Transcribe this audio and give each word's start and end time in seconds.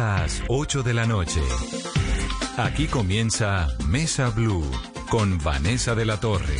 las 0.00 0.42
8 0.48 0.82
de 0.82 0.94
la 0.94 1.04
noche. 1.04 1.42
Aquí 2.56 2.86
comienza 2.86 3.68
Mesa 3.86 4.30
Blue 4.30 4.64
con 5.10 5.36
Vanessa 5.36 5.94
de 5.94 6.06
la 6.06 6.18
Torre. 6.18 6.56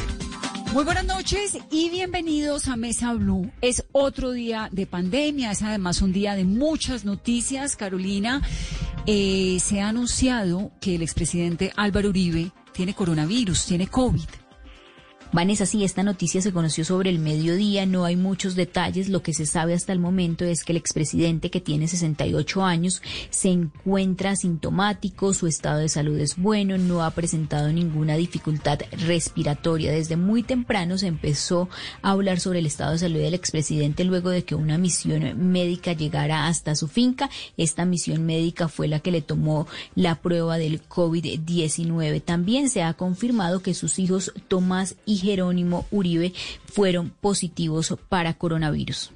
Muy 0.75 0.85
buenas 0.85 1.07
noches 1.07 1.57
y 1.71 1.89
bienvenidos 1.89 2.69
a 2.69 2.77
Mesa 2.77 3.15
Blue. 3.15 3.51
Es 3.63 3.87
otro 3.93 4.33
día 4.33 4.69
de 4.73 4.85
pandemia, 4.85 5.53
es 5.53 5.63
además 5.63 6.03
un 6.03 6.13
día 6.13 6.35
de 6.35 6.45
muchas 6.45 7.07
noticias. 7.07 7.77
Carolina, 7.77 8.43
eh, 9.07 9.57
se 9.59 9.81
ha 9.81 9.89
anunciado 9.89 10.71
que 10.79 10.97
el 10.97 11.03
expresidente 11.03 11.73
Álvaro 11.77 12.11
Uribe 12.11 12.53
tiene 12.75 12.93
coronavirus, 12.93 13.65
tiene 13.65 13.87
COVID. 13.87 14.29
Vanessa, 15.33 15.65
sí, 15.65 15.85
esta 15.85 16.03
noticia 16.03 16.43
se 16.43 16.53
conoció 16.53 16.85
sobre 16.85 17.09
el 17.09 17.21
mediodía, 17.21 17.87
no 17.87 18.05
hay 18.05 18.17
muchos 18.17 18.57
detalles, 18.57 19.09
lo 19.09 19.23
que 19.23 19.33
se 19.33 19.47
sabe 19.47 19.75
hasta 19.75 19.93
el 19.93 20.01
momento 20.01 20.45
es 20.45 20.65
que 20.65 20.73
el 20.73 20.77
expresidente 20.77 21.51
que 21.51 21.61
tiene 21.61 21.87
68 21.87 22.65
años 22.65 23.01
se 23.31 23.51
encuentra 23.51 24.33
asintomático, 24.33 25.33
su 25.33 25.47
estado 25.47 25.79
de 25.79 25.89
salud 25.89 26.19
es 26.19 26.37
bueno, 26.37 26.79
no 26.79 27.05
ha 27.05 27.13
presentado 27.13 27.73
ninguna 27.73 28.17
dificultad 28.17 28.81
respiratoria. 29.07 29.93
Desde 29.93 30.17
muy 30.17 30.43
temprano 30.43 30.99
se 30.99 31.07
empezó 31.07 31.69
a 32.03 32.11
hablar 32.11 32.41
sobre 32.41 32.59
el 32.59 32.67
estado 32.67 32.93
de 32.93 32.99
salud 32.99 33.21
del 33.21 33.35
expresidente 33.35 34.03
luego 34.03 34.31
de 34.31 34.45
que 34.45 34.57
una 34.57 34.79
misión 34.79 35.53
médica 35.53 35.93
llegara 35.93 36.49
hasta 36.49 36.75
su 36.75 36.89
finca. 36.89 37.31
Esta 37.57 37.85
misión 37.85 38.27
médica 38.27 38.67
fue 38.67 38.89
la 38.89 38.99
que 38.99 39.13
le 39.13 39.23
tomó 39.23 39.69
la 39.95 40.17
prueba 40.17 40.59
del 40.59 40.83
COVID-19. 40.89 42.21
También 42.21 42.69
se 42.69 42.83
ha 42.83 42.95
confirmado 42.95 43.63
que 43.63 43.75
sus 43.75 44.01
hijos 44.01 44.33
Tomás 44.49 44.97
y 45.07 45.20
Jerónimo 45.21 45.87
Uribe 45.91 46.33
fueron 46.67 47.11
positivos 47.11 47.95
para 48.09 48.35
coronavirus. 48.35 49.13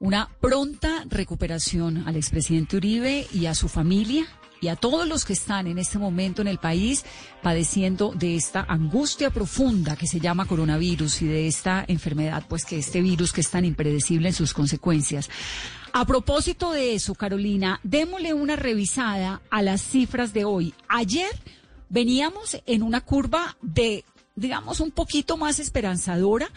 Una 0.00 0.28
pronta 0.40 1.04
recuperación 1.08 2.06
al 2.06 2.16
expresidente 2.16 2.76
Uribe 2.76 3.26
y 3.32 3.46
a 3.46 3.54
su 3.54 3.68
familia 3.68 4.26
y 4.60 4.68
a 4.68 4.76
todos 4.76 5.06
los 5.06 5.24
que 5.24 5.34
están 5.34 5.66
en 5.66 5.78
este 5.78 5.98
momento 5.98 6.40
en 6.40 6.48
el 6.48 6.58
país 6.58 7.04
padeciendo 7.42 8.12
de 8.14 8.34
esta 8.34 8.64
angustia 8.66 9.30
profunda 9.30 9.94
que 9.94 10.06
se 10.06 10.20
llama 10.20 10.46
coronavirus 10.46 11.22
y 11.22 11.26
de 11.26 11.46
esta 11.46 11.84
enfermedad, 11.86 12.44
pues 12.48 12.64
que 12.64 12.78
este 12.78 13.02
virus 13.02 13.32
que 13.32 13.42
es 13.42 13.50
tan 13.50 13.64
impredecible 13.64 14.28
en 14.28 14.34
sus 14.34 14.54
consecuencias. 14.54 15.28
A 15.92 16.06
propósito 16.06 16.72
de 16.72 16.94
eso, 16.94 17.14
Carolina, 17.14 17.78
démosle 17.82 18.32
una 18.32 18.56
revisada 18.56 19.42
a 19.50 19.60
las 19.62 19.82
cifras 19.82 20.32
de 20.32 20.44
hoy. 20.44 20.74
Ayer 20.88 21.30
veníamos 21.90 22.56
en 22.66 22.82
una 22.82 23.02
curva 23.02 23.56
de 23.60 24.04
digamos, 24.36 24.80
un 24.80 24.90
poquito 24.90 25.36
más 25.36 25.58
esperanzadora 25.58 26.48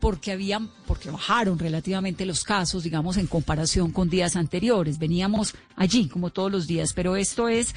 porque 0.00 0.32
habían, 0.32 0.68
porque 0.86 1.10
bajaron 1.10 1.58
relativamente 1.58 2.26
los 2.26 2.42
casos, 2.42 2.82
digamos, 2.82 3.16
en 3.16 3.28
comparación 3.28 3.92
con 3.92 4.10
días 4.10 4.34
anteriores. 4.34 4.98
Veníamos 4.98 5.54
allí, 5.76 6.08
como 6.08 6.30
todos 6.30 6.50
los 6.50 6.66
días, 6.66 6.92
pero 6.92 7.14
esto 7.14 7.48
es 7.48 7.74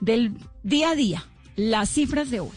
del 0.00 0.36
día 0.62 0.90
a 0.90 0.94
día, 0.94 1.26
las 1.56 1.90
cifras 1.90 2.30
de 2.30 2.40
hoy. 2.40 2.56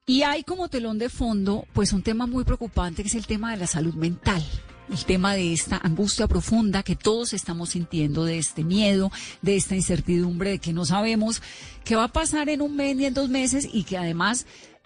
Y 0.04 0.22
hay 0.22 0.42
como 0.42 0.68
telón 0.68 0.98
de 0.98 1.08
fondo, 1.08 1.64
pues 1.72 1.92
un 1.92 2.02
tema 2.02 2.26
muy 2.26 2.42
preocupante 2.44 3.02
que 3.02 3.08
es 3.08 3.14
el 3.14 3.26
tema 3.26 3.52
de 3.52 3.58
la 3.58 3.68
salud 3.68 3.94
mental. 3.94 4.42
El 4.90 5.04
tema 5.04 5.34
de 5.34 5.52
esta 5.52 5.80
angustia 5.82 6.26
profunda 6.26 6.82
que 6.82 6.96
todos 6.96 7.32
estamos 7.32 7.70
sintiendo, 7.70 8.24
de 8.24 8.36
este 8.36 8.64
miedo, 8.64 9.12
de 9.40 9.56
esta 9.56 9.76
incertidumbre, 9.76 10.50
de 10.50 10.58
que 10.58 10.72
no 10.72 10.84
sabemos 10.84 11.40
qué 11.84 11.94
va 11.94 12.04
a 12.04 12.12
pasar 12.12 12.48
en 12.48 12.62
un 12.62 12.76
mes 12.76 12.96
ni 12.96 13.06
en 13.06 13.14
dos 13.14 13.28
meses 13.28 13.68
y 13.72 13.84
que 13.84 13.96
además 13.96 14.44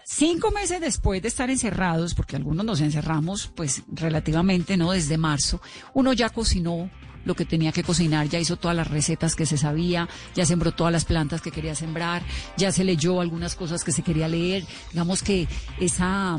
Cinco 0.09 0.53
meses 0.53 0.81
después 0.81 1.21
de 1.21 1.27
estar 1.27 1.51
encerrados, 1.51 2.15
porque 2.15 2.37
algunos 2.37 2.65
nos 2.65 2.81
encerramos 2.81 3.51
pues 3.57 3.83
relativamente, 3.89 4.77
¿no? 4.77 4.93
Desde 4.93 5.19
marzo, 5.19 5.61
uno 5.95 6.13
ya 6.13 6.31
cocinó 6.31 6.89
lo 7.25 7.35
que 7.35 7.45
tenía 7.45 7.73
que 7.73 7.83
cocinar, 7.83 8.29
ya 8.29 8.39
hizo 8.39 8.57
todas 8.57 8.77
las 8.77 8.89
recetas 8.89 9.35
que 9.35 9.47
se 9.47 9.59
sabía, 9.59 10.09
ya 10.33 10.47
sembró 10.47 10.71
todas 10.71 10.93
las 10.93 11.05
plantas 11.05 11.41
que 11.41 11.51
quería 11.51 11.75
sembrar, 11.75 12.23
ya 12.57 12.71
se 12.71 12.85
leyó 12.85 13.21
algunas 13.21 13.57
cosas 13.57 13.83
que 13.83 13.91
se 13.91 14.03
quería 14.03 14.29
leer. 14.29 14.65
Digamos 14.93 15.25
que 15.25 15.49
esa 15.81 16.39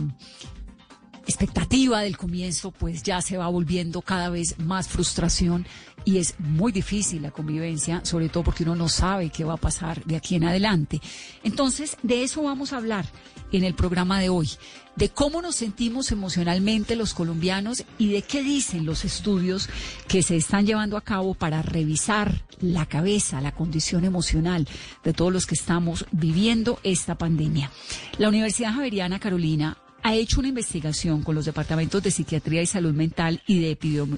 expectativa 1.25 1.99
del 1.99 2.15
comienzo 2.15 2.71
pues 2.71 3.03
ya 3.03 3.21
se 3.21 3.35
va 3.35 3.49
volviendo 3.49 4.01
cada 4.01 4.29
vez 4.29 4.57
más 4.59 4.87
frustración 4.87 5.67
y 6.05 6.19
es 6.19 6.35
muy 6.39 6.71
difícil 6.71 7.21
la 7.21 7.31
convivencia, 7.31 7.99
sobre 8.05 8.29
todo 8.29 8.45
porque 8.45 8.63
uno 8.63 8.77
no 8.77 8.87
sabe 8.87 9.29
qué 9.29 9.43
va 9.43 9.55
a 9.55 9.57
pasar 9.57 10.05
de 10.05 10.15
aquí 10.15 10.35
en 10.35 10.45
adelante. 10.45 11.01
Entonces, 11.43 11.97
de 12.01 12.23
eso 12.23 12.43
vamos 12.43 12.71
a 12.71 12.77
hablar 12.77 13.05
en 13.51 13.63
el 13.63 13.73
programa 13.73 14.19
de 14.19 14.29
hoy, 14.29 14.49
de 14.95 15.09
cómo 15.09 15.41
nos 15.41 15.55
sentimos 15.55 16.11
emocionalmente 16.11 16.95
los 16.95 17.13
colombianos 17.13 17.83
y 17.97 18.09
de 18.09 18.21
qué 18.23 18.43
dicen 18.43 18.85
los 18.85 19.05
estudios 19.05 19.69
que 20.07 20.23
se 20.23 20.35
están 20.35 20.65
llevando 20.65 20.97
a 20.97 21.01
cabo 21.01 21.33
para 21.33 21.61
revisar 21.61 22.43
la 22.59 22.85
cabeza, 22.85 23.41
la 23.41 23.53
condición 23.53 24.05
emocional 24.05 24.67
de 25.03 25.13
todos 25.13 25.31
los 25.31 25.45
que 25.45 25.55
estamos 25.55 26.05
viviendo 26.11 26.79
esta 26.83 27.15
pandemia. 27.15 27.71
La 28.17 28.29
Universidad 28.29 28.73
Javeriana 28.73 29.19
Carolina 29.19 29.77
ha 30.03 30.15
hecho 30.15 30.39
una 30.39 30.49
investigación 30.49 31.21
con 31.21 31.35
los 31.35 31.45
departamentos 31.45 32.01
de 32.01 32.11
psiquiatría 32.11 32.61
y 32.61 32.65
salud 32.65 32.93
mental 32.93 33.41
y 33.45 33.59
de 33.59 33.71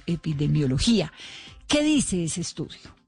epidemiología. 0.06 1.12
¿Qué 1.68 1.84
dice 1.84 2.24
ese 2.24 2.42
estudio? 2.42 2.99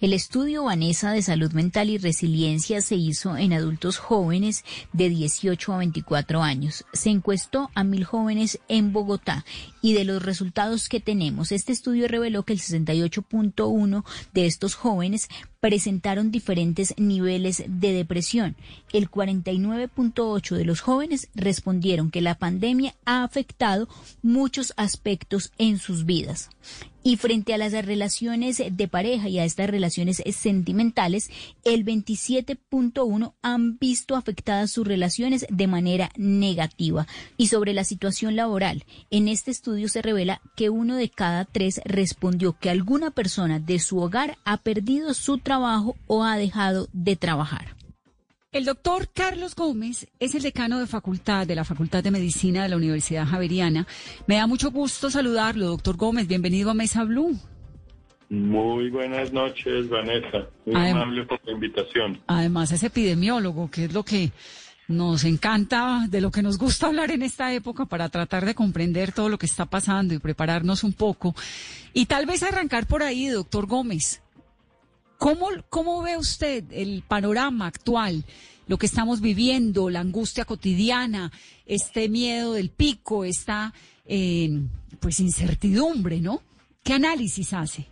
El 0.00 0.12
estudio 0.12 0.62
Vanessa 0.62 1.10
de 1.10 1.22
salud 1.22 1.50
mental 1.50 1.90
y 1.90 1.98
resiliencia 1.98 2.80
se 2.82 2.94
hizo 2.94 3.36
en 3.36 3.52
adultos 3.52 3.98
jóvenes 3.98 4.64
de 4.92 5.08
18 5.08 5.72
a 5.72 5.78
24 5.78 6.40
años. 6.40 6.84
Se 6.92 7.10
encuestó 7.10 7.68
a 7.74 7.82
mil 7.82 8.04
jóvenes 8.04 8.60
en 8.68 8.92
Bogotá 8.92 9.44
y 9.82 9.94
de 9.94 10.04
los 10.04 10.22
resultados 10.22 10.88
que 10.88 11.00
tenemos, 11.00 11.50
este 11.50 11.72
estudio 11.72 12.06
reveló 12.06 12.44
que 12.44 12.52
el 12.52 12.60
68.1 12.60 14.04
de 14.34 14.46
estos 14.46 14.76
jóvenes 14.76 15.28
presentaron 15.58 16.30
diferentes 16.30 16.94
niveles 16.96 17.64
de 17.66 17.92
depresión. 17.92 18.54
El 18.92 19.10
49.8 19.10 20.56
de 20.56 20.64
los 20.64 20.80
jóvenes 20.80 21.28
respondieron 21.34 22.12
que 22.12 22.20
la 22.20 22.36
pandemia 22.36 22.94
ha 23.04 23.24
afectado 23.24 23.88
muchos 24.22 24.72
aspectos 24.76 25.52
en 25.58 25.78
sus 25.78 26.04
vidas. 26.04 26.50
Y 27.08 27.16
frente 27.16 27.54
a 27.54 27.56
las 27.56 27.72
relaciones 27.72 28.62
de 28.70 28.86
pareja 28.86 29.30
y 29.30 29.38
a 29.38 29.44
estas 29.46 29.70
relaciones 29.70 30.22
sentimentales, 30.30 31.30
el 31.64 31.82
27.1 31.82 33.32
han 33.40 33.78
visto 33.78 34.14
afectadas 34.14 34.72
sus 34.72 34.86
relaciones 34.86 35.46
de 35.48 35.66
manera 35.68 36.10
negativa. 36.18 37.06
Y 37.38 37.46
sobre 37.46 37.72
la 37.72 37.84
situación 37.84 38.36
laboral, 38.36 38.84
en 39.08 39.28
este 39.28 39.50
estudio 39.50 39.88
se 39.88 40.02
revela 40.02 40.42
que 40.54 40.68
uno 40.68 40.96
de 40.96 41.08
cada 41.08 41.46
tres 41.46 41.80
respondió 41.86 42.58
que 42.58 42.68
alguna 42.68 43.10
persona 43.10 43.58
de 43.58 43.78
su 43.78 44.00
hogar 44.00 44.36
ha 44.44 44.58
perdido 44.58 45.14
su 45.14 45.38
trabajo 45.38 45.96
o 46.08 46.24
ha 46.24 46.36
dejado 46.36 46.90
de 46.92 47.16
trabajar. 47.16 47.74
El 48.50 48.64
doctor 48.64 49.10
Carlos 49.12 49.54
Gómez 49.54 50.08
es 50.18 50.34
el 50.34 50.40
decano 50.40 50.78
de 50.80 50.86
facultad 50.86 51.46
de 51.46 51.54
la 51.54 51.64
Facultad 51.64 52.02
de 52.02 52.10
Medicina 52.10 52.62
de 52.62 52.70
la 52.70 52.78
Universidad 52.78 53.26
Javeriana. 53.26 53.86
Me 54.26 54.36
da 54.36 54.46
mucho 54.46 54.70
gusto 54.70 55.10
saludarlo, 55.10 55.66
doctor 55.66 55.98
Gómez. 55.98 56.26
Bienvenido 56.26 56.70
a 56.70 56.74
Mesa 56.74 57.04
Blue. 57.04 57.38
Muy 58.30 58.88
buenas 58.88 59.34
noches, 59.34 59.90
Vanessa. 59.90 60.48
Muy 60.64 60.76
amable 60.76 61.26
por 61.26 61.38
la 61.44 61.52
invitación. 61.52 62.22
Además, 62.26 62.72
es 62.72 62.82
epidemiólogo, 62.82 63.70
que 63.70 63.84
es 63.84 63.92
lo 63.92 64.02
que 64.02 64.30
nos 64.88 65.24
encanta, 65.24 66.06
de 66.08 66.22
lo 66.22 66.30
que 66.30 66.42
nos 66.42 66.56
gusta 66.56 66.86
hablar 66.86 67.10
en 67.10 67.20
esta 67.20 67.52
época 67.52 67.84
para 67.84 68.08
tratar 68.08 68.46
de 68.46 68.54
comprender 68.54 69.12
todo 69.12 69.28
lo 69.28 69.36
que 69.36 69.44
está 69.44 69.66
pasando 69.66 70.14
y 70.14 70.20
prepararnos 70.20 70.84
un 70.84 70.94
poco. 70.94 71.34
Y 71.92 72.06
tal 72.06 72.24
vez 72.24 72.42
arrancar 72.42 72.86
por 72.86 73.02
ahí, 73.02 73.28
doctor 73.28 73.66
Gómez. 73.66 74.22
¿Cómo, 75.18 75.48
¿Cómo 75.68 76.00
ve 76.02 76.16
usted 76.16 76.62
el 76.70 77.02
panorama 77.02 77.66
actual, 77.66 78.22
lo 78.68 78.76
que 78.76 78.86
estamos 78.86 79.20
viviendo, 79.20 79.90
la 79.90 79.98
angustia 79.98 80.44
cotidiana, 80.44 81.32
este 81.66 82.08
miedo 82.08 82.52
del 82.52 82.70
pico, 82.70 83.24
esta 83.24 83.72
eh, 84.06 84.48
pues 85.00 85.18
incertidumbre, 85.18 86.20
¿no? 86.20 86.40
¿Qué 86.84 86.92
análisis 86.92 87.52
hace? 87.52 87.86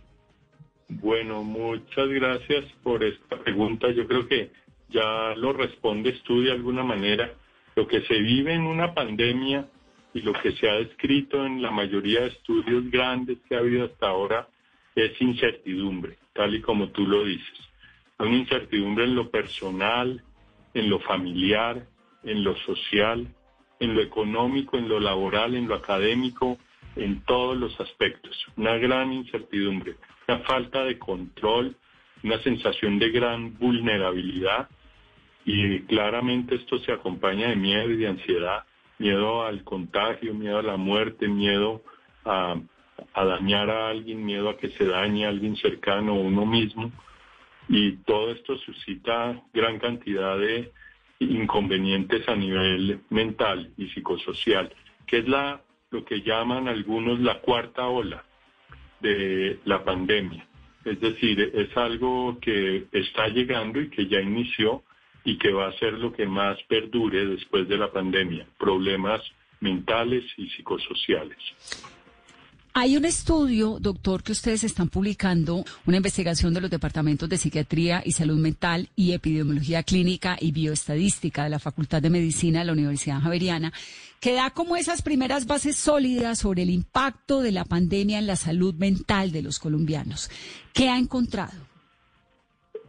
Bueno, 0.87 1.43
muchas 1.43 2.07
gracias 2.07 2.63
por 2.81 3.03
esta 3.03 3.37
pregunta. 3.43 3.91
Yo 3.91 4.07
creo 4.07 4.25
que 4.25 4.51
ya 4.89 5.35
lo 5.35 5.51
respondes 5.51 6.23
tú 6.23 6.41
de 6.41 6.53
alguna 6.53 6.83
manera. 6.83 7.33
Lo 7.75 7.89
que 7.89 8.03
se 8.03 8.19
vive 8.19 8.53
en 8.53 8.61
una 8.61 8.93
pandemia 8.93 9.67
y 10.13 10.21
lo 10.21 10.31
que 10.31 10.53
se 10.53 10.69
ha 10.69 10.75
descrito 10.75 11.45
en 11.45 11.61
la 11.61 11.71
mayoría 11.71 12.21
de 12.21 12.27
estudios 12.27 12.89
grandes 12.89 13.37
que 13.49 13.55
ha 13.55 13.59
habido 13.59 13.87
hasta 13.87 14.07
ahora 14.07 14.47
es 14.95 15.11
incertidumbre 15.19 16.17
tal 16.37 16.55
y 16.55 16.61
como 16.61 16.89
tú 16.89 17.05
lo 17.05 17.25
dices. 17.25 17.59
Una 18.19 18.37
incertidumbre 18.37 19.05
en 19.05 19.15
lo 19.15 19.29
personal, 19.29 20.23
en 20.73 20.89
lo 20.89 20.99
familiar, 20.99 21.87
en 22.23 22.43
lo 22.43 22.55
social, 22.57 23.27
en 23.79 23.95
lo 23.95 24.01
económico, 24.01 24.77
en 24.77 24.87
lo 24.87 24.99
laboral, 24.99 25.55
en 25.55 25.67
lo 25.67 25.75
académico, 25.75 26.57
en 26.95 27.21
todos 27.25 27.57
los 27.57 27.79
aspectos. 27.79 28.35
Una 28.55 28.77
gran 28.77 29.11
incertidumbre, 29.11 29.95
una 30.27 30.39
falta 30.39 30.83
de 30.83 30.97
control, 30.99 31.75
una 32.23 32.39
sensación 32.43 32.99
de 32.99 33.09
gran 33.09 33.57
vulnerabilidad 33.57 34.69
y 35.45 35.81
claramente 35.81 36.55
esto 36.55 36.77
se 36.79 36.91
acompaña 36.91 37.49
de 37.49 37.55
miedo 37.55 37.89
y 37.89 37.97
de 37.97 38.07
ansiedad, 38.07 38.65
miedo 38.99 39.43
al 39.43 39.63
contagio, 39.63 40.33
miedo 40.33 40.59
a 40.59 40.63
la 40.63 40.77
muerte, 40.77 41.27
miedo 41.27 41.81
a 42.25 42.55
a 43.13 43.25
dañar 43.25 43.69
a 43.69 43.89
alguien, 43.89 44.25
miedo 44.25 44.49
a 44.49 44.57
que 44.57 44.69
se 44.69 44.85
dañe 44.85 45.25
a 45.25 45.29
alguien 45.29 45.55
cercano 45.57 46.13
o 46.13 46.21
uno 46.21 46.45
mismo. 46.45 46.91
Y 47.69 47.97
todo 47.97 48.31
esto 48.31 48.57
suscita 48.57 49.41
gran 49.53 49.79
cantidad 49.79 50.37
de 50.37 50.71
inconvenientes 51.19 52.27
a 52.29 52.35
nivel 52.35 53.01
mental 53.09 53.71
y 53.77 53.87
psicosocial, 53.89 54.73
que 55.05 55.19
es 55.19 55.27
la, 55.27 55.61
lo 55.91 56.05
que 56.05 56.21
llaman 56.21 56.67
algunos 56.67 57.19
la 57.19 57.39
cuarta 57.39 57.87
ola 57.87 58.23
de 58.99 59.59
la 59.65 59.83
pandemia. 59.83 60.47
Es 60.85 60.99
decir, 61.01 61.51
es 61.53 61.75
algo 61.75 62.37
que 62.39 62.85
está 62.91 63.27
llegando 63.27 63.81
y 63.81 63.89
que 63.89 64.07
ya 64.07 64.21
inició 64.21 64.83
y 65.25 65.37
que 65.37 65.51
va 65.51 65.67
a 65.67 65.73
ser 65.73 65.93
lo 65.93 66.13
que 66.13 66.25
más 66.25 66.57
perdure 66.63 67.25
después 67.25 67.67
de 67.67 67.77
la 67.77 67.91
pandemia, 67.91 68.47
problemas 68.57 69.21
mentales 69.59 70.23
y 70.37 70.49
psicosociales. 70.49 71.37
Hay 72.79 72.95
un 72.95 73.05
estudio, 73.05 73.79
doctor, 73.79 74.21
que 74.21 74.33
ustedes 74.33 74.63
están 74.63 74.87
publicando, 74.87 75.63
una 75.87 75.97
investigación 75.97 76.53
de 76.53 76.61
los 76.61 76.69
departamentos 76.69 77.27
de 77.27 77.39
psiquiatría 77.39 78.03
y 78.05 78.11
salud 78.11 78.37
mental 78.37 78.89
y 78.95 79.13
epidemiología 79.13 79.81
clínica 79.81 80.37
y 80.39 80.51
bioestadística 80.51 81.43
de 81.43 81.49
la 81.49 81.57
Facultad 81.57 82.03
de 82.03 82.11
Medicina 82.11 82.59
de 82.59 82.65
la 82.65 82.73
Universidad 82.73 83.19
Javeriana, 83.19 83.73
que 84.21 84.33
da 84.33 84.51
como 84.51 84.75
esas 84.75 85.01
primeras 85.01 85.47
bases 85.47 85.75
sólidas 85.75 86.37
sobre 86.37 86.61
el 86.61 86.69
impacto 86.69 87.41
de 87.41 87.51
la 87.51 87.65
pandemia 87.65 88.19
en 88.19 88.27
la 88.27 88.35
salud 88.35 88.75
mental 88.75 89.31
de 89.31 89.41
los 89.41 89.57
colombianos. 89.57 90.29
¿Qué 90.71 90.87
ha 90.87 90.99
encontrado? 90.99 91.57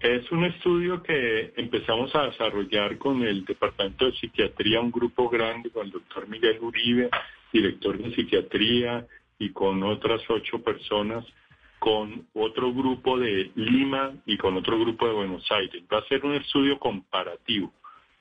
Es 0.01 0.31
un 0.31 0.45
estudio 0.45 1.03
que 1.03 1.55
empezamos 1.57 2.15
a 2.15 2.25
desarrollar 2.25 2.99
con 2.99 3.23
el 3.23 3.43
Departamento 3.47 4.05
de 4.05 4.13
Psiquiatría, 4.19 4.83
un 4.83 4.93
grupo 4.93 5.31
grande 5.31 5.71
con 5.71 5.87
el 5.87 5.93
doctor 5.93 6.29
Miguel 6.29 6.59
Uribe, 6.61 7.09
director 7.55 7.97
de 7.97 8.15
psiquiatría, 8.15 9.07
y 9.39 9.51
con 9.53 9.83
otras 9.83 10.21
ocho 10.29 10.63
personas, 10.63 11.25
con 11.79 12.27
otro 12.35 12.73
grupo 12.73 13.19
de 13.19 13.51
Lima 13.55 14.13
y 14.27 14.37
con 14.37 14.57
otro 14.57 14.79
grupo 14.79 15.07
de 15.07 15.15
Buenos 15.15 15.47
Aires. 15.51 15.83
Va 15.93 15.99
a 15.99 16.09
ser 16.09 16.25
un 16.25 16.35
estudio 16.35 16.79
comparativo. 16.79 17.73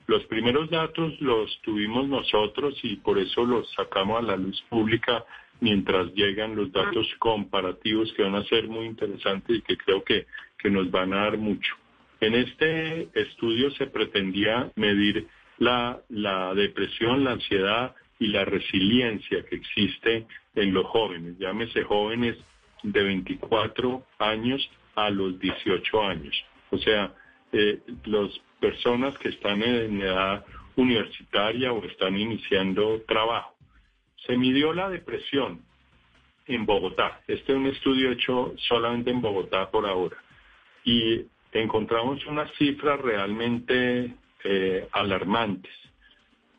Los 0.06 0.24
primeros 0.24 0.70
datos 0.70 1.20
los 1.20 1.60
tuvimos 1.62 2.08
nosotros 2.08 2.78
y 2.82 2.96
por 2.96 3.18
eso 3.18 3.44
los 3.44 3.70
sacamos 3.74 4.18
a 4.18 4.22
la 4.22 4.36
luz 4.36 4.62
pública 4.70 5.24
mientras 5.60 6.12
llegan 6.14 6.56
los 6.56 6.72
datos 6.72 7.06
comparativos 7.18 8.12
que 8.14 8.22
van 8.22 8.36
a 8.36 8.44
ser 8.44 8.68
muy 8.68 8.86
interesantes 8.86 9.58
y 9.58 9.62
que 9.62 9.76
creo 9.76 10.02
que, 10.04 10.26
que 10.58 10.70
nos 10.70 10.90
van 10.90 11.12
a 11.12 11.24
dar 11.24 11.36
mucho. 11.36 11.74
En 12.20 12.34
este 12.34 13.08
estudio 13.12 13.70
se 13.72 13.86
pretendía 13.86 14.70
medir 14.76 15.26
la, 15.58 16.00
la 16.08 16.54
depresión, 16.54 17.24
la 17.24 17.32
ansiedad 17.32 17.94
y 18.18 18.28
la 18.28 18.44
resiliencia 18.44 19.44
que 19.44 19.56
existe 19.56 20.26
en 20.58 20.74
los 20.74 20.86
jóvenes, 20.86 21.38
llámese 21.38 21.84
jóvenes 21.84 22.36
de 22.82 23.02
24 23.02 24.04
años 24.18 24.70
a 24.94 25.10
los 25.10 25.38
18 25.38 26.02
años. 26.02 26.34
O 26.70 26.78
sea, 26.78 27.12
eh, 27.52 27.80
las 28.04 28.30
personas 28.60 29.16
que 29.18 29.28
están 29.30 29.62
en 29.62 30.00
edad 30.02 30.44
universitaria 30.76 31.72
o 31.72 31.82
están 31.84 32.16
iniciando 32.16 33.00
trabajo. 33.06 33.54
Se 34.26 34.36
midió 34.36 34.72
la 34.72 34.88
depresión 34.88 35.62
en 36.46 36.66
Bogotá. 36.66 37.20
Este 37.26 37.52
es 37.52 37.58
un 37.58 37.66
estudio 37.66 38.10
hecho 38.12 38.54
solamente 38.68 39.10
en 39.10 39.20
Bogotá 39.20 39.70
por 39.70 39.86
ahora. 39.86 40.16
Y 40.84 41.24
encontramos 41.52 42.24
unas 42.26 42.50
cifras 42.56 43.00
realmente 43.00 44.14
eh, 44.44 44.88
alarmantes 44.92 45.72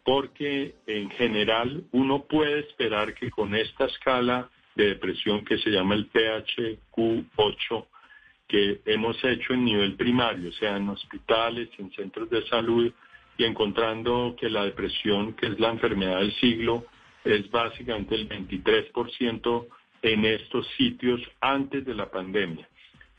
porque 0.04 0.76
en 0.88 1.10
general 1.12 1.84
uno 1.92 2.24
puede 2.24 2.60
esperar 2.62 3.14
que 3.14 3.30
con 3.30 3.56
esta 3.56 3.86
escala 3.86 4.50
de 4.76 4.90
depresión 4.90 5.44
que 5.44 5.58
se 5.58 5.70
llama 5.70 5.96
el 5.96 6.10
PHQ8, 6.12 7.86
que 8.48 8.82
hemos 8.86 9.24
hecho 9.24 9.54
en 9.54 9.66
nivel 9.66 9.96
primario, 9.96 10.50
o 10.50 10.54
sea, 10.54 10.78
en 10.78 10.90
hospitales, 10.90 11.70
en 11.78 11.92
centros 11.92 12.30
de 12.30 12.46
salud, 12.48 12.92
y 13.38 13.46
encontrando 13.46 14.36
que 14.38 14.50
la 14.50 14.66
depresión, 14.66 15.34
que 15.34 15.48
es 15.48 15.60
la 15.60 15.70
enfermedad 15.70 16.20
del 16.20 16.34
siglo, 16.36 16.86
es 17.24 17.50
básicamente 17.52 18.16
el 18.16 18.28
23% 18.28 19.68
en 20.02 20.26
estos 20.26 20.68
sitios 20.78 21.22
antes 21.40 21.86
de 21.86 21.94
la 21.94 22.10
pandemia. 22.10 22.68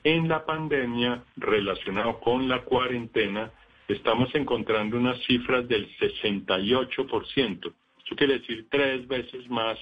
En 0.02 0.28
la 0.28 0.44
pandemia, 0.44 1.24
relacionado 1.36 2.20
con 2.20 2.48
la 2.48 2.62
cuarentena, 2.62 3.50
estamos 3.92 4.34
encontrando 4.34 4.96
unas 4.96 5.22
cifras 5.24 5.66
del 5.68 5.88
68%. 5.98 7.72
Esto 7.98 8.16
quiere 8.16 8.38
decir 8.38 8.66
tres 8.70 9.06
veces 9.06 9.48
más 9.48 9.78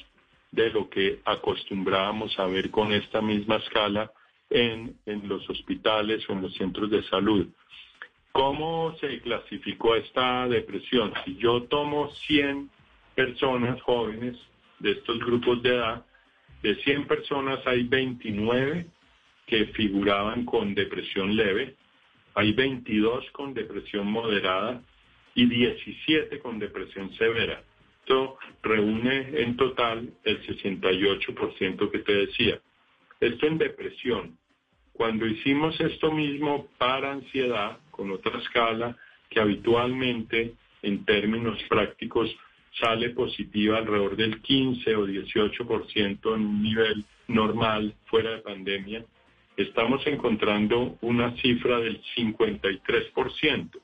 de 0.51 0.71
lo 0.71 0.89
que 0.89 1.21
acostumbrábamos 1.25 2.39
a 2.39 2.47
ver 2.47 2.71
con 2.71 2.93
esta 2.93 3.21
misma 3.21 3.57
escala 3.57 4.11
en, 4.51 4.97
en 5.05 5.29
los 5.29 5.49
hospitales 5.51 6.29
o 6.29 6.33
en 6.33 6.43
los 6.43 6.55
centros 6.55 6.91
de 6.91 7.03
salud. 7.05 7.47
¿Cómo 8.33 8.95
se 9.01 9.21
clasificó 9.21 9.95
esta 9.95 10.47
depresión? 10.49 11.13
Si 11.25 11.37
yo 11.37 11.65
tomo 11.65 12.09
100 12.11 12.71
personas 13.15 13.81
jóvenes 13.83 14.37
de 14.79 14.93
estos 14.93 15.19
grupos 15.19 15.63
de 15.63 15.75
edad, 15.75 16.05
de 16.63 16.77
100 16.77 17.07
personas 17.07 17.67
hay 17.67 17.83
29 17.85 18.87
que 19.47 19.67
figuraban 19.67 20.45
con 20.45 20.75
depresión 20.75 21.35
leve, 21.35 21.75
hay 22.39 22.53
22 22.53 23.33
con 23.33 23.53
depresión 23.53 24.07
moderada 24.07 24.81
y 25.35 25.47
17 25.47 26.39
con 26.39 26.61
depresión 26.61 27.13
severa. 27.15 27.65
Esto 27.99 28.39
reúne 28.63 29.43
en 29.43 29.57
total 29.57 30.09
el 30.23 30.47
68% 30.47 31.91
que 31.91 31.99
te 31.99 32.13
decía. 32.13 32.61
Esto 33.19 33.47
en 33.47 33.59
depresión. 33.59 34.39
cuando 34.93 35.27
hicimos 35.27 35.81
esto 35.81 36.13
mismo 36.13 36.69
para 36.79 37.11
ansiedad, 37.13 37.79
con 37.91 38.11
otra 38.13 38.39
escala, 38.39 38.97
que 39.31 39.41
habitualmente 39.41 40.55
en 40.83 41.05
términos 41.05 41.61
prácticos 41.69 42.31
sale 42.81 43.11
positiva 43.11 43.79
alrededor 43.79 44.15
del 44.15 44.41
15 44.43 44.95
o 44.95 45.09
18% 45.09 46.35
en 46.37 46.47
un 46.47 46.63
nivel 46.63 47.05
normal 47.27 47.95
fuera 48.07 48.31
de 48.31 48.39
pandemia, 48.39 49.05
estamos 49.59 50.07
encontrando 50.07 50.97
una 51.01 51.35
cifra 51.37 51.81
del 51.81 52.01
53%. 52.17 53.81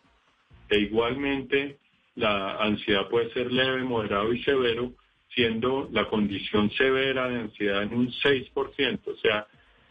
E 0.70 0.78
igualmente 0.78 1.78
la 2.14 2.56
ansiedad 2.56 3.08
puede 3.08 3.32
ser 3.32 3.52
leve, 3.52 3.82
moderado 3.82 4.32
y 4.32 4.42
severo, 4.44 4.92
siendo 5.34 5.88
la 5.92 6.06
condición 6.06 6.70
severa 6.70 7.28
de 7.28 7.40
ansiedad 7.40 7.82
en 7.82 7.92
un 7.92 8.08
6%, 8.08 9.00
o 9.06 9.16
sea, 9.16 9.46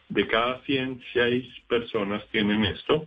de 0.08 0.26
cada 0.26 0.62
100, 0.62 1.02
6 1.12 1.46
personas 1.68 2.26
tienen 2.30 2.64
esto, 2.64 3.06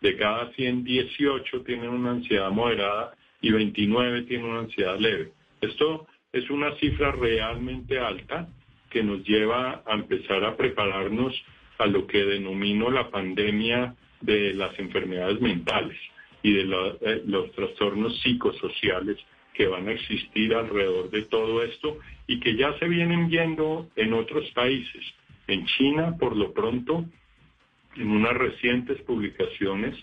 de 0.00 0.16
cada 0.16 0.50
100, 0.52 0.82
18 0.82 1.62
tienen 1.62 1.90
una 1.90 2.12
ansiedad 2.12 2.50
moderada 2.50 3.14
y 3.42 3.50
29 3.52 4.22
tienen 4.22 4.46
una 4.46 4.60
ansiedad 4.60 4.98
leve. 4.98 5.32
Esto 5.60 6.06
es 6.32 6.48
una 6.48 6.74
cifra 6.76 7.12
realmente 7.12 7.98
alta 7.98 8.48
que 8.88 9.02
nos 9.02 9.22
lleva 9.24 9.82
a 9.86 9.94
empezar 9.94 10.42
a 10.44 10.56
prepararnos 10.56 11.34
a 11.78 11.86
lo 11.86 12.06
que 12.06 12.24
denomino 12.24 12.90
la 12.90 13.10
pandemia 13.10 13.94
de 14.20 14.54
las 14.54 14.78
enfermedades 14.78 15.40
mentales 15.40 15.98
y 16.42 16.52
de 16.52 16.62
eh, 16.62 17.22
los 17.26 17.50
trastornos 17.52 18.20
psicosociales 18.20 19.18
que 19.54 19.66
van 19.66 19.88
a 19.88 19.92
existir 19.92 20.54
alrededor 20.54 21.10
de 21.10 21.22
todo 21.22 21.62
esto 21.62 21.98
y 22.26 22.40
que 22.40 22.56
ya 22.56 22.76
se 22.78 22.88
vienen 22.88 23.28
viendo 23.28 23.88
en 23.96 24.12
otros 24.12 24.50
países. 24.50 25.04
En 25.46 25.64
China, 25.66 26.16
por 26.18 26.36
lo 26.36 26.52
pronto, 26.52 27.04
en 27.96 28.10
unas 28.10 28.34
recientes 28.34 29.00
publicaciones, 29.02 29.94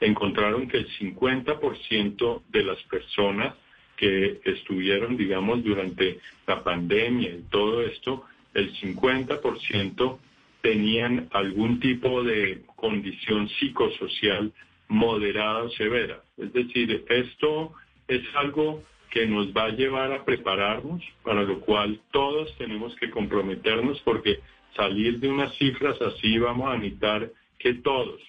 encontraron 0.00 0.68
que 0.68 0.78
el 0.78 0.88
50% 0.98 2.42
de 2.48 2.62
las 2.62 2.82
personas 2.84 3.54
que 3.96 4.40
estuvieron, 4.44 5.16
digamos, 5.16 5.62
durante 5.62 6.18
la 6.46 6.62
pandemia 6.62 7.30
y 7.30 7.44
todo 7.50 7.82
esto, 7.82 8.24
el 8.54 8.72
50% 8.74 10.18
tenían 10.64 11.28
algún 11.32 11.78
tipo 11.78 12.22
de 12.22 12.62
condición 12.76 13.50
psicosocial 13.50 14.50
moderada 14.88 15.64
o 15.64 15.68
severa. 15.68 16.22
Es 16.38 16.54
decir, 16.54 17.04
esto 17.06 17.74
es 18.08 18.22
algo 18.34 18.82
que 19.10 19.26
nos 19.26 19.48
va 19.48 19.64
a 19.64 19.76
llevar 19.76 20.10
a 20.12 20.24
prepararnos, 20.24 21.04
para 21.22 21.42
lo 21.42 21.60
cual 21.60 22.00
todos 22.12 22.56
tenemos 22.56 22.96
que 22.96 23.10
comprometernos 23.10 24.00
porque 24.06 24.40
salir 24.74 25.20
de 25.20 25.28
unas 25.28 25.54
cifras 25.56 26.00
así 26.00 26.38
vamos 26.38 26.72
a 26.72 26.78
necesitar 26.78 27.30
que 27.58 27.74
todos, 27.74 28.22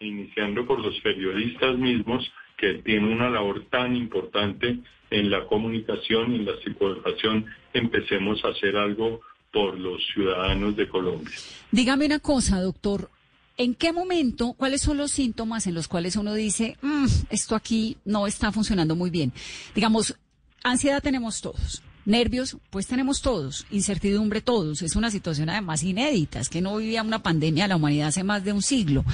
iniciando 0.00 0.66
por 0.66 0.80
los 0.80 0.98
periodistas 1.00 1.76
mismos, 1.76 2.32
que 2.56 2.74
tienen 2.84 3.12
una 3.12 3.28
labor 3.28 3.66
tan 3.68 3.94
importante 3.96 4.78
en 5.10 5.30
la 5.30 5.44
comunicación 5.44 6.32
y 6.32 6.36
en 6.36 6.46
la 6.46 6.56
psicoeducación, 6.56 7.44
empecemos 7.74 8.42
a 8.46 8.48
hacer 8.48 8.78
algo 8.78 9.20
por 9.52 9.78
los 9.78 10.00
ciudadanos 10.12 10.76
de 10.76 10.88
Colombia. 10.88 11.34
Dígame 11.70 12.06
una 12.06 12.18
cosa, 12.18 12.60
doctor. 12.60 13.10
¿En 13.58 13.74
qué 13.74 13.92
momento, 13.92 14.54
cuáles 14.54 14.80
son 14.80 14.96
los 14.96 15.12
síntomas 15.12 15.66
en 15.66 15.74
los 15.74 15.86
cuales 15.86 16.16
uno 16.16 16.34
dice, 16.34 16.78
mm, 16.80 17.06
esto 17.28 17.54
aquí 17.54 17.98
no 18.04 18.26
está 18.26 18.50
funcionando 18.50 18.96
muy 18.96 19.10
bien? 19.10 19.32
Digamos, 19.74 20.16
ansiedad 20.64 21.02
tenemos 21.02 21.42
todos, 21.42 21.82
Nervios, 22.04 22.56
pues 22.70 22.88
tenemos 22.88 23.22
todos, 23.22 23.64
incertidumbre 23.70 24.40
todos. 24.40 24.82
Es 24.82 24.96
una 24.96 25.10
situación 25.10 25.50
además 25.50 25.84
inédita, 25.84 26.40
es 26.40 26.48
que 26.48 26.60
no 26.60 26.76
vivía 26.76 27.02
una 27.02 27.22
pandemia 27.22 27.68
la 27.68 27.76
humanidad 27.76 28.08
hace 28.08 28.24
más 28.24 28.42
de 28.42 28.52
un 28.52 28.62
siglo. 28.62 29.04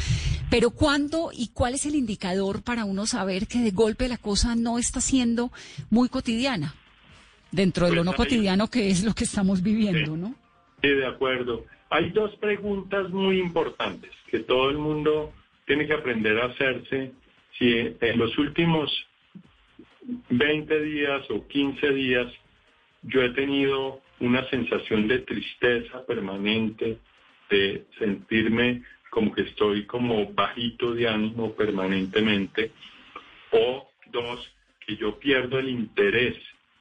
Pero 0.48 0.70
¿cuándo 0.70 1.30
y 1.32 1.48
cuál 1.48 1.74
es 1.74 1.84
el 1.84 1.96
indicador 1.96 2.62
para 2.62 2.86
uno 2.86 3.04
saber 3.04 3.46
que 3.46 3.58
de 3.58 3.72
golpe 3.72 4.08
la 4.08 4.16
cosa 4.16 4.54
no 4.54 4.78
está 4.78 5.02
siendo 5.02 5.52
muy 5.90 6.08
cotidiana? 6.08 6.74
Dentro 7.50 7.88
de 7.88 7.96
lo 7.96 8.04
pues 8.04 8.16
cotidiano 8.16 8.68
que 8.68 8.90
es 8.90 9.04
lo 9.04 9.14
que 9.14 9.24
estamos 9.24 9.62
viviendo, 9.62 10.16
¿no? 10.16 10.34
Sí, 10.82 10.88
de 10.88 11.06
acuerdo. 11.06 11.64
Hay 11.90 12.10
dos 12.10 12.34
preguntas 12.36 13.08
muy 13.10 13.40
importantes 13.40 14.10
que 14.30 14.40
todo 14.40 14.70
el 14.70 14.78
mundo 14.78 15.32
tiene 15.66 15.86
que 15.86 15.94
aprender 15.94 16.38
a 16.38 16.46
hacerse. 16.46 17.12
Si 17.58 17.96
en 18.00 18.18
los 18.18 18.36
últimos 18.38 18.90
20 20.30 20.82
días 20.82 21.22
o 21.30 21.46
15 21.46 21.90
días 21.92 22.32
yo 23.02 23.22
he 23.22 23.30
tenido 23.30 24.00
una 24.20 24.48
sensación 24.50 25.08
de 25.08 25.20
tristeza 25.20 26.04
permanente, 26.04 26.98
de 27.50 27.86
sentirme 27.98 28.82
como 29.10 29.32
que 29.32 29.42
estoy 29.42 29.86
como 29.86 30.32
bajito 30.32 30.94
de 30.94 31.08
ánimo 31.08 31.52
permanentemente, 31.52 32.72
o 33.52 33.88
dos, 34.12 34.52
que 34.86 34.96
yo 34.96 35.18
pierdo 35.18 35.58
el 35.58 35.68
interés 35.70 36.36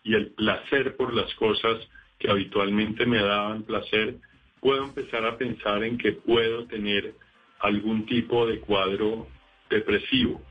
y 0.07 0.15
el 0.15 0.27
placer 0.31 0.95
por 0.95 1.13
las 1.13 1.33
cosas 1.35 1.85
que 2.17 2.31
habitualmente 2.31 3.05
me 3.05 3.21
daban 3.21 3.63
placer, 3.63 4.15
puedo 4.61 4.85
empezar 4.85 5.25
a 5.25 5.37
pensar 5.37 5.83
en 5.83 5.97
que 5.97 6.13
puedo 6.13 6.65
tener 6.65 7.13
algún 7.59 8.05
tipo 8.05 8.47
de 8.47 8.61
cuadro 8.61 9.27
depresivo. 9.69 10.41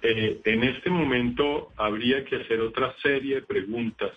Eh, 0.00 0.40
en 0.42 0.64
este 0.64 0.88
momento 0.88 1.68
habría 1.76 2.24
que 2.24 2.36
hacer 2.36 2.60
otra 2.62 2.94
serie 3.02 3.36
de 3.36 3.42
preguntas 3.42 4.12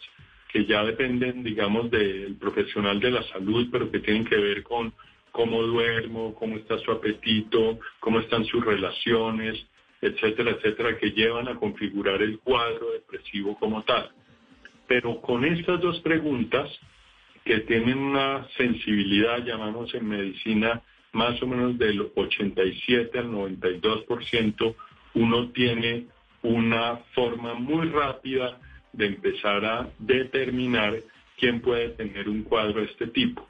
que 0.48 0.66
ya 0.66 0.86
dependen, 0.86 1.44
digamos, 1.44 1.92
del 1.92 2.38
profesional 2.38 3.02
de 3.02 3.12
la 3.12 3.24
salud, 3.24 3.68
pero 3.74 3.92
que 3.92 4.00
tienen 4.00 4.24
que 4.24 4.38
ver 4.38 4.64
con 4.64 4.94
cómo 5.32 5.64
duermo, 5.64 6.34
cómo 6.36 6.56
está 6.56 6.78
su 6.78 6.92
apetito, 6.92 7.78
cómo 8.00 8.22
están 8.22 8.46
sus 8.46 8.64
relaciones, 8.64 9.66
etcétera, 10.02 10.52
etcétera, 10.52 10.98
que 10.98 11.12
llevan 11.12 11.50
a 11.50 11.56
configurar 11.56 12.22
el 12.22 12.40
cuadro 12.40 12.92
depresivo 12.92 13.58
como 13.60 13.84
tal. 13.84 14.12
Pero 14.92 15.22
con 15.22 15.46
estas 15.46 15.80
dos 15.80 16.02
preguntas, 16.02 16.70
que 17.46 17.62
tienen 17.62 17.98
una 17.98 18.46
sensibilidad, 18.58 19.38
llamamos 19.38 19.94
en 19.94 20.06
medicina, 20.06 20.82
más 21.14 21.42
o 21.42 21.48
menos 21.48 21.78
del 21.78 22.02
87 22.14 23.18
al 23.18 23.30
92%, 23.30 24.76
uno 25.14 25.50
tiene 25.52 26.08
una 26.42 26.98
forma 27.16 27.54
muy 27.54 27.88
rápida 27.88 28.60
de 28.92 29.06
empezar 29.06 29.64
a 29.64 29.90
determinar 29.98 30.96
quién 31.38 31.62
puede 31.62 31.92
tener 31.92 32.28
un 32.28 32.44
cuadro 32.44 32.82
de 32.82 32.88
este 32.88 33.08
tipo, 33.08 33.48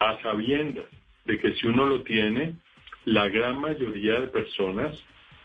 a 0.00 0.20
sabiendas 0.22 0.86
de 1.24 1.38
que 1.38 1.52
si 1.54 1.68
uno 1.68 1.86
lo 1.86 2.02
tiene, 2.02 2.54
la 3.04 3.28
gran 3.28 3.60
mayoría 3.60 4.18
de 4.18 4.26
personas 4.26 4.92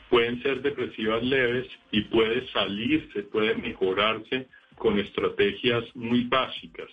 pueden 0.10 0.42
ser 0.42 0.64
depresivas 0.64 1.22
leves 1.22 1.68
y 1.92 2.02
puede 2.06 2.48
salirse, 2.48 3.22
puede 3.22 3.54
mejorarse 3.54 4.48
con 4.80 4.98
estrategias 4.98 5.84
muy 5.96 6.24
básicas, 6.24 6.90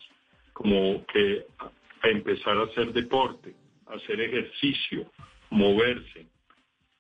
como 0.53 1.07
que 1.07 1.47
empezar 2.03 2.59
a 2.59 2.65
hacer 2.65 2.93
deporte, 2.93 3.55
hacer 3.87 4.21
ejercicio, 4.21 5.11
moverse, 5.51 6.27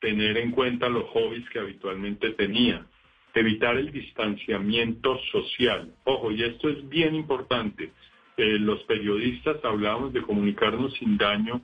tener 0.00 0.38
en 0.38 0.52
cuenta 0.52 0.88
los 0.88 1.04
hobbies 1.10 1.48
que 1.50 1.58
habitualmente 1.58 2.30
tenía, 2.30 2.86
evitar 3.34 3.76
el 3.76 3.92
distanciamiento 3.92 5.18
social. 5.30 5.92
Ojo, 6.04 6.30
y 6.30 6.42
esto 6.42 6.70
es 6.70 6.88
bien 6.88 7.14
importante. 7.14 7.92
Eh, 8.36 8.58
los 8.58 8.82
periodistas 8.84 9.62
hablamos 9.64 10.12
de 10.12 10.22
comunicarnos 10.22 10.94
sin 10.94 11.18
daño, 11.18 11.60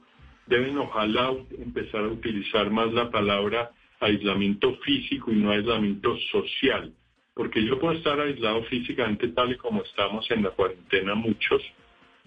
deben 0.47 0.77
ojalá 0.79 1.33
empezar 1.59 2.05
a 2.05 2.09
utilizar 2.09 2.71
más 2.71 2.93
la 2.93 3.11
palabra 3.11 3.71
aislamiento 4.01 4.75
físico 4.79 5.31
y 5.31 5.37
no 5.37 5.53
aislamiento 5.53 6.17
social, 6.31 6.93
porque 7.35 7.65
yo 7.65 7.79
puedo 7.79 7.95
estar 7.95 8.21
aislado 8.21 8.63
físicamente 8.65 9.29
tal 9.29 9.53
y 9.53 9.57
como 9.57 9.83
estamos 9.83 10.31
en 10.31 10.43
la 10.43 10.51
cuarentena 10.51 11.15
muchos, 11.15 11.63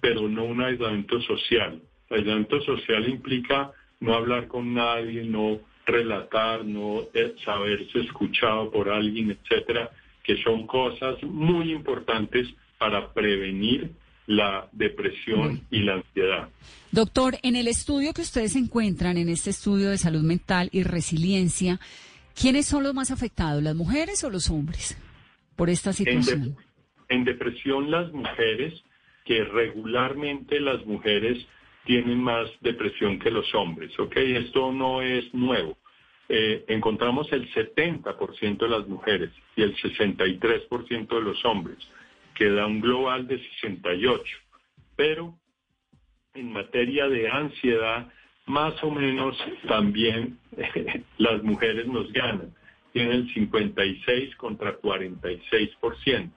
pero 0.02 0.28
no 0.28 0.46
un 0.46 0.62
aislamiento 0.62 1.22
social. 1.22 1.82
aislamiento 2.10 2.62
social 2.62 3.08
implica 3.08 3.72
no 4.00 4.16
hablar 4.16 4.48
con 4.48 4.74
nadie, 4.74 5.24
no 5.24 5.60
relatar, 5.86 6.66
no 6.66 7.04
saberse 7.44 8.00
escuchado 8.00 8.72
por 8.72 8.90
alguien, 8.90 9.32
etcétera, 9.32 9.92
que 10.24 10.42
son 10.44 10.66
cosas 10.66 11.22
muy 11.24 11.72
importantes 11.72 12.48
para 12.78 13.14
prevenir 13.14 13.92
la 14.28 14.68
depresión 14.72 15.62
y 15.70 15.80
la 15.82 15.96
ansiedad. 15.96 16.50
Doctor, 16.92 17.38
en 17.44 17.56
el 17.56 17.68
estudio 17.68 18.14
que 18.14 18.22
ustedes 18.22 18.56
encuentran, 18.56 19.18
en 19.18 19.30
este 19.30 19.52
estudio 19.52 19.92
de 19.92 19.98
salud 19.98 20.24
mental 20.24 20.70
y 20.72 20.84
resiliencia, 20.84 21.80
¿quiénes 22.40 22.66
son 22.66 22.84
los 22.84 22.94
más 22.94 23.12
afectados, 23.12 23.64
las 23.64 23.76
mujeres 23.76 24.24
o 24.24 24.30
los 24.30 24.50
hombres, 24.50 24.98
por 25.56 25.70
esta 25.70 25.94
situación? 25.94 26.56
En, 27.10 27.20
en 27.20 27.26
depresión 27.26 27.90
las 27.90 28.12
mujeres, 28.12 28.84
que 29.26 29.44
regularmente 29.44 30.60
las 30.60 30.86
mujeres 30.86 31.46
tienen 31.86 32.20
más 32.20 32.50
depresión 32.62 33.20
que 33.20 33.32
los 33.32 33.54
hombres, 33.56 33.98
¿ok? 34.00 34.16
Esto 34.18 34.72
no 34.72 35.02
es 35.02 35.34
nuevo. 35.34 35.78
Eh, 36.28 36.66
encontramos 36.68 37.32
el 37.32 37.52
70% 37.54 38.58
de 38.58 38.68
las 38.68 38.88
mujeres 38.88 39.30
y 39.56 39.62
el 39.62 39.76
63% 39.76 41.08
de 41.08 41.22
los 41.22 41.46
hombres, 41.46 41.78
que 42.34 42.50
da 42.50 42.66
un 42.66 42.82
global 42.82 43.28
de 43.28 43.38
68. 43.38 44.24
Pero 44.96 45.38
en 46.34 46.52
materia 46.52 47.08
de 47.08 47.30
ansiedad, 47.30 48.08
más 48.46 48.82
o 48.84 48.92
menos 48.92 49.38
también 49.68 50.38
las 51.18 51.44
mujeres 51.44 51.88
nos 51.88 52.12
ganan. 52.14 52.54
Tienen 52.94 53.12
el 53.14 53.34
56 53.34 54.36
contra 54.36 54.80
46%. 54.80 56.32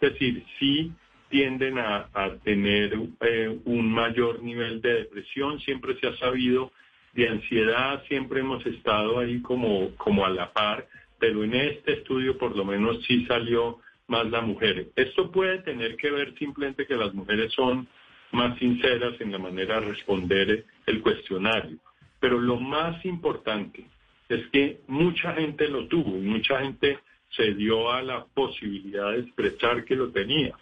Es 0.00 0.12
decir, 0.12 0.44
sí 0.58 0.92
tienden 1.30 1.78
a, 1.78 2.08
tener 2.44 2.96
eh, 3.20 3.58
un 3.64 3.90
mayor 3.92 4.42
nivel 4.42 4.80
de 4.80 4.94
depresión, 4.94 5.58
siempre 5.60 5.98
se 5.98 6.06
ha 6.06 6.16
sabido, 6.16 6.70
de 7.14 7.28
ansiedad 7.28 8.04
siempre 8.08 8.40
hemos 8.40 8.64
estado 8.66 9.18
ahí 9.18 9.40
como, 9.40 9.94
como 9.96 10.24
a 10.24 10.30
la 10.30 10.52
par, 10.52 10.86
pero 11.18 11.42
en 11.42 11.54
este 11.54 11.94
estudio 11.94 12.36
por 12.38 12.56
lo 12.56 12.64
menos 12.64 13.02
sí 13.06 13.24
salió 13.26 13.78
más 14.06 14.30
la 14.30 14.42
mujer. 14.42 14.88
Esto 14.96 15.30
puede 15.30 15.58
tener 15.60 15.96
que 15.96 16.10
ver 16.10 16.34
simplemente 16.38 16.86
que 16.86 16.96
las 16.96 17.14
mujeres 17.14 17.52
son 17.52 17.88
más 18.34 18.58
sinceras 18.58 19.20
en 19.20 19.32
la 19.32 19.38
manera 19.38 19.80
de 19.80 19.88
responder 19.92 20.66
el 20.86 21.00
cuestionario. 21.00 21.78
Pero 22.20 22.38
lo 22.38 22.58
más 22.58 23.04
importante 23.04 23.86
es 24.28 24.46
que 24.50 24.80
mucha 24.86 25.34
gente 25.34 25.68
lo 25.68 25.86
tuvo 25.86 26.16
y 26.16 26.22
mucha 26.22 26.60
gente 26.60 26.98
se 27.36 27.54
dio 27.54 27.90
a 27.90 28.02
la 28.02 28.24
posibilidad 28.24 29.12
de 29.12 29.20
expresar 29.20 29.84
que 29.84 29.96
lo 29.96 30.10
tenía, 30.10 30.54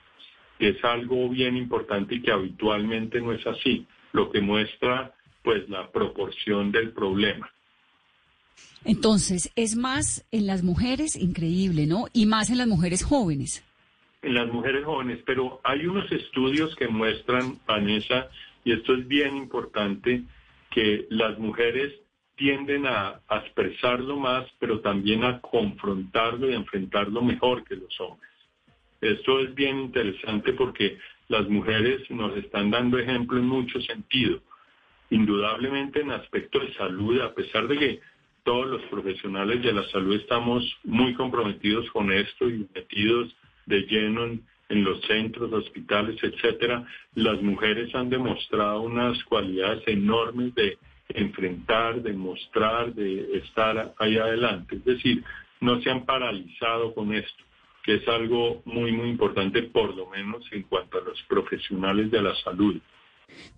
que 0.59 0.71
es 0.71 0.85
algo 0.85 1.29
bien 1.29 1.57
importante 1.57 2.17
y 2.17 2.23
que 2.23 2.33
habitualmente 2.33 3.21
no 3.21 3.33
es 3.33 3.47
así, 3.47 3.87
lo 4.13 4.31
que 4.31 4.41
muestra 4.41 5.15
pues 5.43 5.69
la 5.69 5.91
proporción 5.91 6.71
del 6.71 6.93
problema. 6.93 7.51
Entonces, 8.85 9.51
es 9.55 9.77
más 9.77 10.25
en 10.33 10.47
las 10.47 10.63
mujeres, 10.63 11.17
increíble, 11.17 11.87
¿no? 11.87 12.07
Y 12.13 12.27
más 12.27 12.51
en 12.51 12.59
las 12.59 12.67
mujeres 12.67 13.05
jóvenes. 13.05 13.63
En 14.23 14.35
las 14.35 14.53
mujeres 14.53 14.85
jóvenes, 14.85 15.19
pero 15.27 15.61
hay 15.65 15.85
unos 15.87 16.11
estudios 16.13 16.75
que 16.77 16.87
muestran, 16.87 17.59
Vanessa, 17.67 18.29
y 18.65 18.73
esto 18.73 18.95
es 18.95 19.07
bien 19.09 19.37
importante, 19.37 20.23
que 20.71 21.07
las 21.11 21.39
mujeres 21.39 21.93
tienden 22.37 22.87
a, 22.87 23.21
expresarlo 23.31 24.17
más, 24.17 24.47
pero 24.59 24.81
también 24.81 25.25
a 25.25 25.41
confrontarlo 25.41 26.49
y 26.49 26.55
enfrentarlo 26.55 27.21
mejor 27.21 27.65
que 27.65 27.77
los 27.77 28.01
hombres. 28.01 28.31
Esto 29.01 29.41
es 29.41 29.55
bien 29.55 29.81
interesante 29.81 30.53
porque 30.53 30.99
las 31.29 31.49
mujeres 31.49 32.09
nos 32.11 32.37
están 32.37 32.71
dando 32.71 32.99
ejemplo 32.99 33.39
en 33.39 33.47
muchos 33.47 33.85
sentidos. 33.87 34.41
Indudablemente 35.11 36.01
en 36.01 36.13
aspecto 36.13 36.61
de 36.61 36.73
salud, 36.75 37.21
a 37.21 37.35
pesar 37.35 37.67
de 37.67 37.79
que 37.79 38.01
todos 38.45 38.67
los 38.67 38.83
profesionales 38.83 39.63
de 39.63 39.73
la 39.73 39.83
salud 39.89 40.15
estamos 40.15 40.65
muy 40.85 41.15
comprometidos 41.15 41.91
con 41.91 42.13
esto 42.13 42.49
y 42.49 42.67
metidos 42.75 43.35
de 43.73 43.87
lleno 43.87 44.25
en, 44.25 44.85
los 44.85 45.03
centros, 45.07 45.53
hospitales, 45.53 46.17
etcétera, 46.23 46.87
las 47.15 47.43
mujeres 47.43 47.95
han 47.95 48.09
demostrado 48.09 48.81
unas 48.81 49.23
cualidades 49.25 49.83
enormes 49.87 50.55
de 50.55 50.79
enfrentar, 51.09 52.03
de 52.03 52.15
mostrar, 52.15 52.95
de 52.95 53.37
estar 53.37 53.95
ahí 53.99 54.17
adelante. 54.17 54.77
Es 54.77 54.85
decir, 54.85 55.23
no 55.61 55.79
se 55.83 55.91
han 55.91 56.07
paralizado 56.07 56.95
con 56.95 57.13
esto, 57.15 57.45
que 57.85 57.97
es 57.97 58.09
algo 58.09 58.63
muy, 58.65 58.93
muy 58.93 59.11
importante, 59.11 59.63
por 59.63 59.95
lo 59.95 60.09
menos 60.09 60.43
en 60.53 60.63
cuanto 60.63 60.99
a 60.99 61.03
los 61.03 61.21
profesionales 61.29 62.11
de 62.11 62.23
la 62.23 62.35
salud. 62.37 62.81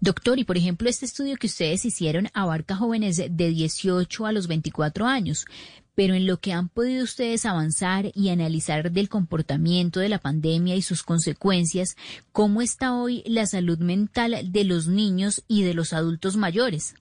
Doctor, 0.00 0.38
y 0.38 0.44
por 0.44 0.56
ejemplo, 0.56 0.88
este 0.88 1.06
estudio 1.06 1.36
que 1.36 1.46
ustedes 1.46 1.84
hicieron 1.84 2.28
abarca 2.34 2.76
jóvenes 2.76 3.16
de 3.16 3.48
18 3.48 4.26
a 4.26 4.32
los 4.32 4.48
24 4.48 5.06
años, 5.06 5.46
pero 5.94 6.14
en 6.14 6.26
lo 6.26 6.38
que 6.38 6.52
han 6.52 6.68
podido 6.68 7.04
ustedes 7.04 7.46
avanzar 7.46 8.06
y 8.14 8.30
analizar 8.30 8.90
del 8.90 9.08
comportamiento 9.08 10.00
de 10.00 10.08
la 10.08 10.18
pandemia 10.18 10.76
y 10.76 10.82
sus 10.82 11.02
consecuencias, 11.02 11.96
¿cómo 12.32 12.62
está 12.62 12.94
hoy 12.94 13.22
la 13.26 13.46
salud 13.46 13.78
mental 13.78 14.36
de 14.44 14.64
los 14.64 14.88
niños 14.88 15.44
y 15.48 15.62
de 15.62 15.74
los 15.74 15.92
adultos 15.92 16.36
mayores? 16.36 16.94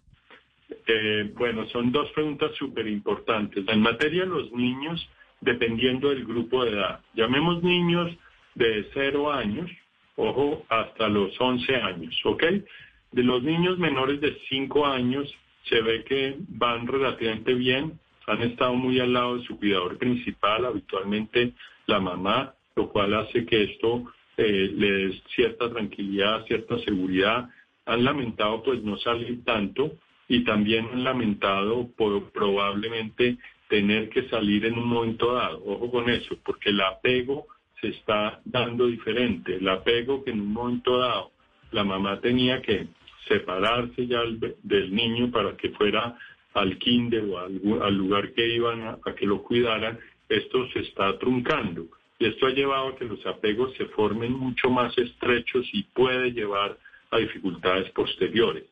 Eh, 0.88 1.32
bueno, 1.36 1.68
son 1.70 1.92
dos 1.92 2.10
preguntas 2.12 2.52
súper 2.58 2.88
importantes. 2.88 3.66
En 3.68 3.82
materia 3.82 4.24
de 4.24 4.30
los 4.30 4.52
niños, 4.52 5.08
dependiendo 5.42 6.10
del 6.10 6.26
grupo 6.26 6.64
de 6.64 6.72
edad, 6.72 7.00
llamemos 7.14 7.64
niños 7.64 8.12
de 8.56 8.88
0 8.94 9.32
años, 9.32 9.70
ojo, 10.16 10.66
hasta 10.70 11.08
los 11.08 11.40
11 11.40 11.76
años, 11.76 12.16
¿ok? 12.26 12.44
De 13.12 13.24
los 13.24 13.44
niños 13.44 13.78
menores 13.78 14.20
de 14.22 14.38
5 14.50 14.86
años 14.86 15.34
se 15.64 15.82
ve 15.82 16.04
que 16.04 16.36
van 16.50 16.88
relativamente 16.88 17.54
bien, 17.54 18.00
han 18.28 18.42
estado 18.42 18.74
muy 18.76 19.00
al 19.00 19.14
lado 19.14 19.38
de 19.38 19.46
su 19.46 19.58
cuidador 19.58 19.98
principal, 19.98 20.66
habitualmente 20.66 21.54
la 21.86 22.00
mamá, 22.00 22.54
lo 22.76 22.90
cual 22.90 23.14
hace 23.14 23.46
que 23.46 23.64
esto 23.64 24.06
eh, 24.38 24.72
le 24.74 24.92
dé 24.92 25.22
cierta 25.36 25.70
tranquilidad, 25.70 26.46
cierta 26.46 26.80
seguridad. 26.80 27.50
Han 27.86 28.04
lamentado 28.04 28.64
pues 28.64 28.82
no 28.82 28.98
salir 28.98 29.44
tanto 29.44 29.92
y 30.28 30.44
también 30.44 30.88
han 30.92 31.04
lamentado 31.04 31.90
probablemente 32.34 33.38
tener 33.68 34.10
que 34.10 34.28
salir 34.30 34.66
en 34.66 34.78
un 34.78 34.88
momento 34.88 35.34
dado. 35.34 35.62
Ojo 35.66 35.92
con 35.92 36.10
eso, 36.10 36.38
porque 36.44 36.70
el 36.70 36.82
apego 36.82 37.48
se 37.82 37.90
está 37.90 38.40
dando 38.46 38.88
diferente. 38.88 39.56
El 39.56 39.68
apego 39.68 40.24
que 40.24 40.32
en 40.32 40.42
un 40.42 40.54
momento 40.54 40.98
dado 40.98 41.32
la 41.72 41.84
mamá 41.84 42.20
tenía 42.22 42.62
que 42.62 42.88
separarse 43.28 44.08
ya 44.08 44.22
del 44.64 44.94
niño 44.94 45.32
para 45.32 45.56
que 45.58 45.70
fuera 45.72 46.18
al 46.54 46.78
kinder 46.78 47.26
o 47.26 47.40
al, 47.40 47.96
lugar 47.96 48.32
que 48.34 48.48
iban 48.48 48.82
a, 48.82 49.00
a, 49.06 49.16
que 49.16 49.26
lo 49.26 49.42
cuidaran, 49.44 50.00
esto 50.30 50.68
se 50.70 50.80
está 50.80 51.18
truncando. 51.18 51.88
Y 52.20 52.26
esto 52.26 52.46
ha 52.46 52.52
llevado 52.52 52.90
a 52.90 52.96
que 52.96 53.06
los 53.06 53.26
apegos 53.26 53.74
se 53.76 53.86
formen 53.88 54.34
mucho 54.34 54.70
más 54.70 54.98
estrechos 54.98 55.68
y 55.74 55.84
puede 55.84 56.32
llevar 56.32 56.78
a 57.12 57.18
dificultades 57.18 57.90
posteriores. 57.92 58.66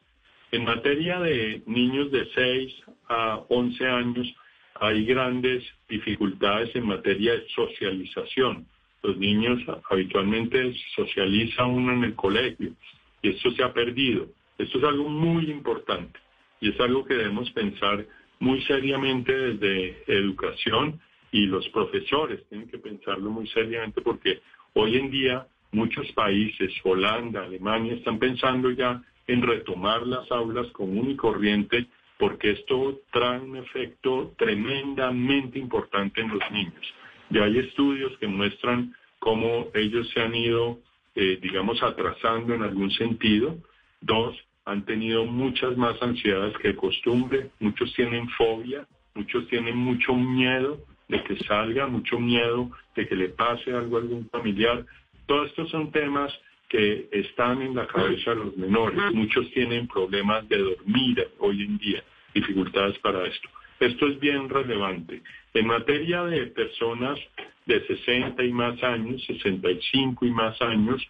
En 0.51 0.65
materia 0.65 1.19
de 1.19 1.61
niños 1.65 2.11
de 2.11 2.27
6 2.33 2.73
a 3.09 3.41
11 3.49 3.87
años, 3.87 4.35
hay 4.75 5.05
grandes 5.05 5.63
dificultades 5.87 6.75
en 6.75 6.87
materia 6.87 7.33
de 7.33 7.47
socialización. 7.49 8.65
Los 9.03 9.17
niños 9.17 9.59
habitualmente 9.89 10.73
socializan 10.95 11.71
uno 11.71 11.93
en 11.93 12.03
el 12.03 12.15
colegio 12.15 12.73
y 13.21 13.29
esto 13.29 13.51
se 13.51 13.63
ha 13.63 13.73
perdido. 13.73 14.27
Esto 14.57 14.77
es 14.77 14.83
algo 14.83 15.09
muy 15.09 15.49
importante 15.49 16.19
y 16.61 16.69
es 16.69 16.79
algo 16.79 17.03
que 17.03 17.15
debemos 17.15 17.51
pensar 17.51 18.05
muy 18.39 18.61
seriamente 18.63 19.33
desde 19.33 20.03
educación 20.07 20.99
y 21.31 21.45
los 21.45 21.67
profesores 21.69 22.47
tienen 22.47 22.69
que 22.69 22.77
pensarlo 22.77 23.29
muy 23.29 23.47
seriamente 23.47 24.01
porque 24.01 24.39
hoy 24.73 24.97
en 24.97 25.11
día 25.11 25.47
muchos 25.71 26.09
países, 26.13 26.71
Holanda, 26.83 27.43
Alemania, 27.43 27.93
están 27.93 28.19
pensando 28.19 28.71
ya 28.71 29.01
en 29.27 29.41
retomar 29.41 30.05
las 30.05 30.29
aulas 30.31 30.67
común 30.71 31.11
y 31.11 31.15
corriente 31.15 31.87
porque 32.17 32.51
esto 32.51 32.99
trae 33.11 33.39
un 33.39 33.57
efecto 33.57 34.33
tremendamente 34.37 35.57
importante 35.57 36.21
en 36.21 36.29
los 36.29 36.51
niños. 36.51 36.93
Ya 37.31 37.45
hay 37.45 37.57
estudios 37.57 38.15
que 38.19 38.27
muestran 38.27 38.95
cómo 39.19 39.67
ellos 39.73 40.09
se 40.13 40.21
han 40.21 40.35
ido, 40.35 40.79
eh, 41.15 41.39
digamos, 41.41 41.81
atrasando 41.81 42.53
en 42.53 42.61
algún 42.61 42.91
sentido. 42.91 43.57
Dos, 44.01 44.37
han 44.65 44.85
tenido 44.85 45.25
muchas 45.25 45.75
más 45.77 46.01
ansiedades 46.01 46.57
que 46.57 46.69
de 46.69 46.75
costumbre, 46.75 47.49
muchos 47.59 47.93
tienen 47.93 48.29
fobia, 48.29 48.85
muchos 49.15 49.47
tienen 49.47 49.77
mucho 49.77 50.13
miedo 50.13 50.79
de 51.07 51.23
que 51.23 51.35
salga, 51.43 51.87
mucho 51.87 52.19
miedo 52.19 52.69
de 52.95 53.07
que 53.07 53.15
le 53.15 53.29
pase 53.29 53.73
algo 53.73 53.97
a 53.97 54.01
algún 54.01 54.29
familiar. 54.29 54.85
Todos 55.25 55.49
estos 55.49 55.69
son 55.69 55.91
temas 55.91 56.31
que 56.69 57.09
están 57.11 57.61
en 57.61 57.75
la 57.75 57.85
cabeza 57.85 58.31
de 58.31 58.37
los 58.37 58.57
menores. 58.57 58.97
Muchos 59.13 59.51
tienen 59.51 59.87
problemas 59.87 60.47
de 60.47 60.57
dormir 60.57 61.27
hoy 61.39 61.63
en 61.63 61.77
día, 61.77 62.03
dificultades 62.33 62.97
para 62.99 63.25
esto. 63.27 63.49
Esto 63.79 64.07
es 64.07 64.19
bien 64.19 64.47
relevante. 64.47 65.21
En 65.53 65.67
materia 65.67 66.23
de 66.23 66.47
personas 66.47 67.19
de 67.65 67.85
60 67.87 68.41
y 68.43 68.53
más 68.53 68.81
años, 68.83 69.21
65 69.25 70.25
y 70.25 70.31
más 70.31 70.61
años, 70.61 71.05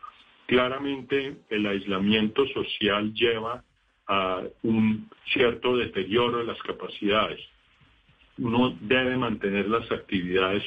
claramente 0.47 1.35
el 1.49 1.65
aislamiento 1.65 2.45
social 2.47 3.13
lleva 3.13 3.63
a 4.07 4.41
un 4.63 5.09
cierto 5.31 5.77
deterioro 5.77 6.39
de 6.39 6.45
las 6.45 6.61
capacidades. 6.63 7.39
Uno 8.37 8.77
debe 8.81 9.17
mantener 9.17 9.69
las 9.69 9.89
actividades 9.91 10.63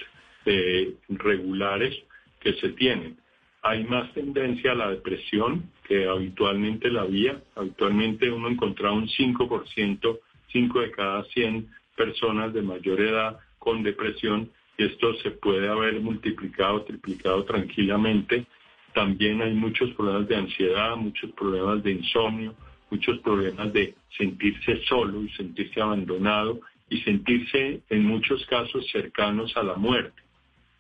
eh, 0.47 0.95
regulares 1.09 1.95
que 2.41 2.55
se 2.55 2.71
tienen. 2.71 3.17
Hay 3.63 3.85
más 3.85 4.13
tendencia 4.13 4.73
a 4.73 4.75
la 4.75 4.91
depresión 4.91 5.71
que 5.89 6.07
habitualmente 6.07 6.91
la 6.91 7.03
había. 7.03 7.43
Habitualmente 7.55 8.31
uno 8.31 8.49
encontraba 8.49 8.95
un 8.95 9.09
5%, 9.09 10.19
5 10.53 10.81
de 10.81 10.91
cada 10.91 11.25
100 11.25 11.69
personas 11.97 12.53
de 12.53 12.63
mayor 12.63 13.01
edad 13.01 13.39
con 13.59 13.83
depresión 13.83 14.51
y 14.77 14.85
esto 14.85 15.15
se 15.23 15.31
puede 15.31 15.69
haber 15.69 16.01
multiplicado, 16.01 16.83
triplicado 16.83 17.45
tranquilamente. 17.45 18.47
También 18.95 19.43
hay 19.43 19.53
muchos 19.53 19.91
problemas 19.95 20.29
de 20.29 20.37
ansiedad, 20.37 20.97
muchos 20.97 21.33
problemas 21.33 21.83
de 21.83 21.93
insomnio, 21.93 22.55
muchos 22.91 23.19
problemas 23.19 23.73
de 23.73 23.95
sentirse 24.17 24.83
solo 24.85 25.23
y 25.23 25.29
sentirse 25.31 25.81
abandonado 25.81 26.61
y 26.89 27.01
sentirse 27.01 27.83
en 27.91 28.05
muchos 28.05 28.47
casos 28.47 28.87
cercanos 28.93 29.57
a 29.57 29.65
la 29.65 29.75
muerte. 29.75 30.23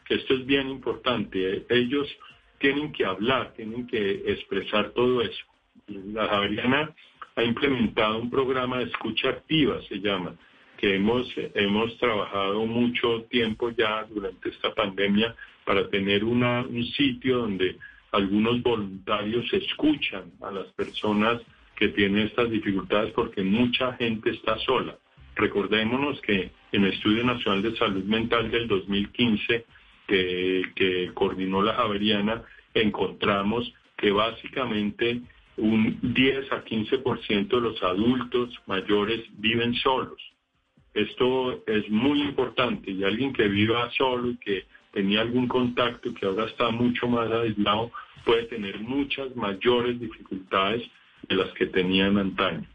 Esto 0.08 0.34
es 0.34 0.46
bien 0.46 0.68
importante. 0.68 1.66
Ellos 1.68 2.06
tienen 2.58 2.92
que 2.92 3.04
hablar, 3.04 3.52
tienen 3.54 3.86
que 3.86 4.22
expresar 4.26 4.90
todo 4.90 5.20
eso. 5.22 5.44
La 5.88 6.28
Javeriana 6.28 6.94
ha 7.34 7.42
implementado 7.42 8.18
un 8.18 8.30
programa 8.30 8.78
de 8.78 8.84
escucha 8.84 9.30
activa, 9.30 9.80
se 9.88 9.98
llama, 9.98 10.36
que 10.76 10.94
hemos, 10.94 11.26
hemos 11.54 11.98
trabajado 11.98 12.64
mucho 12.66 13.24
tiempo 13.24 13.70
ya 13.70 14.04
durante 14.04 14.50
esta 14.50 14.72
pandemia 14.72 15.34
para 15.64 15.88
tener 15.88 16.22
una, 16.24 16.62
un 16.62 16.84
sitio 16.92 17.38
donde 17.38 17.76
algunos 18.14 18.62
voluntarios 18.62 19.52
escuchan 19.52 20.32
a 20.42 20.50
las 20.50 20.66
personas 20.74 21.42
que 21.76 21.88
tienen 21.88 22.26
estas 22.28 22.50
dificultades 22.50 23.12
porque 23.12 23.42
mucha 23.42 23.94
gente 23.94 24.30
está 24.30 24.56
sola. 24.58 24.96
Recordémonos 25.34 26.20
que 26.20 26.52
en 26.72 26.84
el 26.84 26.92
Estudio 26.92 27.24
Nacional 27.24 27.62
de 27.62 27.76
Salud 27.76 28.04
Mental 28.04 28.50
del 28.50 28.68
2015 28.68 29.64
que, 30.06 30.62
que 30.76 31.10
coordinó 31.14 31.62
la 31.62 31.74
Javeriana, 31.74 32.42
encontramos 32.72 33.72
que 33.96 34.12
básicamente 34.12 35.20
un 35.56 35.98
10 36.02 36.52
a 36.52 36.64
15% 36.64 37.48
de 37.48 37.60
los 37.60 37.82
adultos 37.82 38.50
mayores 38.66 39.24
viven 39.38 39.74
solos. 39.74 40.20
Esto 40.92 41.64
es 41.66 41.88
muy 41.90 42.22
importante 42.22 42.90
y 42.90 43.02
alguien 43.02 43.32
que 43.32 43.48
viva 43.48 43.90
solo 43.90 44.30
y 44.30 44.36
que 44.36 44.64
tenía 44.94 45.20
algún 45.20 45.48
contacto 45.48 46.14
que 46.14 46.24
ahora 46.24 46.46
está 46.46 46.70
mucho 46.70 47.06
más 47.08 47.30
aislado 47.30 47.90
puede 48.24 48.44
tener 48.44 48.80
muchas 48.80 49.34
mayores 49.36 50.00
dificultades 50.00 50.82
de 51.28 51.34
las 51.34 51.50
que 51.52 51.66
tenían 51.66 52.16
antaño. 52.16 52.66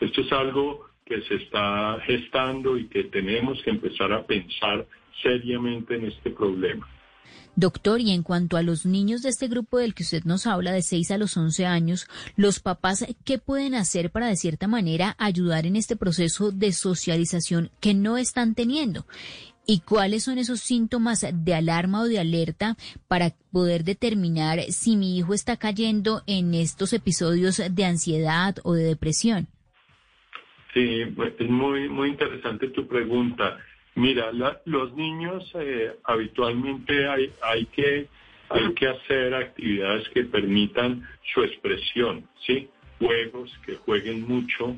Esto 0.00 0.20
es 0.20 0.32
algo 0.32 0.86
que 1.06 1.22
se 1.22 1.36
está 1.36 1.98
gestando 2.04 2.76
y 2.76 2.88
que 2.88 3.04
tenemos 3.04 3.62
que 3.62 3.70
empezar 3.70 4.12
a 4.12 4.26
pensar 4.26 4.86
seriamente 5.22 5.94
en 5.94 6.06
este 6.06 6.30
problema. 6.30 6.86
Doctor, 7.56 8.00
y 8.00 8.12
en 8.12 8.22
cuanto 8.22 8.56
a 8.56 8.62
los 8.62 8.86
niños 8.86 9.22
de 9.22 9.30
este 9.30 9.48
grupo 9.48 9.78
del 9.78 9.94
que 9.94 10.02
usted 10.04 10.24
nos 10.24 10.46
habla, 10.46 10.72
de 10.72 10.82
6 10.82 11.10
a 11.10 11.18
los 11.18 11.36
11 11.36 11.66
años, 11.66 12.06
los 12.36 12.60
papás, 12.60 13.04
¿qué 13.24 13.38
pueden 13.38 13.74
hacer 13.74 14.10
para 14.10 14.28
de 14.28 14.36
cierta 14.36 14.68
manera 14.68 15.16
ayudar 15.18 15.66
en 15.66 15.74
este 15.74 15.96
proceso 15.96 16.52
de 16.52 16.72
socialización 16.72 17.70
que 17.80 17.94
no 17.94 18.16
están 18.16 18.54
teniendo? 18.54 19.06
¿Y 19.70 19.80
cuáles 19.80 20.24
son 20.24 20.38
esos 20.38 20.60
síntomas 20.60 21.26
de 21.30 21.54
alarma 21.54 22.00
o 22.00 22.08
de 22.08 22.18
alerta 22.18 22.76
para 23.06 23.32
poder 23.52 23.84
determinar 23.84 24.60
si 24.70 24.96
mi 24.96 25.18
hijo 25.18 25.34
está 25.34 25.58
cayendo 25.58 26.22
en 26.26 26.54
estos 26.54 26.94
episodios 26.94 27.60
de 27.70 27.84
ansiedad 27.84 28.56
o 28.64 28.72
de 28.72 28.84
depresión? 28.84 29.46
Sí, 30.72 31.04
pues, 31.14 31.34
es 31.38 31.50
muy, 31.50 31.86
muy 31.90 32.08
interesante 32.08 32.68
tu 32.68 32.88
pregunta. 32.88 33.58
Mira, 33.94 34.32
los 34.64 34.94
niños 34.94 35.44
eh, 35.56 35.94
habitualmente 36.04 37.06
hay, 37.06 37.30
hay, 37.42 37.66
que, 37.66 38.08
hay 38.48 38.72
que 38.72 38.88
hacer 38.88 39.34
actividades 39.34 40.08
que 40.14 40.24
permitan 40.24 41.06
su 41.34 41.42
expresión, 41.42 42.26
¿sí? 42.46 42.70
Juegos, 42.98 43.52
que 43.66 43.76
jueguen 43.76 44.26
mucho, 44.26 44.76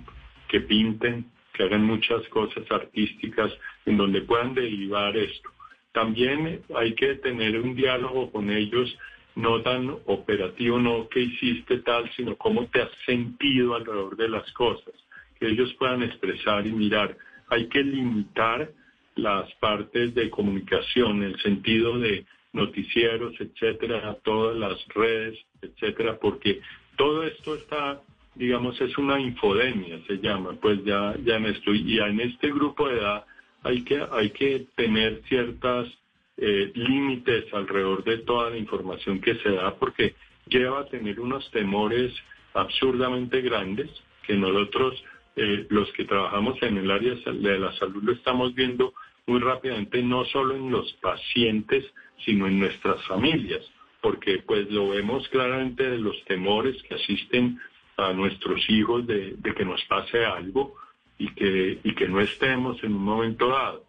que 0.49 0.61
pinten, 0.61 1.31
que 1.53 1.65
hagan 1.65 1.85
muchas 1.85 2.27
cosas 2.29 2.65
artísticas 2.71 3.53
en 3.87 3.97
donde 3.97 4.23
puedan 4.23 4.55
derivar 4.55 5.17
esto. 5.17 5.51
También 5.93 6.63
hay 6.77 6.95
que 6.95 7.17
tener 7.17 7.59
un 7.61 7.75
diálogo 7.75 8.31
con 8.31 8.51
ellos, 8.51 8.97
no 9.35 9.63
tan 9.63 9.91
operativo, 10.07 10.79
no 10.79 11.09
que 11.09 11.21
hiciste 11.21 11.79
tal, 11.79 12.11
sino 12.17 12.37
cómo 12.37 12.67
te 12.67 12.83
has 12.83 12.91
sentido 13.07 13.75
alrededor 13.75 14.17
de 14.17 14.29
las 14.29 14.51
cosas, 14.53 14.95
que 15.39 15.49
ellos 15.49 15.73
puedan 15.79 16.03
expresar 16.03 16.67
y 16.67 16.73
mirar. 16.73 17.17
Hay 17.49 17.69
que 17.69 17.83
limitar 17.83 18.71
las 19.17 19.53
partes 19.55 20.15
de 20.15 20.31
comunicación, 20.31 21.23
el 21.23 21.41
sentido 21.41 21.99
de 21.99 22.25
noticieros, 22.53 23.35
etcétera, 23.41 24.17
todas 24.23 24.57
las 24.57 24.87
redes, 24.89 25.39
etcétera, 25.63 26.19
porque 26.21 26.61
todo 26.97 27.25
esto 27.25 27.55
está, 27.55 28.01
digamos, 28.35 28.81
es 28.81 28.97
una 28.99 29.21
infodemia, 29.21 30.01
se 30.07 30.19
llama, 30.19 30.53
pues 30.61 30.85
ya, 30.85 31.15
ya 31.25 31.37
en 31.37 31.47
esto, 31.47 31.75
y 31.75 31.99
en 31.99 32.21
este 32.21 32.49
grupo 32.53 32.89
de 32.89 32.99
edad 32.99 33.25
hay 33.63 33.83
que, 33.83 34.03
hay 34.13 34.31
que 34.31 34.67
tener 34.77 35.23
ciertas 35.29 35.89
eh, 36.37 36.73
límites 36.75 37.53
alrededor 37.53 38.05
de 38.05 38.19
toda 38.19 38.51
la 38.51 38.57
información 38.57 39.21
que 39.21 39.35
se 39.37 39.51
da, 39.51 39.75
porque 39.75 40.15
lleva 40.47 40.81
a 40.81 40.87
tener 40.87 41.21
unos 41.21 41.51
temores 41.51 42.13
absurdamente 42.55 43.41
grandes 43.43 43.91
que 44.27 44.35
nosotros, 44.35 45.03
eh, 45.37 45.67
los 45.69 45.93
que 45.93 46.05
trabajamos 46.05 46.61
en 46.63 46.79
el 46.79 46.91
área 46.91 47.15
de 47.15 47.59
la 47.59 47.73
salud, 47.75 48.03
lo 48.03 48.13
estamos 48.13 48.55
viendo 48.55 48.93
muy 49.27 49.41
rápidamente, 49.41 50.03
no 50.03 50.25
solo 50.27 50.57
en 50.57 50.71
los 50.71 50.93
pacientes, 50.95 51.85
sino 52.25 52.47
en 52.47 52.59
nuestras 52.59 53.05
familias, 53.07 53.63
porque 54.01 54.43
pues 54.47 54.71
lo 54.71 54.89
vemos 54.89 55.29
claramente 55.29 55.89
de 55.89 55.99
los 55.99 56.23
temores 56.25 56.83
que 56.85 56.95
asisten 56.95 57.61
a 58.01 58.13
nuestros 58.13 58.69
hijos 58.69 59.07
de, 59.07 59.37
que 59.57 59.65
nos 59.65 59.85
pase 59.85 60.25
algo 60.25 60.75
y 61.19 61.29
que, 61.35 61.79
y 61.83 61.95
que 61.95 62.09
no 62.09 62.21
estemos 62.21 62.83
en 62.83 62.95
un 62.95 63.05
momento 63.05 63.49
dado. 63.49 63.85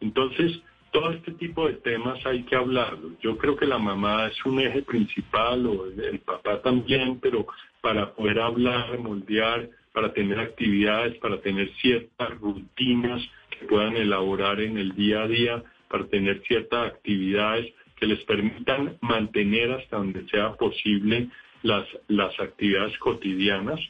Entonces, 0.00 0.60
todo 0.92 1.12
este 1.12 1.32
tipo 1.32 1.66
de 1.68 1.74
temas 1.74 2.24
hay 2.26 2.42
que 2.44 2.56
hablarlo. 2.56 3.10
Yo 3.20 3.36
creo 3.36 3.56
que 3.56 3.66
la 3.66 3.78
mamá 3.78 4.26
es 4.26 4.44
un 4.44 4.60
eje 4.60 4.82
principal, 4.82 5.66
o 5.66 5.86
el 5.86 6.20
papá 6.20 6.60
también, 6.62 7.20
pero 7.20 7.46
para 7.80 8.12
poder 8.14 8.40
hablar, 8.40 8.98
moldear, 8.98 9.68
para 9.92 10.12
tener 10.12 10.38
actividades, 10.40 11.18
para 11.18 11.40
tener 11.40 11.70
ciertas 11.80 12.30
rutinas 12.40 13.22
puedan 13.68 13.96
elaborar 13.96 14.60
en 14.60 14.78
el 14.78 14.94
día 14.94 15.22
a 15.22 15.28
día 15.28 15.62
para 15.88 16.06
tener 16.06 16.42
ciertas 16.46 16.92
actividades 16.92 17.72
que 17.96 18.06
les 18.06 18.22
permitan 18.24 18.96
mantener 19.00 19.72
hasta 19.72 19.96
donde 19.96 20.26
sea 20.28 20.54
posible 20.54 21.28
las, 21.62 21.86
las 22.08 22.38
actividades 22.40 22.96
cotidianas, 22.98 23.80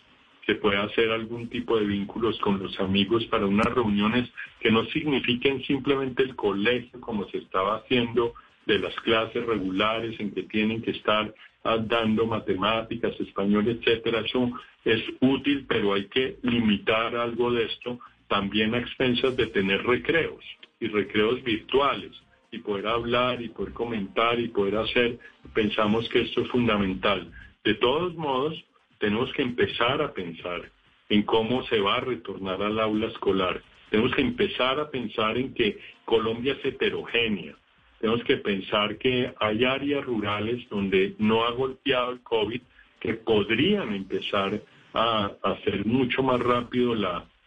que 0.47 0.55
pueda 0.57 0.83
hacer 0.83 1.11
algún 1.11 1.49
tipo 1.49 1.79
de 1.79 1.87
vínculos 1.87 2.39
con 2.41 2.59
los 2.59 2.79
amigos 2.81 3.25
para 3.27 3.47
unas 3.47 3.67
reuniones 3.67 4.29
que 4.59 4.71
no 4.71 4.85
signifiquen 4.87 5.63
simplemente 5.65 6.23
el 6.23 6.35
colegio 6.35 7.01
como 7.01 7.29
se 7.29 7.39
estaba 7.39 7.77
haciendo 7.77 8.35
de 8.67 8.79
las 8.79 8.95
clases 9.01 9.45
regulares 9.47 10.19
en 10.19 10.33
que 10.33 10.45
tienen 10.45 10.83
que 10.83 10.93
estar 10.93 11.33
ah, 11.65 11.79
dando 11.79 12.27
matemáticas, 12.27 13.19
español, 13.21 13.69
etcétera. 13.69 14.21
Eso 14.21 14.51
es 14.85 15.03
útil, 15.21 15.67
pero 15.69 15.95
hay 15.95 16.07
que 16.07 16.39
limitar 16.43 17.15
algo 17.15 17.53
de 17.53 17.65
esto 17.65 18.01
también 18.29 18.75
a 18.75 18.79
expensas 18.79 19.37
de 19.37 19.47
tener 19.49 19.85
recreos 19.85 20.45
y 20.79 20.87
recreos 20.89 21.43
virtuales 21.43 22.13
y 22.53 22.59
poder 22.59 22.87
hablar 22.87 23.43
y 23.43 23.49
poder 23.49 23.73
comentar 23.73 24.39
y 24.41 24.49
poder 24.49 24.77
hacer, 24.77 25.19
pensamos 25.55 26.09
que 26.09 26.23
esto 26.23 26.43
es 26.43 26.49
fundamental. 26.49 27.31
De 27.65 27.75
todos 27.75 28.15
modos, 28.15 28.55
tenemos 28.99 29.31
que 29.35 29.43
empezar 29.43 30.01
a 30.01 30.15
pensar 30.15 30.71
en 31.11 31.23
cómo 31.25 31.63
se 31.65 31.79
va 31.81 31.97
a 31.97 32.01
retornar 32.01 32.63
al 32.63 32.81
aula 32.81 33.09
escolar. 33.09 33.63
Tenemos 33.91 34.15
que 34.15 34.23
empezar 34.23 34.81
a 34.81 34.91
pensar 34.91 35.37
en 35.37 35.53
que 35.53 35.79
Colombia 36.05 36.55
es 36.55 36.65
heterogénea. 36.65 37.55
Tenemos 38.01 38.25
que 38.25 38.39
pensar 38.39 38.97
que 38.97 39.35
hay 39.39 39.65
áreas 39.65 40.05
rurales 40.05 40.67
donde 40.71 41.15
no 41.19 41.45
ha 41.45 41.51
golpeado 41.51 42.13
el 42.13 42.23
COVID 42.23 42.63
que 42.99 43.15
podrían 43.15 43.93
empezar 43.95 44.63
a 44.95 45.31
hacer 45.43 45.85
mucho 45.85 46.23
más 46.23 46.41
rápido 46.41 46.95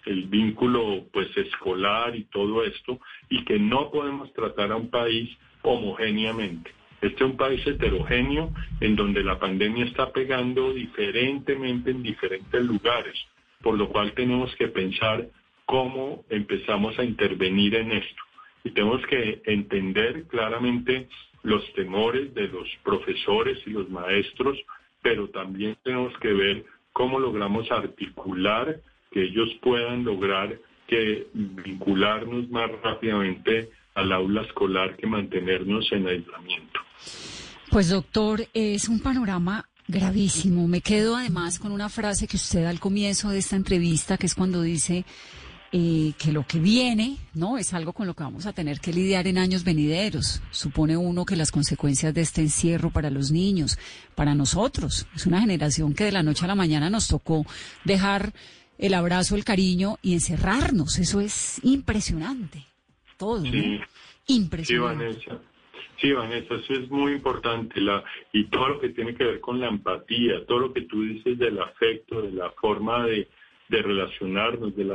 el 0.05 0.23
vínculo 0.27 1.05
pues 1.11 1.35
escolar 1.37 2.15
y 2.15 2.25
todo 2.25 2.63
esto 2.63 2.99
y 3.29 3.43
que 3.45 3.57
no 3.57 3.89
podemos 3.89 4.31
tratar 4.33 4.71
a 4.71 4.75
un 4.75 4.89
país 4.89 5.29
homogéneamente. 5.63 6.71
Este 7.03 7.15
es 7.15 7.31
un 7.31 7.35
país 7.35 7.67
heterogéneo 7.67 8.53
en 8.79 8.95
donde 8.95 9.25
la 9.25 9.37
pandemia 9.37 9.83
está 9.83 10.13
pegando 10.13 10.73
diferentemente 10.73 11.91
en 11.91 12.01
diferentes 12.01 12.63
lugares, 12.63 13.13
por 13.61 13.77
lo 13.77 13.89
cual 13.89 14.13
tenemos 14.13 14.55
que 14.55 14.69
pensar 14.69 15.27
cómo 15.65 16.23
empezamos 16.29 16.97
a 16.97 17.03
intervenir 17.03 17.75
en 17.75 17.91
esto. 17.91 18.23
Y 18.63 18.71
tenemos 18.71 19.05
que 19.07 19.41
entender 19.43 20.23
claramente 20.29 21.09
los 21.43 21.61
temores 21.73 22.33
de 22.35 22.47
los 22.47 22.69
profesores 22.85 23.59
y 23.65 23.71
los 23.71 23.89
maestros, 23.89 24.57
pero 25.01 25.27
también 25.27 25.75
tenemos 25.83 26.17
que 26.19 26.31
ver 26.31 26.63
cómo 26.93 27.19
logramos 27.19 27.69
articular 27.69 28.79
que 29.11 29.23
ellos 29.23 29.49
puedan 29.61 30.05
lograr 30.05 30.57
que 30.87 31.27
vincularnos 31.33 32.49
más 32.49 32.71
rápidamente 32.81 33.67
al 33.93 34.13
aula 34.13 34.43
escolar 34.43 34.95
que 34.95 35.05
mantenernos 35.05 35.91
en 35.91 36.07
aislamiento. 36.07 36.82
Pues 37.69 37.89
doctor, 37.89 38.47
es 38.53 38.87
un 38.87 38.99
panorama 38.99 39.67
gravísimo. 39.87 40.67
Me 40.67 40.81
quedo 40.81 41.15
además 41.15 41.59
con 41.59 41.71
una 41.71 41.89
frase 41.89 42.27
que 42.27 42.37
usted 42.37 42.63
da 42.63 42.69
al 42.69 42.79
comienzo 42.79 43.29
de 43.29 43.39
esta 43.39 43.55
entrevista, 43.55 44.17
que 44.17 44.27
es 44.27 44.35
cuando 44.35 44.61
dice 44.61 45.05
eh, 45.71 46.13
que 46.19 46.31
lo 46.31 46.45
que 46.45 46.59
viene, 46.59 47.17
¿no? 47.33 47.57
Es 47.57 47.73
algo 47.73 47.93
con 47.93 48.05
lo 48.05 48.13
que 48.13 48.23
vamos 48.23 48.45
a 48.45 48.53
tener 48.53 48.79
que 48.79 48.93
lidiar 48.93 49.25
en 49.25 49.39
años 49.39 49.63
venideros. 49.63 50.41
Supone 50.51 50.95
uno 50.97 51.25
que 51.25 51.35
las 51.35 51.49
consecuencias 51.51 52.13
de 52.13 52.21
este 52.21 52.41
encierro 52.41 52.91
para 52.91 53.09
los 53.09 53.31
niños, 53.31 53.79
para 54.13 54.35
nosotros, 54.35 55.07
es 55.15 55.25
una 55.25 55.41
generación 55.41 55.95
que 55.95 56.03
de 56.05 56.11
la 56.11 56.21
noche 56.21 56.45
a 56.45 56.49
la 56.49 56.55
mañana 56.55 56.91
nos 56.91 57.07
tocó 57.07 57.45
dejar 57.85 58.33
el 58.77 58.93
abrazo, 58.93 59.35
el 59.35 59.43
cariño 59.43 59.97
y 60.03 60.13
encerrarnos. 60.13 60.99
Eso 60.99 61.21
es 61.21 61.59
impresionante. 61.63 62.65
Todo. 63.17 63.41
Sí. 63.41 63.79
Impresionante. 64.27 65.21
Sí. 65.21 65.31
Sí, 65.97 66.11
Vanessa, 66.11 66.55
eso 66.55 66.73
es 66.73 66.89
muy 66.89 67.13
importante. 67.13 67.79
La, 67.81 68.03
y 68.31 68.45
todo 68.45 68.69
lo 68.69 68.79
que 68.79 68.89
tiene 68.89 69.15
que 69.15 69.23
ver 69.23 69.39
con 69.39 69.59
la 69.59 69.67
empatía, 69.67 70.45
todo 70.45 70.59
lo 70.59 70.73
que 70.73 70.81
tú 70.81 71.01
dices 71.01 71.37
del 71.37 71.59
afecto, 71.59 72.21
de 72.21 72.31
la 72.31 72.51
forma 72.51 73.05
de, 73.05 73.27
de 73.69 73.81
relacionarnos, 73.81 74.75
de, 74.75 74.85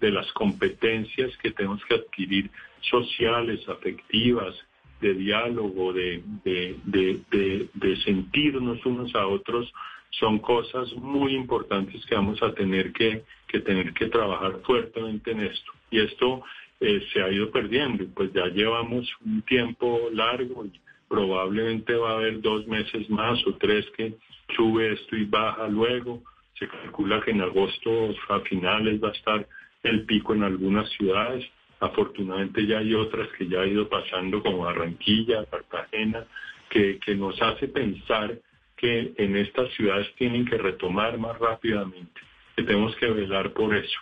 de 0.00 0.10
las 0.10 0.32
competencias 0.32 1.36
que 1.38 1.52
tenemos 1.52 1.84
que 1.84 1.94
adquirir 1.94 2.50
sociales, 2.80 3.68
afectivas, 3.68 4.54
de 5.00 5.14
diálogo, 5.14 5.92
de, 5.92 6.22
de, 6.44 7.96
sentirnos 8.04 8.84
unos 8.86 9.14
a 9.14 9.26
otros, 9.26 9.72
son 10.10 10.38
cosas 10.38 10.92
muy 10.94 11.34
importantes 11.34 12.04
que 12.06 12.14
vamos 12.14 12.42
a 12.42 12.54
tener 12.54 12.92
que, 12.92 13.22
tener 13.60 13.92
que 13.92 14.06
trabajar 14.06 14.60
fuertemente 14.64 15.32
en 15.32 15.40
esto. 15.40 15.72
Y 15.90 16.00
esto 16.00 16.42
eh, 16.80 17.02
se 17.12 17.22
ha 17.22 17.30
ido 17.30 17.50
perdiendo, 17.50 18.04
pues 18.14 18.32
ya 18.32 18.46
llevamos 18.46 19.08
un 19.24 19.42
tiempo 19.42 20.08
largo 20.12 20.66
y 20.66 20.72
probablemente 21.08 21.94
va 21.94 22.10
a 22.10 22.16
haber 22.16 22.40
dos 22.40 22.66
meses 22.66 23.08
más 23.10 23.44
o 23.46 23.54
tres 23.56 23.86
que 23.96 24.14
sube 24.54 24.92
esto 24.92 25.16
y 25.16 25.24
baja 25.24 25.68
luego. 25.68 26.22
Se 26.58 26.68
calcula 26.68 27.20
que 27.22 27.32
en 27.32 27.42
agosto 27.42 28.14
a 28.28 28.40
finales 28.40 29.02
va 29.02 29.08
a 29.08 29.12
estar 29.12 29.46
el 29.82 30.04
pico 30.06 30.34
en 30.34 30.42
algunas 30.42 30.88
ciudades 30.90 31.44
Afortunadamente 31.80 32.66
ya 32.66 32.78
hay 32.78 32.94
otras 32.94 33.28
que 33.36 33.48
ya 33.48 33.60
ha 33.60 33.66
ido 33.66 33.88
pasando 33.88 34.42
como 34.42 34.58
Barranquilla, 34.58 35.44
Cartagena, 35.46 36.24
que, 36.70 36.98
que 36.98 37.14
nos 37.14 37.40
hace 37.42 37.68
pensar 37.68 38.38
que 38.76 39.12
en 39.16 39.36
estas 39.36 39.70
ciudades 39.74 40.06
tienen 40.16 40.46
que 40.46 40.56
retomar 40.56 41.18
más 41.18 41.38
rápidamente, 41.38 42.20
que 42.56 42.62
tenemos 42.62 42.96
que 42.96 43.06
velar 43.06 43.52
por 43.52 43.74
eso. 43.74 43.98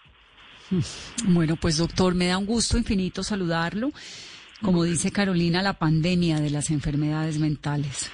Bueno, 1.27 1.57
pues 1.57 1.79
doctor, 1.79 2.15
me 2.15 2.27
da 2.27 2.39
un 2.39 2.47
gusto 2.47 2.79
infinito 2.79 3.23
saludarlo. 3.23 3.93
Como 4.63 4.85
dice 4.85 5.13
Carolina, 5.13 5.63
la 5.63 5.75
pandemia 5.75 6.41
de 6.41 6.51
las 6.51 6.71
enfermedades 6.71 7.39
mentales. 7.39 8.11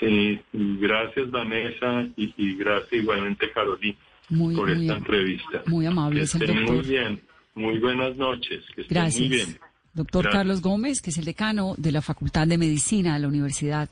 Sí, 0.00 0.40
gracias 0.52 1.30
Vanessa 1.30 2.06
y, 2.16 2.56
gracias 2.56 2.92
igualmente 2.92 3.50
Carolina 3.52 3.96
por 4.28 4.70
esta 4.70 4.96
entrevista. 4.96 5.62
Muy 5.66 5.86
amable, 5.86 6.20
que 6.26 6.38
doctor. 6.38 6.72
Muy 6.72 6.80
bien. 6.80 7.20
Muy 7.54 7.78
buenas 7.78 8.16
noches. 8.16 8.64
Que 8.74 8.82
Gracias. 8.82 9.20
Muy 9.20 9.28
bien. 9.28 9.58
Doctor 9.92 10.28
Carlos 10.28 10.60
Gómez, 10.60 11.00
que 11.00 11.10
es 11.10 11.18
el 11.18 11.24
decano 11.24 11.76
de 11.78 11.92
la 11.92 12.02
Facultad 12.02 12.48
de 12.48 12.58
Medicina 12.58 13.14
de 13.14 13.20
la 13.20 13.28
Universidad 13.28 13.88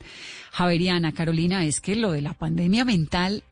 Javeriana. 0.51 1.13
Carolina, 1.13 1.65
es 1.65 1.79
que 1.79 1.95
lo 1.95 2.11
de 2.11 2.21
la 2.21 2.33
pandemia 2.33 2.83
mental, 2.83 3.43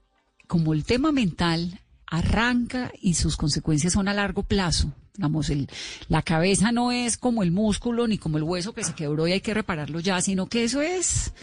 como 0.47 0.73
el 0.73 0.83
tema 0.83 1.13
mental 1.13 1.79
arranca 2.11 2.91
y 3.01 3.15
sus 3.15 3.37
consecuencias 3.37 3.93
son 3.93 4.07
a 4.07 4.13
largo 4.13 4.43
plazo. 4.43 4.93
Digamos, 5.15 5.49
el, 5.49 5.67
la 6.09 6.21
cabeza 6.21 6.71
no 6.71 6.91
es 6.91 7.17
como 7.17 7.41
el 7.41 7.51
músculo 7.51 8.07
ni 8.07 8.17
como 8.17 8.37
el 8.37 8.43
hueso 8.43 8.73
que 8.73 8.83
se 8.83 8.93
quebró 8.93 9.27
y 9.27 9.31
hay 9.31 9.41
que 9.41 9.53
repararlo 9.53 9.99
ya, 9.99 10.21
sino 10.21 10.47
que 10.47 10.63
eso 10.63 10.81
es 10.81 11.33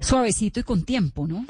suavecito 0.00 0.60
y 0.60 0.64
con 0.64 0.84
tiempo, 0.84 1.26
¿no? 1.28 1.46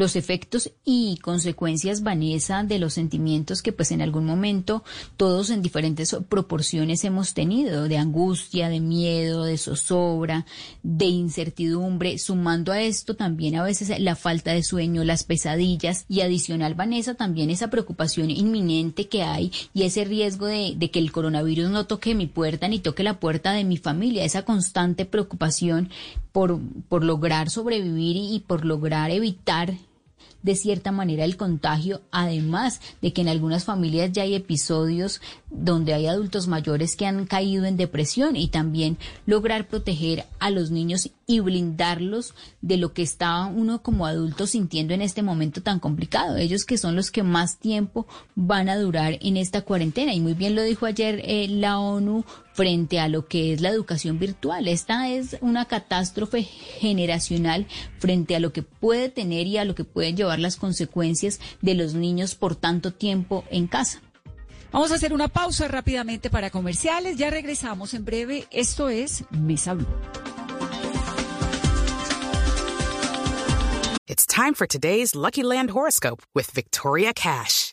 Los 0.00 0.16
efectos 0.16 0.72
y 0.84 1.18
consecuencias, 1.18 2.02
Vanessa, 2.02 2.64
de 2.64 2.78
los 2.78 2.94
sentimientos 2.94 3.62
que 3.62 3.70
pues 3.70 3.92
en 3.92 4.00
algún 4.00 4.24
momento 4.24 4.82
todos 5.16 5.50
en 5.50 5.60
diferentes 5.60 6.16
proporciones 6.28 7.04
hemos 7.04 7.34
tenido, 7.34 7.86
de 7.86 7.98
angustia, 7.98 8.70
de 8.70 8.80
miedo, 8.80 9.44
de 9.44 9.58
zozobra, 9.58 10.46
de 10.82 11.04
incertidumbre, 11.04 12.18
sumando 12.18 12.72
a 12.72 12.80
esto 12.80 13.14
también 13.14 13.56
a 13.56 13.62
veces 13.62 13.92
la 14.00 14.16
falta 14.16 14.52
de 14.52 14.62
sueño, 14.62 15.04
las 15.04 15.24
pesadillas 15.24 16.06
y 16.08 16.22
adicional, 16.22 16.74
Vanessa, 16.74 17.14
también 17.14 17.50
esa 17.50 17.68
preocupación 17.68 18.30
inminente 18.30 19.06
que 19.08 19.22
hay 19.22 19.52
y 19.74 19.82
ese 19.82 20.04
riesgo 20.04 20.46
de, 20.46 20.74
de 20.76 20.90
que 20.90 20.98
el 20.98 21.12
coronavirus 21.12 21.68
no 21.68 21.86
toque 21.86 22.14
mi 22.14 22.26
puerta 22.26 22.68
ni 22.68 22.78
toque 22.78 23.02
la 23.02 23.20
puerta 23.20 23.52
de 23.52 23.64
mi 23.64 23.76
familia, 23.76 24.24
esa 24.24 24.46
constante 24.46 25.04
preocupación 25.04 25.90
por, 26.32 26.58
por 26.88 27.04
lograr 27.04 27.50
sobrevivir 27.50 28.16
y 28.16 28.40
por 28.46 28.64
lograr 28.64 29.10
evitar 29.10 29.74
de 30.42 30.54
cierta 30.54 30.92
manera 30.92 31.24
el 31.24 31.36
contagio, 31.36 32.00
además 32.10 32.80
de 33.02 33.12
que 33.12 33.20
en 33.20 33.28
algunas 33.28 33.64
familias 33.64 34.12
ya 34.12 34.22
hay 34.22 34.34
episodios 34.34 35.20
donde 35.50 35.94
hay 35.94 36.06
adultos 36.06 36.46
mayores 36.48 36.96
que 36.96 37.06
han 37.06 37.26
caído 37.26 37.64
en 37.64 37.76
depresión 37.76 38.36
y 38.36 38.48
también 38.48 38.98
lograr 39.26 39.66
proteger 39.66 40.24
a 40.38 40.50
los 40.50 40.70
niños 40.70 41.10
y 41.26 41.40
blindarlos 41.40 42.34
de 42.60 42.76
lo 42.76 42.92
que 42.92 43.02
está 43.02 43.46
uno 43.46 43.82
como 43.82 44.06
adulto 44.06 44.46
sintiendo 44.46 44.94
en 44.94 45.02
este 45.02 45.22
momento 45.22 45.62
tan 45.62 45.78
complicado. 45.78 46.36
Ellos 46.36 46.64
que 46.64 46.78
son 46.78 46.96
los 46.96 47.10
que 47.10 47.22
más 47.22 47.58
tiempo 47.58 48.06
van 48.34 48.68
a 48.68 48.78
durar 48.78 49.18
en 49.20 49.36
esta 49.36 49.62
cuarentena. 49.62 50.14
Y 50.14 50.20
muy 50.20 50.34
bien 50.34 50.54
lo 50.54 50.62
dijo 50.62 50.86
ayer 50.86 51.20
eh, 51.24 51.46
la 51.48 51.78
ONU 51.78 52.24
frente 52.60 53.00
a 53.00 53.08
lo 53.08 53.26
que 53.26 53.54
es 53.54 53.62
la 53.62 53.70
educación 53.70 54.18
virtual. 54.18 54.68
Esta 54.68 55.08
es 55.08 55.38
una 55.40 55.64
catástrofe 55.64 56.42
generacional 56.42 57.66
frente 57.98 58.36
a 58.36 58.38
lo 58.38 58.52
que 58.52 58.62
puede 58.62 59.08
tener 59.08 59.46
y 59.46 59.56
a 59.56 59.64
lo 59.64 59.74
que 59.74 59.84
pueden 59.84 60.14
llevar 60.14 60.40
las 60.40 60.56
consecuencias 60.56 61.40
de 61.62 61.74
los 61.74 61.94
niños 61.94 62.34
por 62.34 62.56
tanto 62.56 62.92
tiempo 62.92 63.44
en 63.50 63.66
casa. 63.66 64.02
Vamos 64.72 64.92
a 64.92 64.96
hacer 64.96 65.14
una 65.14 65.28
pausa 65.28 65.68
rápidamente 65.68 66.28
para 66.28 66.50
comerciales. 66.50 67.16
Ya 67.16 67.30
regresamos 67.30 67.94
en 67.94 68.04
breve. 68.04 68.46
Esto 68.50 68.90
es 68.90 69.24
Mesa 69.30 69.72
Blue. 69.72 69.86
It's 74.06 74.26
time 74.26 74.52
for 74.52 74.66
today's 74.66 75.14
Lucky 75.14 75.42
Land 75.42 75.70
horoscope 75.70 76.22
with 76.34 76.50
Victoria 76.52 77.14
Cash. 77.14 77.72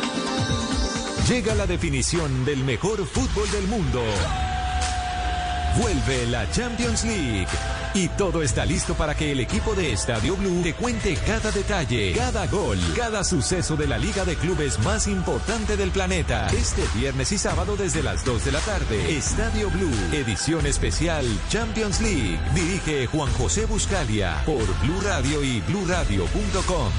Llega 1.31 1.55
la 1.55 1.65
definición 1.65 2.43
del 2.43 2.65
mejor 2.65 3.07
fútbol 3.07 3.49
del 3.51 3.65
mundo. 3.67 4.03
Vuelve 5.79 6.25
la 6.25 6.51
Champions 6.51 7.05
League. 7.05 7.47
Y 7.93 8.09
todo 8.09 8.43
está 8.43 8.65
listo 8.65 8.95
para 8.95 9.15
que 9.15 9.31
el 9.31 9.39
equipo 9.39 9.73
de 9.73 9.93
Estadio 9.93 10.35
Blue 10.35 10.61
te 10.61 10.73
cuente 10.73 11.15
cada 11.25 11.49
detalle, 11.51 12.11
cada 12.11 12.47
gol, 12.47 12.77
cada 12.97 13.23
suceso 13.23 13.77
de 13.77 13.87
la 13.87 13.97
liga 13.97 14.25
de 14.25 14.35
clubes 14.35 14.77
más 14.79 15.07
importante 15.07 15.77
del 15.77 15.91
planeta. 15.91 16.47
Este 16.47 16.83
viernes 16.95 17.31
y 17.31 17.37
sábado 17.37 17.77
desde 17.77 18.03
las 18.03 18.25
2 18.25 18.43
de 18.43 18.51
la 18.51 18.59
tarde. 18.59 19.15
Estadio 19.17 19.69
Blue, 19.69 19.95
edición 20.11 20.65
especial 20.65 21.25
Champions 21.47 22.01
League. 22.01 22.41
Dirige 22.53 23.07
Juan 23.07 23.31
José 23.35 23.65
Buscalia 23.67 24.43
por 24.45 24.65
Blue 24.81 24.99
Radio 24.99 25.41
y 25.41 25.61
bluradio.com. 25.61 26.91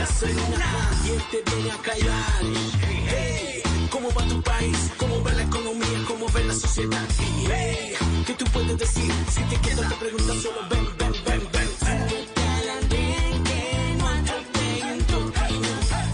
unidas 0.00 0.22
en 0.22 0.54
una. 0.54 0.90
¿Quién 1.02 1.22
te 1.30 1.54
viene 1.54 1.70
a 1.70 1.76
callar? 1.78 2.42
Hey, 3.08 3.62
¿cómo 3.90 4.08
va 4.12 4.24
tu 4.26 4.42
país? 4.42 4.90
¿Cómo 4.96 5.22
va 5.22 5.32
la 5.32 5.42
economía? 5.42 6.04
¿Cómo 6.06 6.26
va 6.32 6.40
la 6.40 6.54
sociedad? 6.54 7.06
Hey, 7.18 7.94
¿qué 8.26 8.34
tú 8.34 8.44
puedes 8.52 8.78
decir? 8.78 9.12
Si 9.30 9.42
te 9.42 9.56
quedas 9.56 9.88
te 9.88 9.94
preguntas 9.96 10.36
solo 10.42 10.60
ven, 10.70 10.86
ven, 10.98 11.12
ven, 11.26 11.48
ven. 11.52 11.68
Súbete 11.80 12.42
al 12.42 12.68
andén 12.82 13.44
que 13.44 13.94
no 13.98 14.08
atropellen 14.08 15.04
tu 15.04 15.32
camino. 15.32 15.68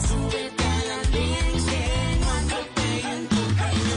Súbete 0.08 0.64
al 0.64 0.90
andén 1.00 1.66
que 1.66 2.18
no 2.20 2.30
atropellen 2.32 3.28
tu 3.28 3.56
camino. 3.56 3.96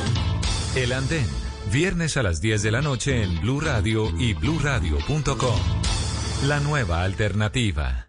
El 0.76 0.92
andén, 0.94 1.28
viernes 1.72 2.18
a 2.18 2.24
las 2.24 2.42
10 2.42 2.62
de 2.64 2.72
la 2.72 2.82
noche 2.82 3.24
en 3.24 3.42
Blue 3.42 3.60
Radio 3.60 4.12
y 4.18 4.34
bluradio.com. 4.34 5.60
La 6.44 6.60
nueva 6.60 7.04
alternativa. 7.04 8.09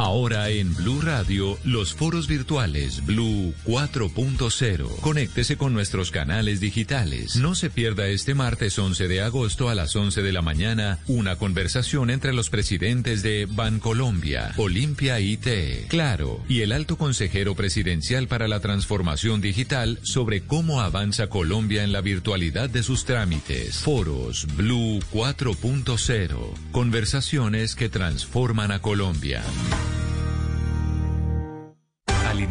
Ahora 0.00 0.48
en 0.48 0.74
Blue 0.74 1.02
Radio, 1.02 1.58
los 1.62 1.92
foros 1.92 2.26
virtuales 2.26 3.04
Blue 3.04 3.52
4.0. 3.66 5.00
Conéctese 5.00 5.58
con 5.58 5.74
nuestros 5.74 6.10
canales 6.10 6.58
digitales. 6.58 7.36
No 7.36 7.54
se 7.54 7.68
pierda 7.68 8.06
este 8.06 8.34
martes 8.34 8.78
11 8.78 9.08
de 9.08 9.20
agosto 9.20 9.68
a 9.68 9.74
las 9.74 9.94
11 9.94 10.22
de 10.22 10.32
la 10.32 10.40
mañana 10.40 11.00
una 11.06 11.36
conversación 11.36 12.08
entre 12.08 12.32
los 12.32 12.48
presidentes 12.48 13.22
de 13.22 13.46
Bancolombia, 13.46 14.54
Olimpia 14.56 15.20
IT, 15.20 15.88
Claro 15.88 16.40
y 16.48 16.62
el 16.62 16.72
alto 16.72 16.96
consejero 16.96 17.54
presidencial 17.54 18.26
para 18.26 18.48
la 18.48 18.60
transformación 18.60 19.42
digital 19.42 19.98
sobre 20.02 20.40
cómo 20.40 20.80
avanza 20.80 21.26
Colombia 21.26 21.84
en 21.84 21.92
la 21.92 22.00
virtualidad 22.00 22.70
de 22.70 22.82
sus 22.82 23.04
trámites. 23.04 23.76
Foros 23.80 24.46
Blue 24.56 25.00
4.0. 25.12 26.38
Conversaciones 26.72 27.74
que 27.74 27.90
transforman 27.90 28.72
a 28.72 28.80
Colombia 28.80 29.44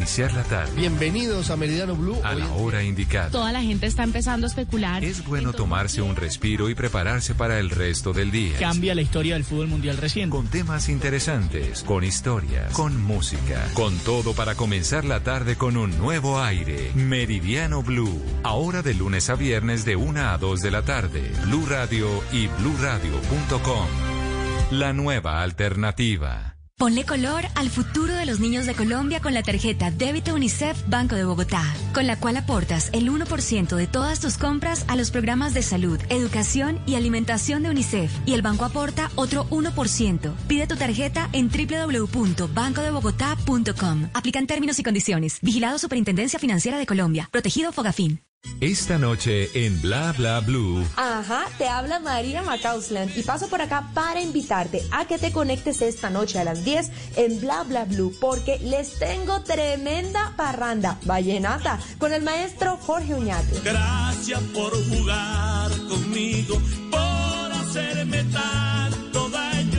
iniciar 0.00 0.32
la 0.32 0.42
tarde. 0.44 0.72
Bienvenidos 0.74 1.50
a 1.50 1.56
Meridiano 1.56 1.94
Blue. 1.94 2.18
A 2.24 2.34
la 2.34 2.50
hora 2.52 2.82
indicada. 2.82 3.28
Toda 3.28 3.52
la 3.52 3.60
gente 3.60 3.86
está 3.86 4.02
empezando 4.02 4.46
a 4.46 4.48
especular. 4.48 5.04
Es 5.04 5.22
bueno 5.26 5.52
tomarse 5.52 6.00
un 6.00 6.16
respiro 6.16 6.70
y 6.70 6.74
prepararse 6.74 7.34
para 7.34 7.58
el 7.58 7.68
resto 7.68 8.14
del 8.14 8.30
día. 8.30 8.58
Cambia 8.58 8.94
la 8.94 9.02
historia 9.02 9.34
del 9.34 9.44
fútbol 9.44 9.66
mundial 9.66 9.98
recién. 9.98 10.30
Con 10.30 10.46
temas 10.46 10.88
interesantes, 10.88 11.82
con 11.82 12.02
historias, 12.02 12.72
con 12.72 12.98
música, 12.98 13.68
con 13.74 13.94
todo 13.98 14.32
para 14.32 14.54
comenzar 14.54 15.04
la 15.04 15.20
tarde 15.20 15.56
con 15.56 15.76
un 15.76 15.98
nuevo 15.98 16.40
aire. 16.40 16.92
Meridiano 16.94 17.82
Blue. 17.82 18.22
Ahora 18.42 18.80
de 18.80 18.94
lunes 18.94 19.28
a 19.28 19.34
viernes 19.34 19.84
de 19.84 19.96
1 19.96 20.30
a 20.30 20.38
2 20.38 20.62
de 20.62 20.70
la 20.70 20.82
tarde. 20.82 21.30
Blue 21.44 21.66
Radio 21.68 22.08
y 22.32 22.46
bluradio.com. 22.46 23.86
La 24.70 24.94
nueva 24.94 25.42
alternativa. 25.42 26.49
Ponle 26.80 27.04
color 27.04 27.44
al 27.56 27.68
futuro 27.68 28.14
de 28.14 28.24
los 28.24 28.40
niños 28.40 28.64
de 28.64 28.74
Colombia 28.74 29.20
con 29.20 29.34
la 29.34 29.42
tarjeta 29.42 29.90
Débito 29.90 30.32
UNICEF 30.32 30.88
Banco 30.88 31.14
de 31.14 31.24
Bogotá, 31.24 31.62
con 31.92 32.06
la 32.06 32.18
cual 32.18 32.38
aportas 32.38 32.88
el 32.94 33.12
1% 33.12 33.76
de 33.76 33.86
todas 33.86 34.18
tus 34.18 34.38
compras 34.38 34.86
a 34.88 34.96
los 34.96 35.10
programas 35.10 35.52
de 35.52 35.60
salud, 35.60 36.00
educación 36.08 36.80
y 36.86 36.94
alimentación 36.94 37.62
de 37.62 37.68
UNICEF 37.68 38.10
y 38.24 38.32
el 38.32 38.40
banco 38.40 38.64
aporta 38.64 39.10
otro 39.16 39.44
1%. 39.50 40.32
Pide 40.48 40.66
tu 40.66 40.76
tarjeta 40.76 41.28
en 41.34 41.50
www.bancodebogotá.com. 41.50 44.08
Aplican 44.14 44.46
términos 44.46 44.78
y 44.78 44.82
condiciones. 44.82 45.38
Vigilado 45.42 45.78
Superintendencia 45.78 46.38
Financiera 46.38 46.78
de 46.78 46.86
Colombia. 46.86 47.28
Protegido 47.30 47.72
Fogafín. 47.72 48.22
Esta 48.60 48.98
noche 48.98 49.48
en 49.54 49.80
Bla 49.80 50.12
Bla 50.12 50.40
Blue. 50.40 50.84
Ajá, 50.96 51.46
te 51.56 51.66
habla 51.66 51.98
María 51.98 52.42
Macausland 52.42 53.10
y 53.16 53.22
paso 53.22 53.48
por 53.48 53.62
acá 53.62 53.90
para 53.94 54.20
invitarte 54.20 54.82
a 54.90 55.06
que 55.06 55.16
te 55.16 55.32
conectes 55.32 55.80
esta 55.80 56.10
noche 56.10 56.38
a 56.38 56.44
las 56.44 56.62
10 56.62 56.90
en 57.16 57.40
Bla 57.40 57.62
Bla 57.64 57.86
Blue 57.86 58.14
porque 58.20 58.58
les 58.58 58.98
tengo 58.98 59.40
tremenda 59.44 60.34
parranda 60.36 60.98
vallenata 61.06 61.78
con 61.98 62.12
el 62.12 62.22
maestro 62.22 62.76
Jorge 62.76 63.14
Uñate. 63.14 63.60
Gracias 63.64 64.40
por 64.52 64.72
jugar 64.90 65.70
conmigo, 65.88 66.60
por 66.90 67.52
hacerme 67.52 68.24
daño. 68.24 68.89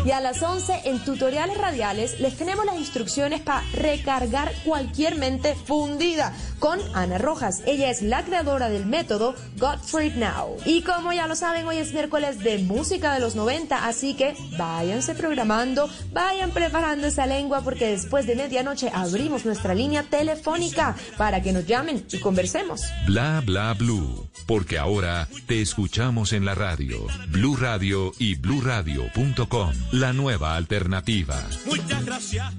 Y 0.04 0.12
a 0.12 0.20
las 0.20 0.42
11 0.42 0.82
en 0.86 1.00
tutoriales 1.00 1.58
radiales 1.58 2.20
les 2.20 2.36
tenemos 2.36 2.66
las 2.66 2.78
instrucciones 2.78 3.42
para 3.42 3.64
recargar 3.74 4.52
cualquier 4.66 5.16
mente 5.16 5.56
fundida 5.56 6.34
con 6.60 6.80
Ana 6.96 7.20
Rojas. 7.20 7.62
Ella 7.68 7.90
es 7.90 8.02
la 8.02 8.24
creadora 8.24 8.70
del 8.70 8.86
método 8.86 9.36
Godfrey 9.58 10.12
Now. 10.16 10.58
Y 10.66 10.82
como 10.82 11.14
ya 11.14 11.28
lo 11.28 11.36
saben, 11.36 11.68
hoy 11.68 11.78
es 11.78 11.94
miércoles 11.94 12.40
de 12.40 12.58
música 12.60 13.14
de 13.14 13.20
los 13.20 13.36
90, 13.36 13.86
así 13.86 14.16
que 14.16 14.36
váyanse 14.58 15.14
programando, 15.14 15.88
vayan 16.12 16.52
preparando 16.52 17.08
esa 17.08 17.28
lengua 17.28 17.62
porque 17.62 17.90
después 17.90 18.26
de 18.26 18.36
medianoche 18.36 18.92
abrimos 18.94 19.46
nuestra 19.46 19.76
línea 19.76 20.04
telefónica 20.04 20.96
para 21.18 21.42
que 21.42 21.52
nos 21.52 21.68
llamen 21.68 22.06
y 22.12 22.18
conversemos. 22.18 22.82
Bla 23.06 23.42
bla 23.46 23.74
blue, 23.74 24.28
porque 24.46 24.78
ahora 24.78 25.28
te 25.48 25.62
escuchamos 25.62 26.34
en 26.34 26.46
la 26.46 26.56
radio. 26.56 27.08
Blue 27.30 27.56
Radio 27.56 28.13
y 28.17 28.36
bluradio.com, 28.36 29.74
la 29.91 30.13
nueva 30.13 30.56
alternativa. 30.56 31.41
Muchas 31.65 32.06
gracias. 32.06 32.54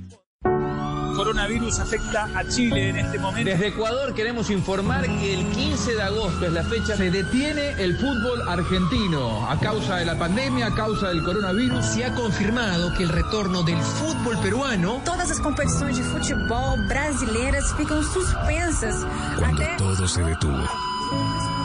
Coronavirus 1.14 1.78
afecta 1.80 2.28
a 2.34 2.44
Chile 2.48 2.88
en 2.88 2.96
este 2.96 3.18
momento. 3.18 3.50
Desde 3.50 3.68
Ecuador 3.68 4.14
queremos 4.14 4.50
informar 4.50 5.04
que 5.04 5.34
el 5.34 5.46
15 5.50 5.94
de 5.94 6.02
agosto 6.02 6.46
es 6.46 6.52
la 6.52 6.64
fecha. 6.64 6.96
Se 6.96 7.10
detiene 7.10 7.70
el 7.82 7.96
fútbol 7.96 8.48
argentino 8.48 9.48
a 9.48 9.58
causa 9.60 9.96
de 9.96 10.06
la 10.06 10.18
pandemia, 10.18 10.68
a 10.68 10.74
causa 10.74 11.08
del 11.08 11.22
coronavirus. 11.22 11.84
Se 11.84 12.04
ha 12.04 12.14
confirmado 12.14 12.92
que 12.94 13.02
el 13.04 13.10
retorno 13.10 13.62
del 13.62 13.78
fútbol 13.78 14.38
peruano. 14.38 15.02
Todas 15.04 15.28
las 15.28 15.40
competiciones 15.40 15.98
de 15.98 16.04
fútbol 16.04 16.88
brasileiras 16.88 17.74
ficam 17.76 18.02
suspensas. 18.02 19.06
Cuando 19.38 19.62
todo 19.78 20.08
se 20.08 20.22
detuvo. 20.22 21.61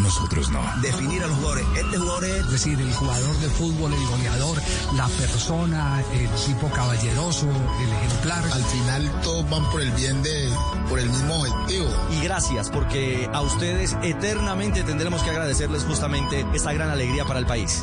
Nosotros 0.00 0.50
no. 0.50 0.60
Definir 0.80 1.22
a 1.22 1.26
los 1.26 1.36
jugadores. 1.36 1.66
Este 1.76 1.98
jugador 1.98 2.24
es... 2.24 2.36
Es 2.36 2.50
decir, 2.50 2.80
el 2.80 2.92
jugador 2.94 3.36
de 3.36 3.48
fútbol, 3.50 3.92
el 3.92 4.06
goleador, 4.06 4.58
la 4.94 5.08
persona, 5.08 6.02
el 6.12 6.28
tipo 6.30 6.70
caballeroso, 6.70 7.46
el 7.46 7.92
ejemplar. 7.92 8.44
Al 8.52 8.64
final 8.64 9.20
todos 9.22 9.48
van 9.50 9.70
por 9.70 9.82
el 9.82 9.90
bien 9.92 10.22
de, 10.22 10.48
por 10.88 10.98
el 10.98 11.08
mismo 11.08 11.34
objetivo. 11.40 11.88
Y 12.12 12.24
gracias, 12.24 12.70
porque 12.70 13.28
a 13.32 13.42
ustedes 13.42 13.96
eternamente 14.02 14.82
tendremos 14.82 15.22
que 15.22 15.30
agradecerles 15.30 15.84
justamente 15.84 16.46
esta 16.54 16.72
gran 16.72 16.90
alegría 16.90 17.24
para 17.24 17.38
el 17.38 17.46
país. 17.46 17.80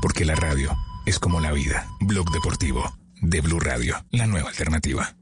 Porque 0.00 0.24
la 0.24 0.34
radio 0.34 0.76
es 1.04 1.18
como 1.18 1.40
la 1.40 1.52
vida. 1.52 1.86
Blog 2.00 2.30
Deportivo 2.30 2.92
de 3.20 3.40
Blue 3.40 3.60
Radio, 3.60 4.04
la 4.10 4.26
nueva 4.26 4.48
alternativa. 4.48 5.14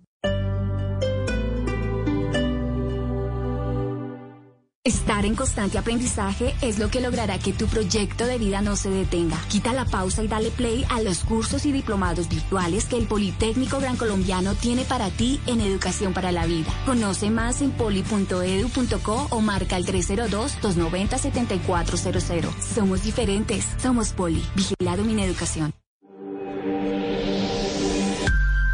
Estar 4.85 5.25
en 5.25 5.37
constante 5.37 5.79
aprendizaje 5.79 6.57
es 6.61 6.81
lo 6.81 6.89
que 6.89 7.01
logrará 7.01 7.39
que 7.39 7.53
tu 7.53 7.69
proyecto 7.69 8.27
de 8.27 8.37
vida 8.37 8.63
no 8.63 8.75
se 8.75 8.91
detenga. 8.91 9.37
Quita 9.49 9.73
la 9.73 9.85
pausa 9.85 10.25
y 10.25 10.27
dale 10.27 10.51
play 10.51 10.85
a 10.89 11.01
los 11.01 11.23
cursos 11.23 11.65
y 11.67 11.71
diplomados 11.71 12.29
virtuales 12.29 12.87
que 12.87 12.97
el 12.97 13.07
Politécnico 13.07 13.79
Gran 13.79 13.97
Colombiano 13.97 14.57
tiene 14.57 14.85
para 14.85 15.09
ti 15.11 15.41
en 15.47 15.61
Educación 15.61 16.13
para 16.13 16.33
la 16.33 16.47
Vida. 16.47 16.73
Conoce 16.85 17.31
más 17.31 17.63
en 17.63 17.71
poli.edu.co 17.71 19.29
o 19.31 19.41
marca 19.41 19.77
el 19.77 19.87
302-290-7400. 19.87 22.51
Somos 22.75 23.05
diferentes. 23.05 23.65
Somos 23.81 24.11
Poli. 24.11 24.45
Vigilado 24.57 25.05
Mineducación. 25.05 25.73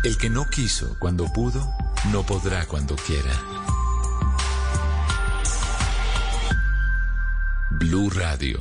El 0.04 0.16
que 0.16 0.30
no 0.30 0.48
quiso 0.48 0.96
cuando 1.00 1.30
pudo, 1.34 1.68
no 2.10 2.24
podrá 2.24 2.64
cuando 2.64 2.96
quiera. 2.96 3.57
Blue 7.78 8.10
Radio. 8.10 8.58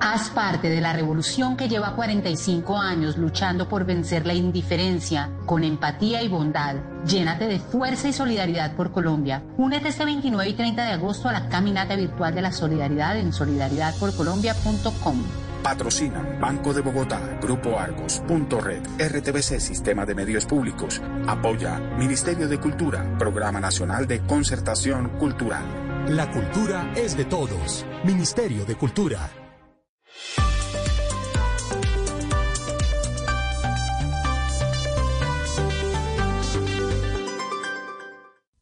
Haz 0.00 0.30
parte 0.30 0.70
de 0.70 0.80
la 0.80 0.94
revolución 0.94 1.56
que 1.56 1.68
lleva 1.68 1.94
45 1.94 2.78
años 2.78 3.18
luchando 3.18 3.68
por 3.68 3.84
vencer 3.84 4.26
la 4.26 4.32
indiferencia 4.32 5.30
con 5.44 5.64
empatía 5.64 6.22
y 6.22 6.28
bondad. 6.28 6.76
Llénate 7.04 7.46
de 7.46 7.58
fuerza 7.58 8.08
y 8.08 8.14
solidaridad 8.14 8.74
por 8.74 8.90
Colombia. 8.90 9.42
Únete 9.58 9.88
este 9.88 10.06
29 10.06 10.48
y 10.48 10.54
30 10.54 10.82
de 10.82 10.92
agosto 10.92 11.28
a 11.28 11.32
la 11.32 11.48
caminata 11.48 11.94
virtual 11.94 12.34
de 12.34 12.42
la 12.42 12.52
solidaridad 12.52 13.18
en 13.18 13.34
solidaridadporcolombia.com. 13.34 15.22
Patrocina 15.62 16.38
Banco 16.40 16.72
de 16.72 16.80
Bogotá, 16.80 17.20
Grupo 17.42 17.78
Argos, 17.78 18.22
Punto 18.26 18.60
Red, 18.60 18.82
RTBC 18.98 19.60
Sistema 19.60 20.06
de 20.06 20.14
Medios 20.14 20.46
Públicos. 20.46 21.02
Apoya 21.26 21.78
Ministerio 21.98 22.48
de 22.48 22.58
Cultura, 22.58 23.18
Programa 23.18 23.60
Nacional 23.60 24.06
de 24.06 24.20
Concertación 24.20 25.18
Cultural. 25.18 25.88
La 26.08 26.30
cultura 26.30 26.90
es 26.96 27.14
de 27.18 27.26
todos. 27.26 27.84
Ministerio 28.04 28.64
de 28.64 28.76
Cultura. 28.76 29.47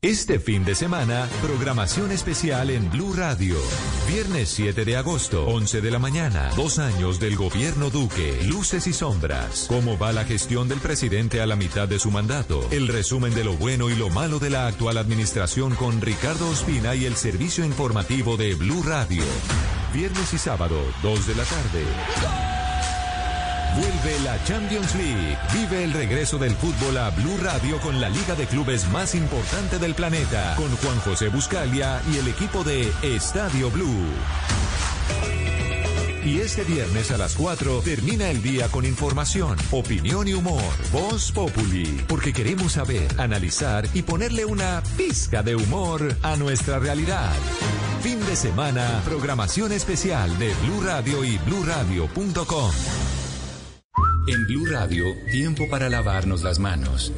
Este 0.07 0.39
fin 0.39 0.65
de 0.65 0.77
semana, 0.77 1.29
programación 1.43 2.13
especial 2.13 2.71
en 2.71 2.89
Blue 2.93 3.13
Radio. 3.13 3.57
Viernes 4.07 4.51
7 4.51 4.85
de 4.85 4.97
agosto, 4.97 5.45
11 5.47 5.81
de 5.81 5.91
la 5.91 5.99
mañana. 5.99 6.49
Dos 6.55 6.79
años 6.79 7.19
del 7.19 7.35
gobierno 7.35 7.91
Duque. 7.91 8.39
Luces 8.45 8.87
y 8.87 8.93
sombras. 8.93 9.67
¿Cómo 9.67 9.99
va 9.99 10.13
la 10.13 10.25
gestión 10.25 10.69
del 10.69 10.79
presidente 10.79 11.41
a 11.41 11.47
la 11.47 11.57
mitad 11.57 11.89
de 11.89 11.99
su 11.99 12.13
mandato? 12.13 12.69
El 12.71 12.87
resumen 12.87 13.35
de 13.35 13.43
lo 13.43 13.55
bueno 13.55 13.91
y 13.91 13.97
lo 13.97 14.09
malo 14.09 14.39
de 14.39 14.51
la 14.51 14.69
actual 14.69 14.99
administración 14.99 15.75
con 15.75 16.01
Ricardo 16.01 16.51
Ospina 16.51 16.95
y 16.95 17.05
el 17.05 17.17
servicio 17.17 17.65
informativo 17.65 18.37
de 18.37 18.55
Blue 18.55 18.85
Radio. 18.85 19.25
Viernes 19.93 20.33
y 20.33 20.39
sábado, 20.39 20.81
2 21.03 21.27
de 21.27 21.35
la 21.35 21.43
tarde. 21.43 22.66
Vuelve 23.75 24.21
la 24.25 24.43
Champions 24.45 24.95
League. 24.95 25.39
Vive 25.53 25.85
el 25.85 25.93
regreso 25.93 26.39
del 26.39 26.55
fútbol 26.55 26.97
a 26.99 27.11
Blue 27.11 27.39
Radio 27.43 27.79
con 27.81 28.01
la 28.01 28.09
liga 28.09 28.35
de 28.35 28.47
clubes 28.47 28.89
más 28.91 29.15
importante 29.15 29.79
del 29.79 29.95
planeta. 29.95 30.55
Con 30.57 30.75
Juan 30.77 30.99
José 31.01 31.29
Buscalia 31.29 32.01
y 32.13 32.19
el 32.19 32.29
equipo 32.29 32.65
de 32.65 32.93
Estadio 33.03 33.71
Blue. 33.71 34.07
Y 36.27 36.41
este 36.41 36.65
viernes 36.65 37.13
a 37.13 37.19
las 37.19 37.37
4 37.37 37.83
termina 37.85 38.29
el 38.29 38.43
día 38.43 38.67
con 38.67 38.85
información, 38.85 39.57
opinión 39.71 40.27
y 40.27 40.35
humor. 40.35 40.61
Voz 40.91 41.31
Populi, 41.31 42.05
porque 42.09 42.33
queremos 42.33 42.73
saber, 42.73 43.09
analizar 43.17 43.89
y 43.95 44.03
ponerle 44.03 44.45
una 44.45 44.83
pizca 44.97 45.45
de 45.45 45.55
humor 45.55 46.17
a 46.23 46.35
nuestra 46.35 46.81
realidad. 46.81 47.33
Fin 48.03 48.19
de 48.27 48.35
semana, 48.35 49.03
programación 49.05 49.71
especial 49.71 50.37
de 50.37 50.53
Blue 50.65 50.81
Radio 50.81 51.23
y 51.23 51.39
bluradio.com. 51.39 52.73
En 54.29 54.47
Blue 54.47 54.67
Radio, 54.67 55.15
tiempo 55.31 55.69
para 55.69 55.89
lavarnos 55.89 56.43
las 56.43 56.59
manos. 56.59 57.13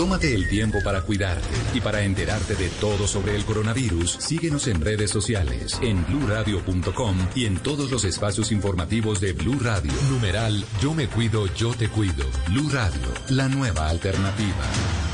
Tómate 0.00 0.34
el 0.34 0.48
tiempo 0.48 0.78
para 0.82 1.02
cuidarte 1.02 1.46
y 1.74 1.80
para 1.82 2.00
enterarte 2.00 2.54
de 2.54 2.70
todo 2.80 3.06
sobre 3.06 3.36
el 3.36 3.44
coronavirus. 3.44 4.12
Síguenos 4.18 4.66
en 4.66 4.80
redes 4.80 5.10
sociales, 5.10 5.78
en 5.82 6.06
bluradio.com 6.06 7.18
y 7.34 7.44
en 7.44 7.58
todos 7.58 7.90
los 7.90 8.04
espacios 8.04 8.50
informativos 8.50 9.20
de 9.20 9.34
Blue 9.34 9.58
Radio. 9.60 9.92
Numeral 10.10 10.64
Yo 10.80 10.94
me 10.94 11.06
cuido, 11.06 11.46
yo 11.54 11.74
te 11.74 11.88
cuido. 11.88 12.24
Blue 12.48 12.70
Radio, 12.70 13.12
la 13.28 13.48
nueva 13.48 13.88
alternativa. 13.90 15.09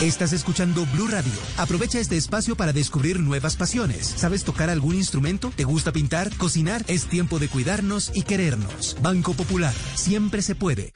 Estás 0.00 0.32
escuchando 0.32 0.86
Blue 0.94 1.08
Radio. 1.08 1.30
Aprovecha 1.58 1.98
este 1.98 2.16
espacio 2.16 2.56
para 2.56 2.72
descubrir 2.72 3.20
nuevas 3.20 3.56
pasiones. 3.56 4.06
¿Sabes 4.06 4.44
tocar 4.44 4.70
algún 4.70 4.94
instrumento? 4.94 5.52
¿Te 5.54 5.64
gusta 5.64 5.92
pintar? 5.92 6.34
¿Cocinar? 6.38 6.82
Es 6.86 7.04
tiempo 7.04 7.38
de 7.38 7.48
cuidarnos 7.48 8.10
y 8.14 8.22
querernos. 8.22 8.96
Banco 9.02 9.34
Popular. 9.34 9.74
Siempre 9.94 10.40
se 10.40 10.54
puede. 10.54 10.94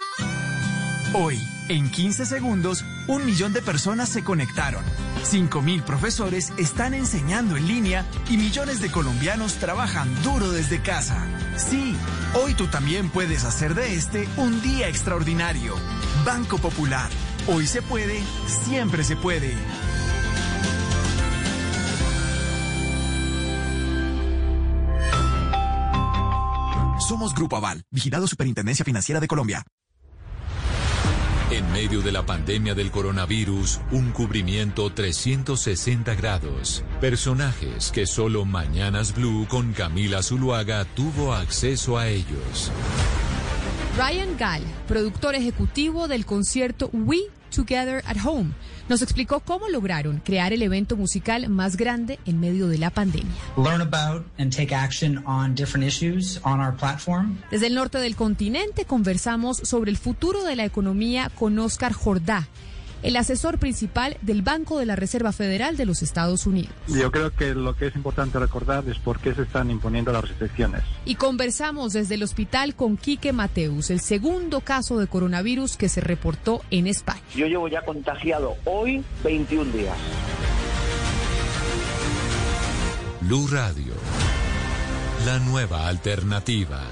Hoy, 1.13 1.39
en 1.69 1.91
15 1.91 2.25
segundos, 2.25 2.83
un 3.07 3.27
millón 3.27 3.53
de 3.53 3.61
personas 3.61 4.09
se 4.09 4.25
conectaron. 4.25 4.83
5.000 5.31 5.85
profesores 5.85 6.55
están 6.57 6.95
enseñando 6.95 7.59
en 7.59 7.69
línea 7.69 8.07
y 8.31 8.39
millones 8.39 8.81
de 8.81 8.91
colombianos 8.91 9.57
trabajan 9.57 10.09
duro 10.23 10.51
desde 10.51 10.81
casa. 10.81 11.27
Sí, 11.59 11.95
hoy 12.43 12.55
tú 12.55 12.69
también 12.69 13.11
puedes 13.11 13.45
hacer 13.45 13.75
de 13.75 13.97
este 13.97 14.27
un 14.39 14.63
día 14.63 14.89
extraordinario. 14.89 15.75
Banco 16.25 16.57
Popular. 16.57 17.11
Hoy 17.47 17.67
se 17.67 17.83
puede, 17.83 18.23
siempre 18.47 19.05
se 19.05 19.17
puede. 19.17 19.53
Somos 27.07 27.35
Grupo 27.35 27.59
Aval, 27.59 27.83
vigilado 27.91 28.27
Superintendencia 28.27 28.83
Financiera 28.83 29.21
de 29.21 29.29
Colombia. 29.29 29.63
En 31.51 31.71
medio 31.71 32.01
de 32.01 32.13
la 32.13 32.25
pandemia 32.25 32.75
del 32.75 32.91
coronavirus, 32.91 33.79
un 33.91 34.13
cubrimiento 34.13 34.91
360 34.91 36.15
grados. 36.15 36.83
Personajes 37.03 37.93
que 37.93 38.07
solo 38.07 38.47
Mañanas 38.47 39.15
Blue 39.15 39.47
con 39.49 39.75
Camila 39.75 40.23
Zuluaga 40.23 40.87
tuvo 40.87 41.35
acceso 41.35 41.99
a 41.99 42.09
ellos. 42.09 42.73
Ryan 43.97 44.37
Gall, 44.37 44.63
productor 44.89 45.37
ejecutivo 45.37 46.09
del 46.09 46.27
concierto 46.27 46.91
We 46.93 47.19
Together 47.55 48.03
at 48.09 48.17
Home, 48.25 48.51
nos 48.89 49.03
explicó 49.03 49.39
cómo 49.39 49.69
lograron 49.69 50.21
crear 50.25 50.53
el 50.53 50.63
evento 50.63 50.97
musical 50.97 51.49
más 51.49 51.77
grande 51.77 52.19
en 52.27 52.41
medio 52.41 52.67
de 52.67 52.79
la 52.79 52.91
pandemia. 52.91 53.31
Learn 53.57 53.81
about 53.81 54.27
and 54.37 54.53
take 54.53 54.75
action 54.75 55.23
on 55.27 55.55
different 55.55 55.87
issues 55.87 56.41
on 56.43 56.59
our 56.59 56.75
platform. 56.77 57.39
Desde 57.53 57.69
el 57.69 57.77
norte 57.77 57.99
del 57.99 58.17
continente 58.17 58.85
conversamos 58.85 59.59
sobre 59.59 59.93
el 59.93 59.97
futuro 59.97 60.43
de 60.43 60.57
la 60.57 60.65
economía 60.65 61.31
con 61.33 61.57
Oscar 61.61 61.93
Jordá, 61.93 62.49
el 63.05 63.17
asesor 63.17 63.59
principal 63.59 64.17
del 64.23 64.43
Banco 64.43 64.79
de 64.79 64.87
la 64.87 64.97
Reserva 64.97 65.33
Federal 65.33 65.77
de 65.77 65.85
los 65.85 66.03
Estados 66.03 66.47
Unidos. 66.47 66.73
Yo 66.89 67.13
creo 67.13 67.31
que 67.31 67.55
lo 67.55 67.77
que 67.77 67.89
es 67.89 67.97
importante 67.97 68.39
recordar 68.39 68.85
es 68.89 68.99
por 68.99 69.21
qué 69.21 69.35
se 69.35 69.43
están 69.43 69.71
imponiendo 69.71 70.11
las 70.11 70.27
restricciones. 70.27 70.83
Y 71.05 71.17
conversamos 71.17 71.93
desde 71.93 72.15
el 72.15 72.23
hospital 72.23 72.75
con 72.75 72.97
Quique 72.97 73.33
Mateus, 73.33 73.91
el 73.91 74.01
segundo 74.01 74.63
caso 74.63 74.99
de 74.99 75.07
coronavirus 75.07 75.77
que 75.77 75.89
se 75.89 76.01
reportó 76.01 76.63
en 76.71 76.87
España. 76.87 77.21
Yo 77.37 77.47
llevo 77.47 77.69
ya 77.69 77.85
contagiado 77.85 78.57
hoy 78.65 79.05
21 79.23 79.71
días. 79.71 79.97
Blue 83.21 83.47
Radio, 83.49 83.93
la 85.27 85.39
nueva 85.41 85.89
alternativa. 85.89 86.83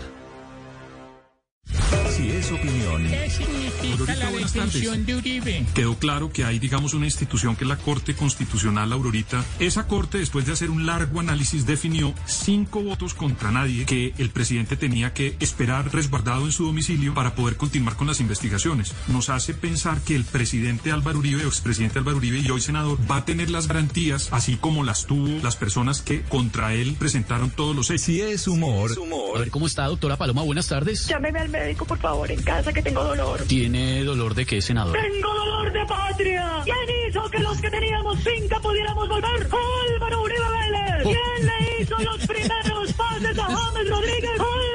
Si 2.16 2.30
es 2.30 2.52
opinión. 2.52 3.08
¿Qué 3.08 3.30
significa 3.30 4.14
la 4.16 4.28
buenas 4.28 4.52
detención 4.52 5.06
de 5.06 5.16
Uribe? 5.16 5.64
Quedó 5.74 5.96
claro 5.96 6.30
que 6.30 6.44
hay, 6.44 6.58
digamos, 6.58 6.92
una 6.92 7.06
institución 7.06 7.56
que 7.56 7.64
es 7.64 7.68
la 7.68 7.78
Corte 7.78 8.14
Constitucional 8.14 8.92
Aurorita. 8.92 9.42
Esa 9.58 9.86
Corte, 9.86 10.18
después 10.18 10.44
de 10.44 10.52
hacer 10.52 10.68
un 10.68 10.84
largo 10.84 11.20
análisis, 11.20 11.64
definió 11.64 12.14
cinco 12.26 12.82
votos 12.82 13.14
contra 13.14 13.50
nadie 13.50 13.86
que 13.86 14.12
el 14.18 14.28
presidente 14.28 14.76
tenía 14.76 15.14
que 15.14 15.36
esperar 15.40 15.90
resguardado 15.90 16.44
en 16.44 16.52
su 16.52 16.66
domicilio 16.66 17.14
para 17.14 17.34
poder 17.34 17.56
continuar 17.56 17.96
con 17.96 18.08
las 18.08 18.20
investigaciones. 18.20 18.92
Nos 19.08 19.30
hace 19.30 19.54
pensar 19.54 19.98
que 20.02 20.14
el 20.14 20.24
presidente 20.24 20.92
Álvaro 20.92 21.18
Uribe, 21.18 21.44
expresidente 21.44 21.98
Álvaro 21.98 22.18
Uribe 22.18 22.40
y 22.40 22.50
hoy 22.50 22.60
senador, 22.60 22.98
va 23.10 23.16
a 23.16 23.24
tener 23.24 23.48
las 23.48 23.68
garantías, 23.68 24.28
así 24.32 24.56
como 24.56 24.84
las 24.84 25.06
tuvo 25.06 25.42
las 25.42 25.56
personas 25.56 26.02
que 26.02 26.20
contra 26.22 26.74
él 26.74 26.94
presentaron 26.98 27.50
todos 27.50 27.74
los 27.74 27.88
hechos. 27.88 28.02
Si 28.02 28.20
es 28.20 28.46
humor. 28.46 28.90
A 29.34 29.38
ver, 29.38 29.50
¿cómo 29.50 29.66
está, 29.66 29.86
doctora 29.86 30.18
Paloma? 30.18 30.42
Buenas 30.42 30.68
tardes. 30.68 31.06
Llámeme 31.06 31.38
al 31.38 31.48
médico, 31.48 31.86
por 31.86 32.01
favor, 32.02 32.30
en 32.30 32.42
casa 32.42 32.72
que 32.72 32.82
tengo 32.82 33.02
dolor. 33.02 33.42
¿Tiene 33.46 34.02
dolor 34.04 34.34
de 34.34 34.44
qué, 34.44 34.60
senador? 34.60 34.98
¡Tengo 34.98 35.34
dolor 35.34 35.72
de 35.72 35.86
patria! 35.86 36.60
¿Quién 36.64 37.08
hizo 37.08 37.30
que 37.30 37.38
los 37.38 37.60
que 37.60 37.70
teníamos 37.70 38.18
finca 38.22 38.60
pudiéramos 38.60 39.08
volver? 39.08 39.48
¡Álvaro 39.94 40.22
Uribe 40.22 40.48
Vélez! 40.50 41.02
¿Quién 41.04 41.46
le 41.46 41.82
hizo 41.82 41.96
los 41.98 42.26
primeros 42.26 42.92
pases 42.92 43.38
a 43.38 43.44
James 43.44 43.88
Rodríguez? 43.88 44.30
¡Álvaro! 44.32 44.71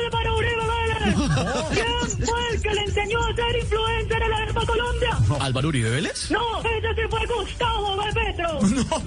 ¿Quién 1.72 2.26
fue 2.26 2.40
el 2.54 2.62
que 2.62 2.74
le 2.74 2.82
enseñó 2.82 3.20
a 3.20 3.36
ser 3.36 3.58
influencer 3.62 4.22
en 4.22 4.30
la 4.30 4.44
Herba 4.44 4.66
Colombia? 4.66 5.18
¿Álvaro 5.40 5.68
Uribe 5.68 5.90
Vélez? 5.90 6.32
No, 6.32 6.60
ese 6.60 6.96
sí 6.96 7.02
fue 7.10 7.20
Gustavo 7.26 7.98
Petro. 8.14 8.60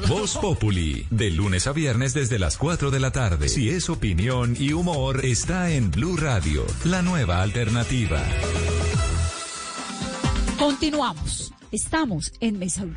Voz 0.09 0.37
Populi, 0.37 1.07
de 1.11 1.31
lunes 1.31 1.67
a 1.67 1.73
viernes 1.73 2.15
desde 2.15 2.39
las 2.39 2.57
4 2.57 2.91
de 2.91 3.01
la 3.01 3.11
tarde. 3.11 3.49
Si 3.49 3.71
es 3.71 3.89
opinión 3.91 4.57
y 4.59 4.73
humor, 4.73 5.25
está 5.25 5.71
en 5.71 5.91
Blue 5.91 6.17
Radio, 6.17 6.65
la 6.85 7.03
nueva 7.03 7.43
alternativa. 7.43 8.23
Continuamos. 10.59 11.53
Estamos 11.73 12.33
en 12.41 12.59
Mesa 12.59 12.85
Blue. 12.85 12.97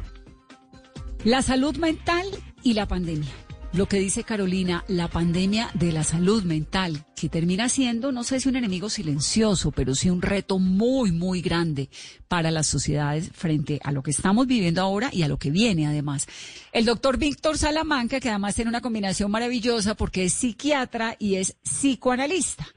La 1.23 1.41
salud 1.41 1.77
mental 1.77 2.25
y 2.63 2.73
la 2.73 2.87
pandemia. 2.87 3.31
Lo 3.73 3.87
que 3.87 3.97
dice 3.97 4.23
Carolina, 4.23 4.85
la 4.87 5.07
pandemia 5.07 5.71
de 5.73 5.91
la 5.91 6.03
salud 6.03 6.43
mental, 6.43 7.07
que 7.15 7.27
termina 7.27 7.69
siendo, 7.69 8.11
no 8.11 8.23
sé 8.23 8.39
si 8.39 8.47
un 8.47 8.55
enemigo 8.55 8.87
silencioso, 8.87 9.71
pero 9.71 9.95
sí 9.95 10.11
un 10.11 10.21
reto 10.21 10.59
muy, 10.59 11.11
muy 11.11 11.41
grande 11.41 11.89
para 12.27 12.51
las 12.51 12.67
sociedades 12.67 13.31
frente 13.33 13.79
a 13.83 13.91
lo 13.91 14.03
que 14.03 14.11
estamos 14.11 14.45
viviendo 14.45 14.79
ahora 14.79 15.09
y 15.11 15.23
a 15.23 15.27
lo 15.27 15.39
que 15.39 15.49
viene 15.49 15.87
además. 15.87 16.27
El 16.71 16.85
doctor 16.85 17.17
Víctor 17.17 17.57
Salamanca, 17.57 18.19
que 18.19 18.29
además 18.29 18.53
tiene 18.53 18.69
una 18.69 18.81
combinación 18.81 19.31
maravillosa 19.31 19.95
porque 19.95 20.25
es 20.25 20.33
psiquiatra 20.33 21.15
y 21.17 21.35
es 21.35 21.55
psicoanalista. 21.63 22.67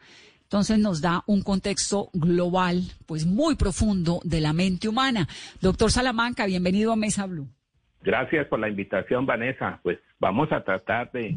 Entonces 0.44 0.78
nos 0.78 1.03
da 1.03 1.24
un 1.26 1.42
contexto 1.42 2.09
global, 2.14 2.90
pues 3.05 3.26
muy 3.26 3.57
profundo 3.57 4.22
de 4.24 4.40
la 4.40 4.55
mente 4.55 4.88
humana. 4.88 5.28
Doctor 5.61 5.92
Salamanca, 5.92 6.47
bienvenido 6.47 6.90
a 6.90 6.97
Mesa 6.97 7.26
Blue. 7.26 7.51
Gracias 8.03 8.47
por 8.47 8.59
la 8.59 8.68
invitación, 8.68 9.26
Vanessa. 9.26 9.80
Pues 9.82 9.99
vamos 10.18 10.53
a 10.53 10.62
tratar 10.62 11.11
de, 11.12 11.36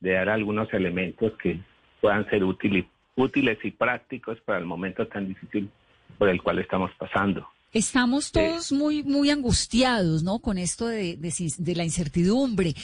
de 0.00 0.12
dar 0.12 0.28
algunos 0.28 0.72
elementos 0.72 1.32
que 1.42 1.60
puedan 2.00 2.28
ser 2.30 2.44
útiles, 2.44 2.86
útiles 3.16 3.58
y 3.62 3.70
prácticos 3.70 4.40
para 4.40 4.58
el 4.58 4.64
momento 4.64 5.06
tan 5.06 5.28
difícil 5.28 5.70
por 6.18 6.28
el 6.28 6.42
cual 6.42 6.58
estamos 6.58 6.90
pasando. 6.98 7.48
Estamos 7.72 8.32
todos 8.32 8.72
muy, 8.72 9.02
muy 9.02 9.30
angustiados, 9.30 10.22
¿no? 10.22 10.38
Con 10.38 10.58
esto 10.58 10.86
de, 10.86 11.16
de, 11.16 11.32
de 11.58 11.74
la 11.74 11.84
incertidumbre. 11.84 12.74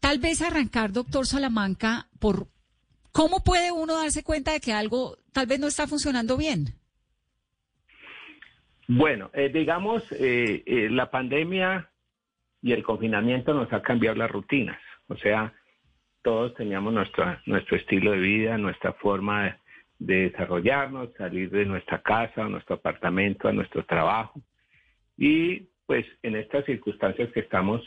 Tal 0.00 0.18
vez 0.18 0.42
arrancar, 0.42 0.92
doctor 0.92 1.26
Salamanca, 1.26 2.06
por 2.20 2.46
¿Cómo 3.18 3.42
puede 3.42 3.72
uno 3.72 3.96
darse 3.96 4.22
cuenta 4.22 4.52
de 4.52 4.60
que 4.60 4.72
algo 4.72 5.18
tal 5.32 5.46
vez 5.46 5.58
no 5.58 5.66
está 5.66 5.88
funcionando 5.88 6.36
bien? 6.36 6.74
Bueno, 8.86 9.30
eh, 9.34 9.50
digamos, 9.52 10.04
eh, 10.12 10.62
eh, 10.64 10.88
la 10.88 11.10
pandemia 11.10 11.90
y 12.62 12.72
el 12.72 12.82
confinamiento 12.82 13.54
nos 13.54 13.72
ha 13.72 13.82
cambiado 13.82 14.16
las 14.16 14.30
rutinas. 14.30 14.78
O 15.08 15.16
sea, 15.16 15.52
todos 16.22 16.54
teníamos 16.54 16.92
nuestra, 16.92 17.42
nuestro 17.46 17.76
estilo 17.76 18.12
de 18.12 18.18
vida, 18.18 18.58
nuestra 18.58 18.92
forma 18.94 19.44
de, 19.44 19.54
de 19.98 20.30
desarrollarnos, 20.30 21.12
salir 21.16 21.50
de 21.50 21.64
nuestra 21.64 22.02
casa, 22.02 22.44
a 22.44 22.48
nuestro 22.48 22.76
apartamento, 22.76 23.48
a 23.48 23.52
nuestro 23.52 23.84
trabajo. 23.84 24.40
Y 25.16 25.68
pues 25.86 26.06
en 26.22 26.36
estas 26.36 26.64
circunstancias 26.66 27.30
que 27.32 27.40
estamos, 27.40 27.82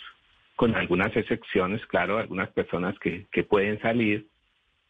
con 0.56 0.76
algunas 0.76 1.16
excepciones, 1.16 1.86
claro, 1.88 2.18
algunas 2.18 2.50
personas 2.50 2.98
que, 3.00 3.28
que 3.32 3.44
pueden 3.44 3.80
salir, 3.82 4.28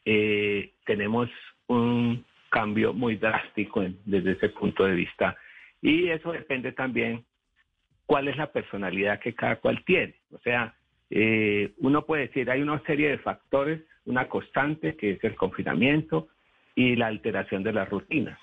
eh, 0.06 0.74
tenemos 0.86 1.30
un 1.68 2.26
cambio 2.50 2.94
muy 2.94 3.16
drástico 3.18 3.82
en, 3.84 3.98
desde 4.06 4.32
ese 4.34 4.50
punto 4.50 4.86
de 4.86 4.96
vista 4.96 5.38
y 5.82 6.10
eso 6.10 6.32
depende 6.32 6.72
también 6.74 7.24
cuál 8.12 8.28
es 8.28 8.36
la 8.36 8.52
personalidad 8.52 9.22
que 9.22 9.34
cada 9.34 9.56
cual 9.56 9.86
tiene. 9.86 10.16
O 10.34 10.38
sea, 10.40 10.76
eh, 11.10 11.72
uno 11.78 12.06
puede 12.06 12.28
decir, 12.28 12.52
hay 12.52 12.62
una 12.62 12.78
serie 12.82 13.08
de 13.08 13.20
factores, 13.20 13.84
una 14.04 14.28
constante 14.28 14.98
que 14.98 15.12
es 15.12 15.24
el 15.24 15.34
confinamiento 15.38 16.28
y 16.76 16.98
la 16.98 17.08
alteración 17.08 17.64
de 17.64 17.72
las 17.72 17.90
rutinas. 17.90 18.38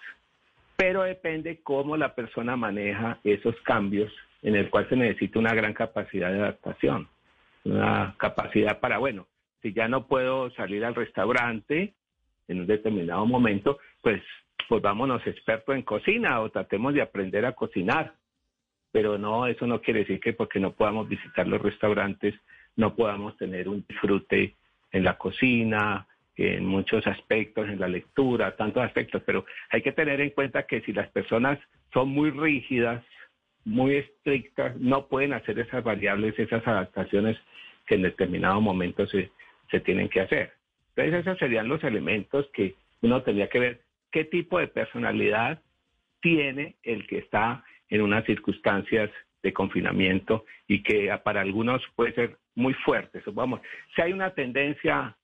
Pero 0.74 1.02
depende 1.02 1.60
cómo 1.62 1.98
la 1.98 2.14
persona 2.14 2.56
maneja 2.56 3.18
esos 3.24 3.60
cambios 3.60 4.10
en 4.40 4.56
el 4.56 4.70
cual 4.70 4.88
se 4.88 4.96
necesita 4.96 5.38
una 5.38 5.52
gran 5.52 5.74
capacidad 5.74 6.32
de 6.32 6.38
adaptación, 6.38 7.06
una 7.64 8.14
capacidad 8.16 8.80
para, 8.80 8.96
bueno, 8.96 9.26
si 9.60 9.74
ya 9.74 9.86
no 9.86 10.06
puedo 10.06 10.48
salir 10.52 10.82
al 10.82 10.94
restaurante 10.94 11.92
en 12.48 12.60
un 12.60 12.66
determinado 12.66 13.26
momento, 13.26 13.76
pues 14.00 14.22
volvámonos 14.70 15.26
expertos 15.26 15.74
en 15.74 15.82
cocina 15.82 16.40
o 16.40 16.48
tratemos 16.48 16.94
de 16.94 17.02
aprender 17.02 17.44
a 17.44 17.52
cocinar. 17.52 18.14
Pero 18.92 19.18
no, 19.18 19.46
eso 19.46 19.66
no 19.66 19.80
quiere 19.80 20.00
decir 20.00 20.20
que 20.20 20.32
porque 20.32 20.60
no 20.60 20.72
podamos 20.72 21.08
visitar 21.08 21.46
los 21.46 21.60
restaurantes, 21.60 22.34
no 22.76 22.94
podamos 22.94 23.36
tener 23.36 23.68
un 23.68 23.84
disfrute 23.86 24.54
en 24.92 25.04
la 25.04 25.18
cocina, 25.18 26.06
en 26.36 26.64
muchos 26.64 27.06
aspectos, 27.06 27.68
en 27.68 27.80
la 27.80 27.88
lectura, 27.88 28.56
tantos 28.56 28.82
aspectos, 28.84 29.22
pero 29.26 29.44
hay 29.70 29.82
que 29.82 29.92
tener 29.92 30.20
en 30.20 30.30
cuenta 30.30 30.64
que 30.64 30.80
si 30.82 30.92
las 30.92 31.08
personas 31.10 31.58
son 31.92 32.10
muy 32.10 32.30
rígidas, 32.30 33.04
muy 33.64 33.96
estrictas, 33.96 34.76
no 34.76 35.08
pueden 35.08 35.32
hacer 35.32 35.58
esas 35.58 35.82
variables, 35.82 36.38
esas 36.38 36.66
adaptaciones 36.66 37.36
que 37.86 37.96
en 37.96 38.02
determinado 38.02 38.60
momento 38.60 39.06
se, 39.06 39.30
se 39.70 39.80
tienen 39.80 40.08
que 40.08 40.20
hacer. 40.20 40.52
Entonces 40.94 41.26
esos 41.26 41.38
serían 41.38 41.68
los 41.68 41.82
elementos 41.82 42.48
que 42.52 42.76
uno 43.02 43.22
tendría 43.22 43.48
que 43.48 43.58
ver 43.58 43.80
qué 44.10 44.24
tipo 44.24 44.58
de 44.58 44.68
personalidad 44.68 45.60
tiene 46.20 46.76
el 46.82 47.06
que 47.06 47.18
está 47.18 47.64
en 47.88 48.02
unas 48.02 48.24
circunstancias 48.24 49.10
de 49.42 49.52
confinamiento 49.52 50.44
y 50.66 50.82
que 50.82 51.16
para 51.22 51.40
algunos 51.40 51.82
puede 51.94 52.12
ser 52.12 52.36
muy 52.54 52.74
fuerte. 52.74 53.22
Vamos, 53.26 53.60
si 53.94 54.02
hay 54.02 54.12
una 54.12 54.30
tendencia 54.34 55.16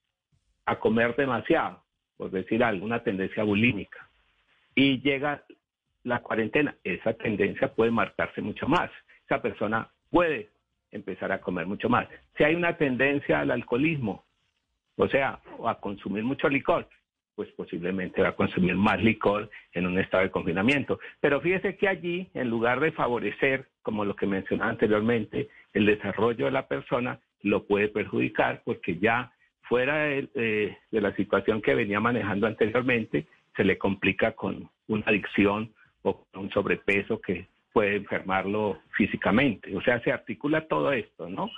a 0.66 0.78
comer 0.78 1.14
demasiado, 1.16 1.82
por 2.16 2.30
decir 2.30 2.62
algo, 2.62 2.86
una 2.86 3.02
tendencia 3.02 3.42
bulímica, 3.42 4.08
y 4.74 5.00
llega 5.00 5.44
la 6.04 6.20
cuarentena, 6.20 6.76
esa 6.84 7.12
tendencia 7.14 7.72
puede 7.72 7.90
marcarse 7.90 8.40
mucho 8.40 8.68
más. 8.68 8.90
Esa 9.24 9.40
persona 9.40 9.88
puede 10.10 10.50
empezar 10.90 11.32
a 11.32 11.40
comer 11.40 11.66
mucho 11.66 11.88
más. 11.88 12.06
Si 12.36 12.44
hay 12.44 12.54
una 12.54 12.76
tendencia 12.76 13.40
al 13.40 13.50
alcoholismo, 13.50 14.24
o 14.96 15.08
sea, 15.08 15.40
a 15.66 15.74
consumir 15.80 16.22
mucho 16.22 16.48
licor, 16.48 16.88
pues 17.34 17.50
posiblemente 17.52 18.22
va 18.22 18.28
a 18.28 18.36
consumir 18.36 18.74
más 18.76 19.02
licor 19.02 19.50
en 19.72 19.86
un 19.86 19.98
estado 19.98 20.22
de 20.22 20.30
confinamiento. 20.30 20.98
Pero 21.20 21.40
fíjese 21.40 21.76
que 21.76 21.88
allí, 21.88 22.28
en 22.34 22.48
lugar 22.48 22.80
de 22.80 22.92
favorecer, 22.92 23.66
como 23.82 24.04
lo 24.04 24.14
que 24.16 24.26
mencionaba 24.26 24.70
anteriormente, 24.70 25.48
el 25.72 25.86
desarrollo 25.86 26.46
de 26.46 26.52
la 26.52 26.68
persona, 26.68 27.20
lo 27.42 27.64
puede 27.64 27.88
perjudicar 27.88 28.62
porque 28.64 28.98
ya 28.98 29.32
fuera 29.62 30.04
de, 30.04 30.28
eh, 30.34 30.76
de 30.90 31.00
la 31.00 31.14
situación 31.16 31.60
que 31.60 31.74
venía 31.74 32.00
manejando 32.00 32.46
anteriormente, 32.46 33.26
se 33.56 33.64
le 33.64 33.78
complica 33.78 34.32
con 34.32 34.68
una 34.88 35.04
adicción 35.06 35.72
o 36.02 36.24
con 36.24 36.44
un 36.44 36.50
sobrepeso 36.50 37.20
que 37.20 37.46
puede 37.72 37.96
enfermarlo 37.96 38.78
físicamente. 38.96 39.76
O 39.76 39.82
sea, 39.82 40.00
se 40.00 40.12
articula 40.12 40.68
todo 40.68 40.92
esto, 40.92 41.28
¿no? 41.28 41.50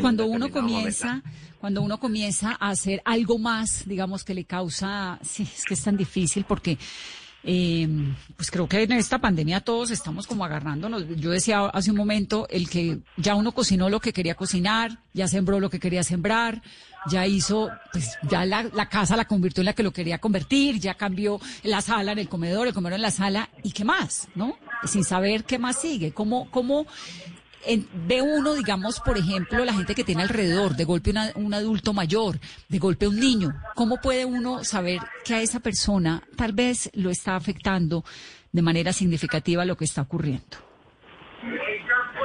Cuando 0.00 0.26
uno 0.26 0.50
comienza, 0.50 1.22
cuando 1.58 1.82
uno 1.82 1.98
comienza 1.98 2.56
a 2.60 2.70
hacer 2.70 3.02
algo 3.04 3.38
más, 3.38 3.86
digamos 3.86 4.24
que 4.24 4.34
le 4.34 4.44
causa, 4.44 5.18
sí, 5.22 5.42
es 5.42 5.64
que 5.64 5.74
es 5.74 5.82
tan 5.82 5.96
difícil 5.96 6.44
porque 6.44 6.78
eh, 7.42 7.88
pues 8.36 8.50
creo 8.50 8.68
que 8.68 8.82
en 8.82 8.92
esta 8.92 9.18
pandemia 9.18 9.62
todos 9.62 9.90
estamos 9.90 10.26
como 10.26 10.44
agarrándonos. 10.44 11.04
Yo 11.16 11.30
decía 11.30 11.66
hace 11.66 11.90
un 11.90 11.96
momento 11.96 12.46
el 12.50 12.68
que 12.68 12.98
ya 13.16 13.34
uno 13.34 13.52
cocinó 13.52 13.88
lo 13.88 14.00
que 14.00 14.12
quería 14.12 14.34
cocinar, 14.34 14.98
ya 15.14 15.26
sembró 15.26 15.58
lo 15.58 15.70
que 15.70 15.80
quería 15.80 16.04
sembrar, 16.04 16.62
ya 17.08 17.26
hizo, 17.26 17.70
pues 17.92 18.18
ya 18.28 18.44
la, 18.44 18.64
la 18.64 18.88
casa 18.88 19.16
la 19.16 19.24
convirtió 19.24 19.62
en 19.62 19.66
la 19.66 19.72
que 19.72 19.82
lo 19.82 19.92
quería 19.92 20.18
convertir, 20.18 20.78
ya 20.78 20.94
cambió 20.94 21.40
la 21.62 21.80
sala 21.80 22.12
en 22.12 22.18
el 22.18 22.28
comedor, 22.28 22.68
el 22.68 22.74
comedor 22.74 22.96
en 22.96 23.02
la 23.02 23.10
sala 23.10 23.48
y 23.62 23.72
qué 23.72 23.84
más, 23.84 24.28
¿no? 24.34 24.56
Sin 24.84 25.04
saber 25.04 25.44
qué 25.44 25.58
más 25.58 25.80
sigue. 25.80 26.12
¿Cómo, 26.12 26.50
cómo 26.50 26.86
ve 28.06 28.22
uno, 28.22 28.54
digamos, 28.54 29.00
por 29.00 29.18
ejemplo, 29.18 29.64
la 29.64 29.72
gente 29.72 29.94
que 29.94 30.04
tiene 30.04 30.22
alrededor, 30.22 30.72
de 30.72 30.84
golpe 30.84 31.12
un 31.34 31.54
adulto 31.54 31.92
mayor, 31.92 32.36
de 32.68 32.78
golpe 32.78 33.06
un 33.06 33.18
niño, 33.18 33.50
¿cómo 33.74 33.98
puede 34.02 34.24
uno 34.24 34.64
saber 34.64 35.00
que 35.24 35.34
a 35.34 35.42
esa 35.42 35.60
persona 35.60 36.22
tal 36.36 36.52
vez 36.52 36.90
lo 36.94 37.10
está 37.10 37.36
afectando 37.36 38.02
de 38.52 38.62
manera 38.62 38.92
significativa 38.92 39.64
lo 39.64 39.76
que 39.76 39.84
está 39.84 40.02
ocurriendo? 40.02 40.56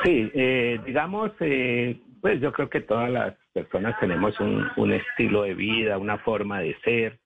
Sí, 0.03 0.31
eh, 0.33 0.79
digamos, 0.85 1.31
eh, 1.39 1.99
pues 2.21 2.39
yo 2.41 2.51
creo 2.51 2.69
que 2.69 2.81
todas 2.81 3.09
las 3.09 3.33
personas 3.53 3.99
tenemos 3.99 4.39
un, 4.39 4.67
un 4.77 4.93
estilo 4.93 5.43
de 5.43 5.53
vida, 5.53 5.97
una 5.97 6.17
forma 6.19 6.59
de 6.59 6.75
ser, 6.83 7.19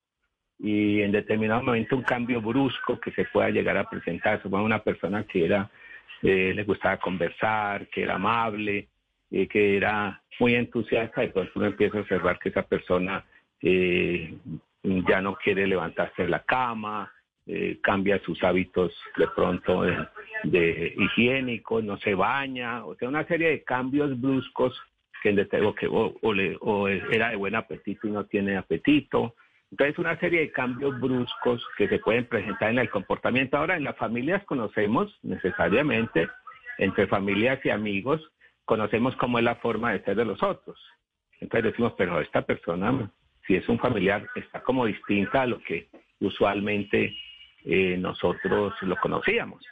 y 0.60 1.02
en 1.02 1.12
determinado 1.12 1.64
momento 1.64 1.96
un 1.96 2.04
cambio 2.04 2.42
brusco 2.42 3.00
que 3.00 3.12
se 3.12 3.26
pueda 3.26 3.50
llegar 3.50 3.78
a 3.78 3.90
presentar. 3.90 4.42
Somos 4.44 4.62
una 4.62 4.84
persona 4.84 5.24
que 5.24 5.46
era 5.46 5.72
eh, 6.22 6.54
le 6.54 6.64
gustaba 6.64 6.98
conversar, 6.98 7.88
que 7.88 8.04
era 8.04 8.16
amable, 8.16 8.88
eh, 9.32 9.48
que 9.48 9.78
era 9.78 10.22
muy 10.40 10.56
entusiasta, 10.56 11.24
y 11.24 11.30
pronto 11.30 11.52
uno 11.56 11.68
empieza 11.68 11.98
a 11.98 12.02
observar 12.02 12.40
que 12.40 12.50
esa 12.50 12.64
persona 12.64 13.24
eh, 13.62 14.34
ya 14.84 15.22
no 15.22 15.36
quiere 15.36 15.68
levantarse 15.68 16.24
de 16.24 16.30
la 16.30 16.44
cama, 16.44 17.12
cambia 17.82 18.20
sus 18.20 18.44
hábitos 18.44 18.94
de 19.18 19.28
pronto 19.36 19.82
de, 20.44 20.94
higiénicos, 20.96 21.84
no 21.84 21.98
se 21.98 22.14
baña, 22.14 22.86
o 22.86 22.94
sea, 22.94 23.10
una 23.10 23.26
serie 23.26 23.50
de 23.50 23.64
cambios 23.64 24.22
bruscos 24.22 24.80
que, 25.24 25.34
que 25.80 25.88
o, 25.88 26.14
o 26.22 26.88
era 26.88 27.30
de 27.30 27.36
buen 27.38 27.56
apetito 27.56 28.08
y 28.08 28.12
no 28.12 28.26
tiene 28.26 28.56
apetito, 28.56 29.34
entonces, 29.72 30.00
una 30.00 30.20
serie 30.20 30.42
de 30.42 30.52
cambios 30.52 31.00
bruscos 31.00 31.64
que 31.78 31.88
se 31.88 32.00
pueden 32.00 32.26
presentar 32.26 32.72
en 32.72 32.80
el 32.80 32.90
comportamiento. 32.90 33.58
Ahora, 33.58 33.78
en 33.78 33.84
las 33.84 33.98
familias 33.98 34.44
conocemos 34.46 35.16
necesariamente, 35.22 36.28
entre 36.80 37.08
familias 37.08 37.60
y 37.64 37.70
amigos, 37.70 38.22
conocemos 38.66 39.16
cómo 39.18 39.38
es 39.38 39.46
la 39.46 39.56
forma 39.56 39.92
de 39.92 40.04
ser 40.04 40.16
de 40.16 40.26
los 40.26 40.42
otros. 40.42 40.80
Entonces 41.40 41.72
decimos, 41.72 41.94
pero 41.98 42.20
esta 42.20 42.42
persona, 42.42 43.12
si 43.46 43.56
es 43.56 43.70
un 43.70 43.80
familiar, 43.80 44.28
está 44.36 44.62
como 44.62 44.86
distinta 44.86 45.44
a 45.44 45.48
lo 45.48 45.62
que 45.62 45.88
usualmente 46.20 47.16
eh, 47.64 47.96
nosotros 47.98 48.74
lo 48.82 48.96
conocíamos. 48.98 49.64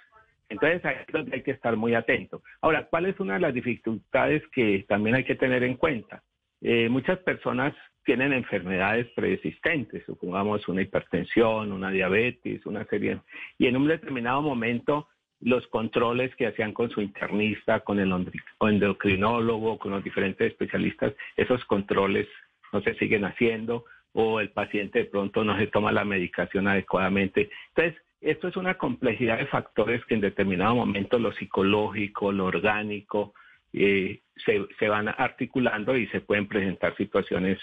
Entonces 0.50 0.84
ahí 0.86 0.95
es 1.06 1.14
donde 1.14 1.36
hay 1.36 1.43
que 1.43 1.52
estar 1.52 1.76
muy 1.76 1.93
atento. 1.93 2.41
Ahora, 2.62 2.88
¿cuál 2.89 3.08
es 3.08 3.20
una 3.20 3.34
de 3.34 3.41
las 3.41 3.54
dificultades 3.54 4.43
que 4.54 4.86
también 4.88 5.16
hay 5.16 5.26
que 5.26 5.36
tener 5.36 5.64
en 5.64 5.76
cuenta? 5.76 6.24
Eh, 6.62 6.88
muchas 6.88 7.20
personas 7.20 7.76
tienen 8.08 8.32
enfermedades 8.32 9.05
preexistentes, 9.08 10.05
supongamos 10.05 10.66
una 10.70 10.82
hipertensión, 10.82 11.74
una 11.74 11.91
diabetes, 11.91 12.66
una 12.66 12.86
serie, 12.86 13.20
y 13.58 13.68
en 13.68 13.76
un 13.76 13.86
determinado 13.86 14.41
momento 14.41 15.10
los 15.41 15.68
controles 15.68 16.34
que 16.38 16.47
hacían 16.47 16.72
con 16.72 16.89
su 16.89 17.01
internista, 17.01 17.82
con 17.82 17.99
el 17.99 18.14
endocrinólogo, 18.62 19.78
con 19.78 19.91
los 19.91 20.05
diferentes 20.05 20.53
especialistas, 20.53 21.14
esos 21.36 21.66
controles 21.66 22.30
no 22.72 22.82
se 22.82 22.93
siguen 22.93 23.26
haciendo 23.26 23.84
o 24.14 24.39
el 24.39 24.51
paciente 24.51 24.99
de 24.99 25.05
pronto 25.05 25.43
no 25.43 25.58
se 25.58 25.68
toma 25.68 25.91
la 25.91 26.05
medicación 26.05 26.70
adecuadamente. 26.70 27.49
Entonces, 27.76 28.01
esto 28.22 28.47
es 28.47 28.55
una 28.55 28.76
complejidad 28.76 29.38
de 29.38 29.47
factores 29.47 30.03
que 30.05 30.14
en 30.14 30.22
determinado 30.22 30.76
momento 30.76 31.20
lo 31.20 31.34
psicológico, 31.34 32.32
lo 32.32 32.45
orgánico, 32.45 33.34
eh, 33.74 34.22
se, 34.45 34.66
se, 34.80 34.88
van 34.88 35.10
articulando 35.10 35.97
y 35.97 36.08
se 36.08 36.22
pueden 36.22 36.47
presentar 36.47 36.95
situaciones 36.95 37.60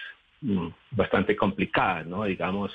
bastante 0.91 1.37
complicada, 1.37 2.05
¿no? 2.05 2.25
Digamos, 2.25 2.73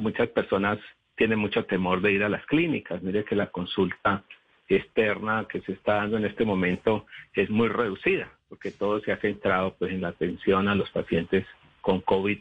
muchas 0.00 0.28
personas 0.28 0.78
tienen 1.16 1.38
mucho 1.38 1.64
temor 1.64 2.00
de 2.00 2.12
ir 2.12 2.22
a 2.22 2.28
las 2.28 2.44
clínicas. 2.46 3.02
Mire 3.02 3.24
que 3.24 3.34
la 3.34 3.46
consulta 3.46 4.24
externa 4.68 5.46
que 5.48 5.60
se 5.62 5.72
está 5.72 5.94
dando 5.94 6.18
en 6.18 6.26
este 6.26 6.44
momento 6.44 7.06
es 7.32 7.48
muy 7.50 7.68
reducida, 7.68 8.30
porque 8.48 8.70
todo 8.70 9.00
se 9.00 9.12
ha 9.12 9.16
centrado 9.16 9.74
pues 9.78 9.92
en 9.92 10.02
la 10.02 10.08
atención 10.08 10.68
a 10.68 10.74
los 10.74 10.90
pacientes 10.90 11.46
con 11.80 12.00
COVID 12.02 12.38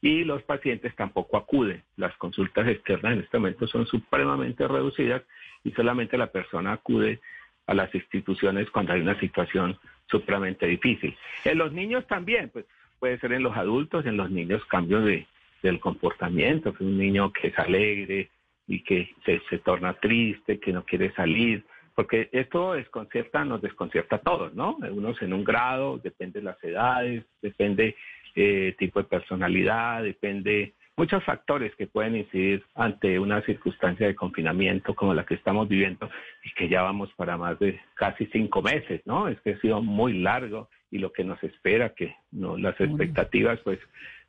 y 0.00 0.24
los 0.24 0.42
pacientes 0.42 0.94
tampoco 0.96 1.36
acuden. 1.36 1.82
Las 1.96 2.16
consultas 2.16 2.66
externas 2.68 3.12
en 3.12 3.20
este 3.20 3.38
momento 3.38 3.66
son 3.66 3.86
supremamente 3.86 4.66
reducidas 4.66 5.22
y 5.64 5.72
solamente 5.72 6.16
la 6.16 6.28
persona 6.28 6.72
acude 6.72 7.20
a 7.66 7.74
las 7.74 7.94
instituciones 7.94 8.70
cuando 8.70 8.92
hay 8.92 9.00
una 9.00 9.18
situación 9.18 9.78
supremamente 10.06 10.66
difícil. 10.66 11.16
En 11.44 11.58
los 11.58 11.72
niños 11.72 12.06
también, 12.06 12.50
pues 12.50 12.64
puede 13.06 13.20
ser 13.20 13.34
en 13.34 13.44
los 13.44 13.56
adultos, 13.56 14.04
en 14.04 14.16
los 14.16 14.32
niños 14.32 14.64
cambios 14.64 15.04
de, 15.04 15.28
del 15.62 15.78
comportamiento, 15.78 16.74
un 16.80 16.98
niño 16.98 17.32
que 17.32 17.48
es 17.48 17.58
alegre 17.60 18.30
y 18.66 18.82
que 18.82 19.14
se, 19.24 19.40
se 19.48 19.58
torna 19.58 19.92
triste, 19.94 20.58
que 20.58 20.72
no 20.72 20.84
quiere 20.84 21.14
salir, 21.14 21.64
porque 21.94 22.28
esto 22.32 22.72
desconcierta, 22.72 23.44
nos 23.44 23.62
desconcierta 23.62 24.16
a 24.16 24.22
todos, 24.22 24.54
¿no? 24.54 24.76
Unos 24.90 25.22
en 25.22 25.34
un 25.34 25.44
grado, 25.44 25.98
depende 25.98 26.40
de 26.40 26.46
las 26.46 26.64
edades, 26.64 27.24
depende 27.40 27.94
eh, 28.34 28.74
tipo 28.76 28.98
de 28.98 29.08
personalidad, 29.08 30.02
depende 30.02 30.74
muchos 30.96 31.22
factores 31.22 31.72
que 31.76 31.86
pueden 31.86 32.16
incidir 32.16 32.64
ante 32.74 33.20
una 33.20 33.40
circunstancia 33.42 34.08
de 34.08 34.16
confinamiento 34.16 34.96
como 34.96 35.14
la 35.14 35.24
que 35.24 35.34
estamos 35.34 35.68
viviendo 35.68 36.10
y 36.42 36.50
que 36.54 36.68
ya 36.68 36.82
vamos 36.82 37.12
para 37.14 37.36
más 37.36 37.56
de 37.60 37.78
casi 37.94 38.26
cinco 38.32 38.62
meses, 38.62 39.00
¿no? 39.04 39.28
Es 39.28 39.40
que 39.42 39.52
ha 39.52 39.60
sido 39.60 39.80
muy 39.80 40.14
largo 40.14 40.68
y 40.90 40.98
lo 40.98 41.12
que 41.12 41.24
nos 41.24 41.42
espera, 41.42 41.94
que 41.94 42.14
no 42.30 42.56
las 42.56 42.80
expectativas, 42.80 43.58
pues 43.64 43.78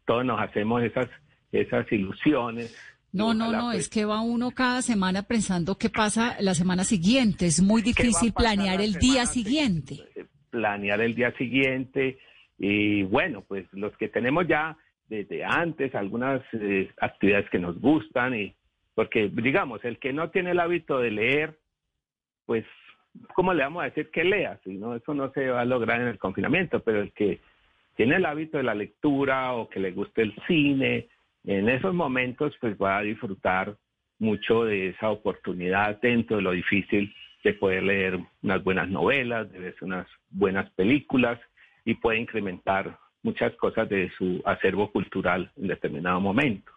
todos 0.05 0.25
nos 0.25 0.39
hacemos 0.39 0.83
esas 0.83 1.09
esas 1.51 1.89
ilusiones. 1.91 2.75
No, 3.13 3.33
no, 3.33 3.51
no, 3.51 3.71
pues 3.71 3.79
es 3.79 3.89
que 3.89 4.05
va 4.05 4.21
uno 4.21 4.51
cada 4.51 4.81
semana 4.81 5.23
pensando 5.23 5.77
qué 5.77 5.89
pasa 5.89 6.35
la 6.39 6.53
semana 6.53 6.83
siguiente. 6.83 7.45
Es 7.45 7.61
muy 7.61 7.81
difícil 7.81 8.33
planear 8.33 8.81
el 8.81 8.93
día 8.95 9.25
siguiente. 9.25 10.03
Planear 10.49 11.01
el 11.01 11.15
día 11.15 11.31
siguiente. 11.37 12.19
Y 12.57 13.03
bueno, 13.03 13.43
pues 13.47 13.65
los 13.71 13.95
que 13.97 14.09
tenemos 14.09 14.47
ya 14.47 14.77
desde 15.07 15.43
antes 15.45 15.95
algunas 15.95 16.41
eh, 16.53 16.91
actividades 16.99 17.49
que 17.49 17.59
nos 17.59 17.79
gustan 17.79 18.35
y 18.35 18.55
porque 18.93 19.29
digamos 19.29 19.83
el 19.85 19.99
que 19.99 20.11
no 20.11 20.31
tiene 20.31 20.51
el 20.51 20.59
hábito 20.59 20.99
de 20.99 21.11
leer 21.11 21.59
pues 22.45 22.65
cómo 23.33 23.53
le 23.53 23.63
vamos 23.63 23.81
a 23.81 23.85
decir 23.85 24.09
que 24.11 24.23
lea 24.23 24.59
si 24.63 24.73
no 24.73 24.95
eso 24.95 25.13
no 25.13 25.31
se 25.31 25.49
va 25.49 25.61
a 25.61 25.65
lograr 25.65 26.01
en 26.01 26.07
el 26.07 26.19
confinamiento 26.19 26.81
pero 26.81 27.01
el 27.01 27.11
que 27.11 27.39
tiene 27.95 28.17
el 28.17 28.25
hábito 28.25 28.57
de 28.57 28.63
la 28.63 28.75
lectura 28.75 29.53
o 29.53 29.69
que 29.69 29.79
le 29.79 29.91
guste 29.91 30.21
el 30.23 30.35
cine 30.47 31.07
en 31.45 31.69
esos 31.69 31.93
momentos 31.93 32.55
pues 32.59 32.75
va 32.77 32.97
a 32.97 33.01
disfrutar 33.01 33.75
mucho 34.19 34.65
de 34.65 34.89
esa 34.89 35.09
oportunidad 35.09 35.99
dentro 36.01 36.37
de 36.37 36.41
lo 36.43 36.51
difícil 36.51 37.13
de 37.43 37.53
poder 37.53 37.83
leer 37.83 38.19
unas 38.41 38.63
buenas 38.63 38.89
novelas 38.89 39.51
de 39.51 39.59
ver 39.59 39.75
unas 39.81 40.07
buenas 40.29 40.69
películas 40.71 41.39
y 41.85 41.93
puede 41.93 42.19
incrementar 42.19 42.97
muchas 43.23 43.53
cosas 43.55 43.87
de 43.89 44.11
su 44.17 44.41
acervo 44.45 44.91
cultural 44.91 45.51
en 45.57 45.67
determinado 45.67 46.19
momento. 46.19 46.71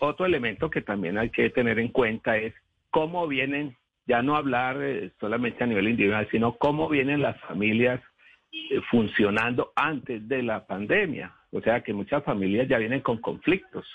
Otro 0.00 0.26
elemento 0.26 0.68
que 0.68 0.82
también 0.82 1.16
hay 1.16 1.30
que 1.30 1.48
tener 1.50 1.78
en 1.78 1.88
cuenta 1.88 2.36
es 2.36 2.54
cómo 2.90 3.26
vienen, 3.26 3.76
ya 4.06 4.22
no 4.22 4.36
hablar 4.36 4.76
eh, 4.82 5.10
solamente 5.20 5.64
a 5.64 5.66
nivel 5.66 5.88
individual, 5.88 6.28
sino 6.30 6.56
cómo 6.56 6.88
vienen 6.88 7.22
las 7.22 7.40
familias 7.42 8.00
eh, 8.52 8.80
funcionando 8.90 9.72
antes 9.74 10.26
de 10.28 10.42
la 10.42 10.66
pandemia. 10.66 11.32
O 11.50 11.60
sea 11.60 11.80
que 11.82 11.92
muchas 11.92 12.22
familias 12.24 12.68
ya 12.68 12.78
vienen 12.78 13.00
con 13.00 13.18
conflictos 13.18 13.86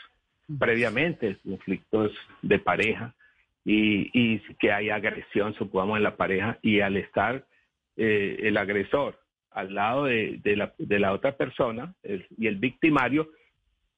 previamente, 0.57 1.37
conflictos 1.45 2.11
de 2.41 2.57
pareja 2.57 3.13
y, 3.63 4.09
y 4.13 4.39
que 4.55 4.71
hay 4.71 4.89
agresión, 4.89 5.53
supongamos, 5.53 5.97
en 5.97 6.03
la 6.03 6.15
pareja 6.15 6.57
y 6.61 6.79
al 6.79 6.97
estar 6.97 7.45
eh, 7.97 8.37
el 8.43 8.57
agresor 8.57 9.19
al 9.51 9.73
lado 9.73 10.05
de, 10.05 10.39
la, 10.55 10.73
de 10.77 10.99
la, 10.99 11.11
otra 11.11 11.35
persona 11.35 11.93
y 12.37 12.47
el 12.47 12.55
victimario, 12.55 13.29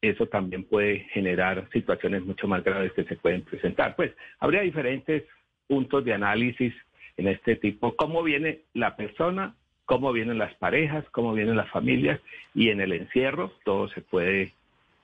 eso 0.02 0.26
también 0.26 0.64
puede 0.64 1.02
generar 1.12 1.70
situaciones 1.72 2.24
mucho 2.24 2.48
más 2.48 2.64
graves 2.64 2.94
que 2.94 3.04
se 3.04 3.16
pueden 3.18 3.44
presentar. 3.44 3.96
Pues 3.96 4.12
habría 4.40 4.62
diferentes 4.62 5.24
puntos 5.72 6.04
de 6.04 6.14
análisis 6.14 6.74
en 7.16 7.30
este 7.30 7.56
tipo, 7.56 7.96
cómo 7.96 8.24
viene 8.24 8.60
la 8.74 8.98
persona, 8.98 9.56
cómo 9.86 10.12
vienen 10.12 10.38
las 10.38 10.54
parejas, 10.56 11.06
cómo 11.12 11.32
vienen 11.32 11.56
las 11.56 11.70
familias 11.70 12.20
y 12.54 12.72
en 12.72 12.82
el 12.82 12.92
encierro 12.92 13.54
todo 13.64 13.88
se 13.88 14.02
puede 14.02 14.52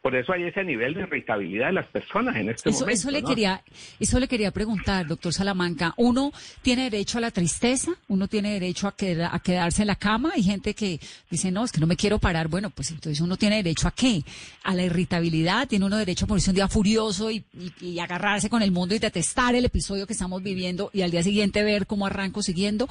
por 0.08 0.16
eso 0.16 0.32
hay 0.32 0.44
ese 0.44 0.64
nivel 0.64 0.94
de 0.94 1.02
irritabilidad 1.02 1.68
de 1.68 1.74
las 1.74 1.88
personas 1.88 2.38
en 2.38 2.48
este 2.48 2.70
eso, 2.70 2.80
momento. 2.80 2.98
Eso 2.98 3.12
le, 3.12 3.24
quería, 3.24 3.62
eso 4.00 4.22
le 4.22 4.30
quería 4.30 4.52
preguntar, 4.52 5.06
doctor 5.06 5.34
Salamanca. 5.34 5.94
¿Uno 5.98 6.32
tiene 6.62 6.90
derecho 6.90 7.18
a 7.18 7.22
la 7.22 7.30
tristeza? 7.30 7.92
¿Uno 8.08 8.30
tiene 8.30 8.54
derecho 8.54 8.88
a, 8.88 8.96
a 9.36 9.40
quedarse 9.40 9.82
en 9.82 9.88
la 9.88 9.98
cama? 9.98 10.32
Hay 10.34 10.44
gente 10.44 10.74
que 10.74 11.02
dice, 11.30 11.52
no, 11.52 11.66
es 11.66 11.74
que 11.74 11.82
no 11.82 11.88
me 11.88 11.98
quiero 11.98 12.20
parar. 12.20 12.48
Bueno, 12.48 12.70
pues 12.70 12.92
entonces 12.92 13.20
uno 13.20 13.36
tiene 13.36 13.58
derecho 13.58 13.90
a 13.90 13.92
qué? 13.92 14.24
A 14.64 14.74
la 14.76 14.84
irritabilidad. 14.84 15.68
Tiene 15.68 15.84
uno 15.84 15.98
derecho 15.98 16.24
a 16.24 16.30
ponerse 16.30 16.52
un 16.52 16.56
día 16.56 16.70
furioso 16.70 17.30
y, 17.30 17.44
agarrarse 18.00 18.50
con 18.50 18.62
el 18.62 18.72
mundo 18.72 18.96
y 18.96 19.00
detestar 19.00 19.56
el 19.56 19.66
episodio 19.66 20.08
que 20.08 20.14
estamos 20.14 20.42
viviendo 20.42 20.90
y 20.94 21.02
al 21.02 21.12
día 21.12 21.22
siguiente 21.22 21.64
ver 21.64 21.86
cómo 21.86 22.06
arranco 22.06 22.42
siguiendo. 22.42 22.88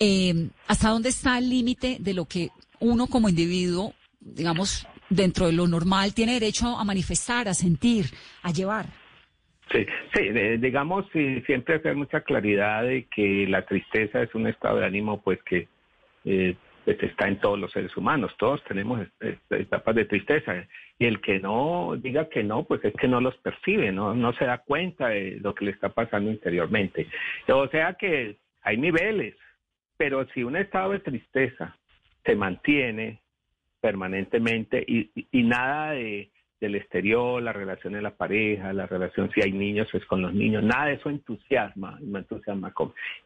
Eh, 0.00 0.48
¿Hasta 0.66 0.88
dónde 0.88 1.10
está 1.10 1.36
el 1.36 1.50
límite 1.50 1.98
de 2.00 2.14
lo 2.14 2.24
que 2.24 2.48
uno 2.80 3.06
como 3.06 3.28
individuo, 3.28 3.92
digamos, 4.22 4.86
dentro 5.08 5.46
de 5.46 5.52
lo 5.52 5.66
normal, 5.66 6.14
tiene 6.14 6.34
derecho 6.34 6.78
a 6.78 6.84
manifestar, 6.84 7.48
a 7.48 7.54
sentir, 7.54 8.06
a 8.42 8.50
llevar. 8.50 8.86
Sí, 9.72 9.86
sí, 10.14 10.28
digamos, 10.58 11.06
siempre 11.46 11.76
hacer 11.76 11.96
mucha 11.96 12.20
claridad 12.20 12.82
de 12.82 13.06
que 13.14 13.46
la 13.48 13.64
tristeza 13.64 14.22
es 14.22 14.34
un 14.34 14.46
estado 14.46 14.78
de 14.78 14.86
ánimo, 14.86 15.22
pues 15.22 15.42
que 15.42 15.68
eh, 16.24 16.54
pues, 16.84 17.02
está 17.02 17.28
en 17.28 17.38
todos 17.38 17.58
los 17.58 17.72
seres 17.72 17.96
humanos, 17.96 18.32
todos 18.38 18.62
tenemos 18.64 19.06
etapas 19.50 19.94
de 19.94 20.04
tristeza, 20.04 20.66
y 20.98 21.06
el 21.06 21.20
que 21.20 21.40
no 21.40 21.94
diga 21.98 22.28
que 22.28 22.44
no, 22.44 22.64
pues 22.64 22.84
es 22.84 22.92
que 22.94 23.08
no 23.08 23.20
los 23.20 23.36
percibe, 23.38 23.90
no, 23.90 24.14
no 24.14 24.32
se 24.34 24.44
da 24.44 24.58
cuenta 24.58 25.08
de 25.08 25.38
lo 25.40 25.54
que 25.54 25.64
le 25.64 25.70
está 25.70 25.88
pasando 25.88 26.30
interiormente. 26.30 27.08
O 27.48 27.66
sea 27.68 27.94
que 27.94 28.36
hay 28.62 28.76
niveles, 28.76 29.34
pero 29.96 30.26
si 30.34 30.44
un 30.44 30.56
estado 30.56 30.92
de 30.92 31.00
tristeza 31.00 31.76
se 32.24 32.36
mantiene, 32.36 33.20
permanentemente 33.84 34.82
y, 34.88 35.42
nada 35.42 35.90
de, 35.90 36.30
del 36.58 36.74
exterior, 36.74 37.42
la 37.42 37.52
relación 37.52 37.92
de 37.92 38.00
la 38.00 38.16
pareja, 38.16 38.72
la 38.72 38.86
relación 38.86 39.30
si 39.30 39.42
hay 39.42 39.52
niños, 39.52 39.88
pues 39.92 40.06
con 40.06 40.22
los 40.22 40.32
niños, 40.32 40.64
nada 40.64 40.86
de 40.86 40.94
eso 40.94 41.10
entusiasma, 41.10 41.98
me 42.00 42.20
entusiasma. 42.20 42.72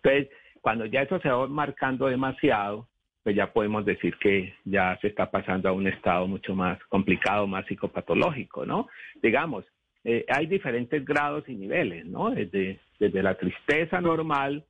Entonces, 0.03 0.29
cuando 0.61 0.85
ya 0.87 1.03
eso 1.03 1.21
se 1.21 1.29
va 1.29 1.47
marcando 1.47 2.09
demasiado, 2.09 2.89
pues 3.23 3.37
ya 3.37 3.53
podemos 3.53 3.85
decir 3.85 4.17
que 4.17 4.53
ya 4.65 4.99
se 5.01 5.07
está 5.07 5.31
pasando 5.31 5.69
a 5.69 5.73
un 5.73 5.87
estado 5.87 6.27
mucho 6.27 6.57
más 6.57 6.83
complicado, 6.89 7.47
más 7.47 7.65
psicopatológico, 7.67 8.67
¿no? 8.67 8.89
Digamos, 9.23 9.65
eh, 10.03 10.25
hay 10.29 10.47
diferentes 10.47 11.05
grados 11.05 11.49
y 11.49 11.55
niveles, 11.55 12.05
¿no? 12.05 12.31
Desde, 12.31 12.81
desde 12.99 13.23
la 13.23 13.37
tristeza 13.37 14.01
normal 14.01 14.65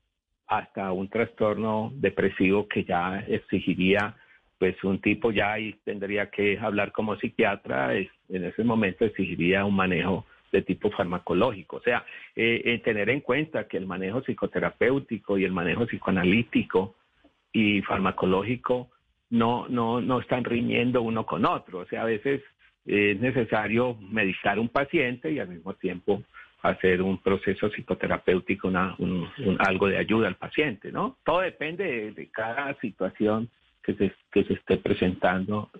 hasta 0.49 0.93
un 0.93 1.09
trastorno 1.09 1.93
depresivo 1.95 2.68
que 2.68 2.84
ya 2.84 3.20
exigiría 3.26 4.16
pues 4.59 4.83
un 4.85 5.01
tipo 5.01 5.31
ya 5.31 5.53
ahí 5.53 5.77
tendría 5.85 6.31
que 6.31 6.59
hablar 6.59 6.93
como 6.93 7.17
psiquiatra, 7.17 7.95
en 7.95 8.45
ese 8.45 8.65
momento 8.65 9.05
exigiría 9.05 9.65
un 9.65 9.77
manejo 9.77 10.27
de 10.53 10.63
tipo 10.63 10.91
farmacológico. 10.91 11.77
O 11.77 11.81
sea, 11.81 12.05
eh, 12.35 12.63
eh, 12.65 12.79
tener 12.79 13.11
en 13.11 13.21
cuenta 13.21 13.69
que 13.69 13.77
el 13.77 13.87
manejo 13.87 14.23
psicoterapéutico 14.23 15.39
y 15.39 15.45
el 15.45 15.53
manejo 15.53 15.87
psicoanalítico 15.87 16.97
y 17.53 17.83
farmacológico 17.83 18.91
no, 19.31 19.67
no, 19.69 20.01
no 20.01 20.21
están 20.21 20.45
riñendo 20.45 21.03
uno 21.03 21.27
con 21.27 21.45
otro. 21.45 21.81
O 21.81 21.87
sea, 21.87 22.03
a 22.03 22.07
veces 22.07 22.43
es 22.87 23.21
necesario 23.21 23.97
medicar 24.01 24.59
un 24.59 24.69
paciente 24.69 25.31
y 25.31 25.39
al 25.39 25.49
mismo 25.49 25.75
tiempo 25.75 26.23
hacer 26.63 27.03
un 27.03 27.19
proceso 27.19 27.71
psicoterapéutico, 27.71 28.69
una, 28.69 28.97
un, 28.99 29.29
algo 29.61 29.89
de 29.89 29.99
ayuda 29.99 30.27
al 30.27 30.37
paciente, 30.37 30.91
¿no? 30.91 31.19
Todo 31.25 31.41
depende 31.41 32.13
de 32.13 32.27
cada 32.31 32.75
situación 32.81 33.49
que 33.89 33.95
se, 33.95 34.14
que 34.30 34.45
se 34.45 34.55
esté 34.55 34.76
presentando 34.76 35.70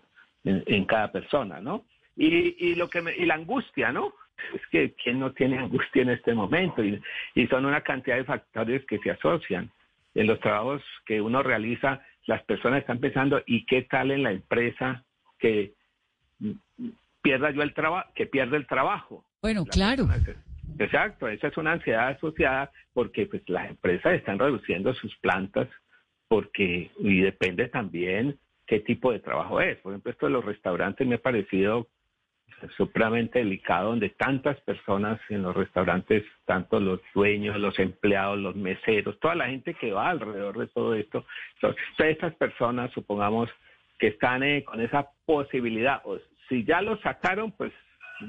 en, 0.45 0.85
cada 0.87 1.13
persona, 1.13 1.61
¿no? 1.61 1.85
Y, 2.17 2.57
y, 2.59 2.75
lo 2.75 2.89
que 2.89 3.03
y 3.19 3.27
la 3.27 3.35
angustia, 3.35 3.93
¿no? 3.93 4.15
Es 4.55 4.67
que 4.71 4.95
quién 4.95 5.19
no 5.19 5.33
tiene 5.33 5.59
angustia 5.59 6.03
en 6.03 6.11
este 6.11 6.33
momento 6.33 6.83
y, 6.83 7.01
y 7.35 7.47
son 7.49 7.67
una 7.67 7.83
cantidad 7.83 8.17
de 8.17 8.25
factores 8.25 8.85
que 8.87 8.99
se 8.99 9.11
asocian 9.11 9.71
en 10.15 10.27
los 10.27 10.41
trabajos 10.41 10.83
que 11.05 11.21
uno 11.21 11.43
realiza, 11.43 12.01
las 12.27 12.43
personas 12.45 12.81
están 12.81 12.99
pensando 12.99 13.43
y 13.47 13.67
qué 13.67 13.83
tal 13.83 14.11
en 14.11 14.23
la 14.23 14.33
empresa 14.33 15.05
que 15.39 15.75
pierda 17.21 17.51
yo 17.51 17.63
el 17.63 17.75
trabajo, 17.75 18.09
que 18.15 18.27
pierde 18.27 18.57
el 18.57 18.67
trabajo. 18.67 19.25
Bueno, 19.43 19.67
claro. 19.67 20.09
Exacto, 20.79 21.29
esa 21.29 21.49
es 21.49 21.57
una 21.57 21.73
ansiedad 21.73 22.09
asociada 22.09 22.71
porque 22.95 23.27
pues 23.27 23.43
las 23.49 23.69
empresas 23.69 24.15
están 24.15 24.39
reduciendo 24.39 24.95
sus 24.95 25.15
plantas 25.17 25.69
porque 26.29 26.91
y 26.99 27.21
depende 27.21 27.69
también 27.69 28.39
qué 28.67 28.81
tipo 28.81 29.13
de 29.13 29.21
trabajo 29.21 29.61
es. 29.61 29.79
Por 29.79 29.93
ejemplo, 29.93 30.13
esto 30.13 30.27
de 30.27 30.33
los 30.33 30.45
restaurantes 30.45 31.07
me 31.07 31.17
ha 31.17 31.23
parecido 31.23 31.89
supremamente 32.77 33.39
delicado, 33.39 33.91
donde 33.91 34.11
tantas 34.11 34.61
personas 34.63 35.21
en 35.29 35.43
los 35.43 35.55
restaurantes, 35.55 36.25
tanto 36.45 36.81
los 36.81 37.01
dueños, 37.15 37.59
los 37.59 37.79
empleados, 37.79 38.39
los 38.39 38.57
meseros, 38.57 39.19
toda 39.21 39.35
la 39.35 39.47
gente 39.47 39.75
que 39.75 39.93
va 39.93 40.11
alrededor 40.11 40.59
de 40.59 40.67
todo 40.69 40.95
esto, 40.95 41.25
todas 41.61 41.77
estas 41.99 42.35
personas, 42.35 42.91
supongamos, 42.93 43.49
que 43.99 44.09
están 44.09 44.43
eh, 44.43 44.65
con 44.65 44.81
esa 44.81 45.09
posibilidad, 45.25 46.01
o 46.05 46.19
si 46.49 46.65
ya 46.65 46.81
lo 46.83 46.99
sacaron, 46.99 47.53
pues 47.53 47.73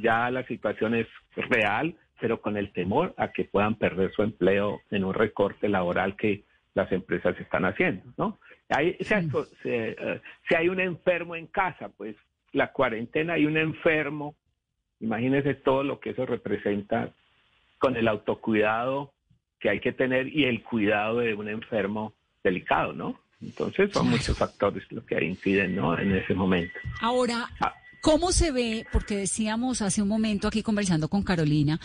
ya 0.02 0.30
la 0.30 0.44
situación 0.46 0.96
es 0.96 1.08
real, 1.36 1.96
pero 2.20 2.42
con 2.42 2.58
el 2.58 2.72
temor 2.72 3.14
a 3.18 3.32
que 3.32 3.46
puedan 3.46 3.76
perder 3.76 4.12
su 4.12 4.24
empleo 4.24 4.82
en 4.92 5.04
un 5.04 5.14
recorte 5.14 5.70
laboral 5.70 6.16
que 6.16 6.44
las 6.80 6.92
empresas 6.92 7.40
están 7.40 7.66
haciendo, 7.66 8.04
¿no? 8.18 8.40
Hay, 8.70 8.98
eh, 9.00 10.22
si 10.48 10.56
hay 10.56 10.70
un 10.70 10.80
enfermo 10.80 11.36
en 11.36 11.48
casa, 11.48 11.90
pues 11.90 12.16
la 12.52 12.72
cuarentena 12.72 13.34
hay 13.34 13.46
un 13.46 13.58
enfermo, 13.58 14.36
imagínese 15.00 15.56
todo 15.56 15.84
lo 15.84 16.00
que 16.00 16.12
eso 16.12 16.26
representa 16.26 17.12
con 17.80 17.96
el 17.96 18.08
autocuidado 18.08 19.14
que 19.60 19.70
hay 19.70 19.80
que 19.80 19.92
tener 19.92 20.28
y 20.28 20.46
el 20.46 20.64
cuidado 20.64 21.20
de 21.20 21.34
un 21.34 21.50
enfermo 21.50 22.14
delicado, 22.44 22.94
¿no? 22.94 23.20
Entonces 23.42 23.92
son 23.92 24.10
muchos 24.10 24.38
factores 24.38 24.84
los 24.92 25.04
que 25.04 25.24
inciden, 25.24 25.76
¿no? 25.76 25.98
En 25.98 26.16
ese 26.16 26.34
momento. 26.34 26.78
Ahora, 27.02 27.50
ah. 27.60 27.74
¿cómo 28.02 28.32
se 28.32 28.52
ve? 28.52 28.86
Porque 28.92 29.16
decíamos 29.16 29.82
hace 29.82 30.02
un 30.02 30.08
momento 30.08 30.48
aquí 30.48 30.62
conversando 30.64 31.10
con 31.10 31.24
Carolina, 31.24 31.80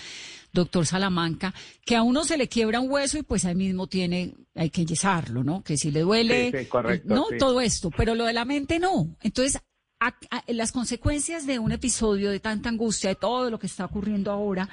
doctor 0.54 0.86
Salamanca, 0.86 1.52
que 1.84 1.96
a 1.96 2.02
uno 2.02 2.24
se 2.24 2.38
le 2.38 2.48
quiebra 2.48 2.80
un 2.80 2.90
hueso 2.90 3.18
y 3.18 3.22
pues 3.22 3.44
ahí 3.44 3.54
mismo 3.54 3.86
tiene, 3.88 4.34
hay 4.54 4.70
que 4.70 4.86
yesarlo, 4.86 5.44
¿no? 5.44 5.62
Que 5.62 5.76
si 5.76 5.90
le 5.90 6.00
duele, 6.00 6.50
Sí, 6.52 6.58
sí, 6.60 6.66
correcto, 6.66 7.14
no, 7.14 7.26
sí. 7.28 7.36
todo 7.38 7.60
esto, 7.60 7.90
pero 7.90 8.14
lo 8.14 8.24
de 8.24 8.32
la 8.32 8.44
mente 8.44 8.78
no. 8.78 9.16
Entonces, 9.22 9.60
a- 10.00 10.14
a- 10.30 10.44
las 10.48 10.72
consecuencias 10.72 11.46
de 11.46 11.58
un 11.58 11.72
episodio 11.72 12.30
de 12.30 12.40
tanta 12.40 12.68
angustia, 12.68 13.10
de 13.10 13.16
todo 13.16 13.50
lo 13.50 13.58
que 13.58 13.66
está 13.66 13.84
ocurriendo 13.84 14.30
ahora, 14.30 14.68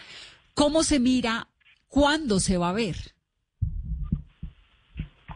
¿cómo 0.53 0.83
se 0.83 0.99
mira? 0.99 1.47
¿Cuándo 1.87 2.39
se 2.39 2.57
va 2.57 2.69
a 2.69 2.73
ver? 2.73 2.95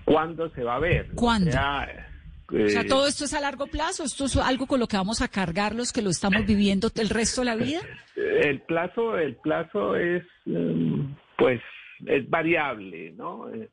¿Cuándo 0.06 0.50
se 0.52 0.64
va 0.64 0.76
a 0.76 0.80
ver? 0.80 1.12
¿Cuándo? 1.16 1.50
O 1.50 1.54
sea, 1.54 2.08
O 2.50 2.70
sea, 2.70 2.82
eh, 2.82 2.88
todo 2.88 3.08
esto 3.08 3.26
es 3.26 3.34
a 3.34 3.42
largo 3.42 3.68
plazo, 3.68 4.04
esto 4.04 4.26
es 4.26 4.36
algo 4.38 4.68
con 4.68 4.80
lo 4.80 4.88
que 4.88 4.98
vamos 4.98 5.22
a 5.22 5.28
cargar 5.28 5.74
los 5.74 5.92
que 5.92 6.02
lo 6.02 6.10
estamos 6.10 6.46
viviendo 6.46 6.90
el 6.96 7.10
resto 7.10 7.42
de 7.42 7.46
la 7.46 7.56
vida. 7.56 7.80
El 8.16 8.62
plazo, 8.62 9.18
el 9.18 9.36
plazo 9.38 9.96
es, 9.96 10.24
mm, 10.46 11.02
pues, 11.38 11.62
es 12.06 12.30
variable, 12.30 13.14
¿no? 13.18 13.50
Eh, 13.54 13.70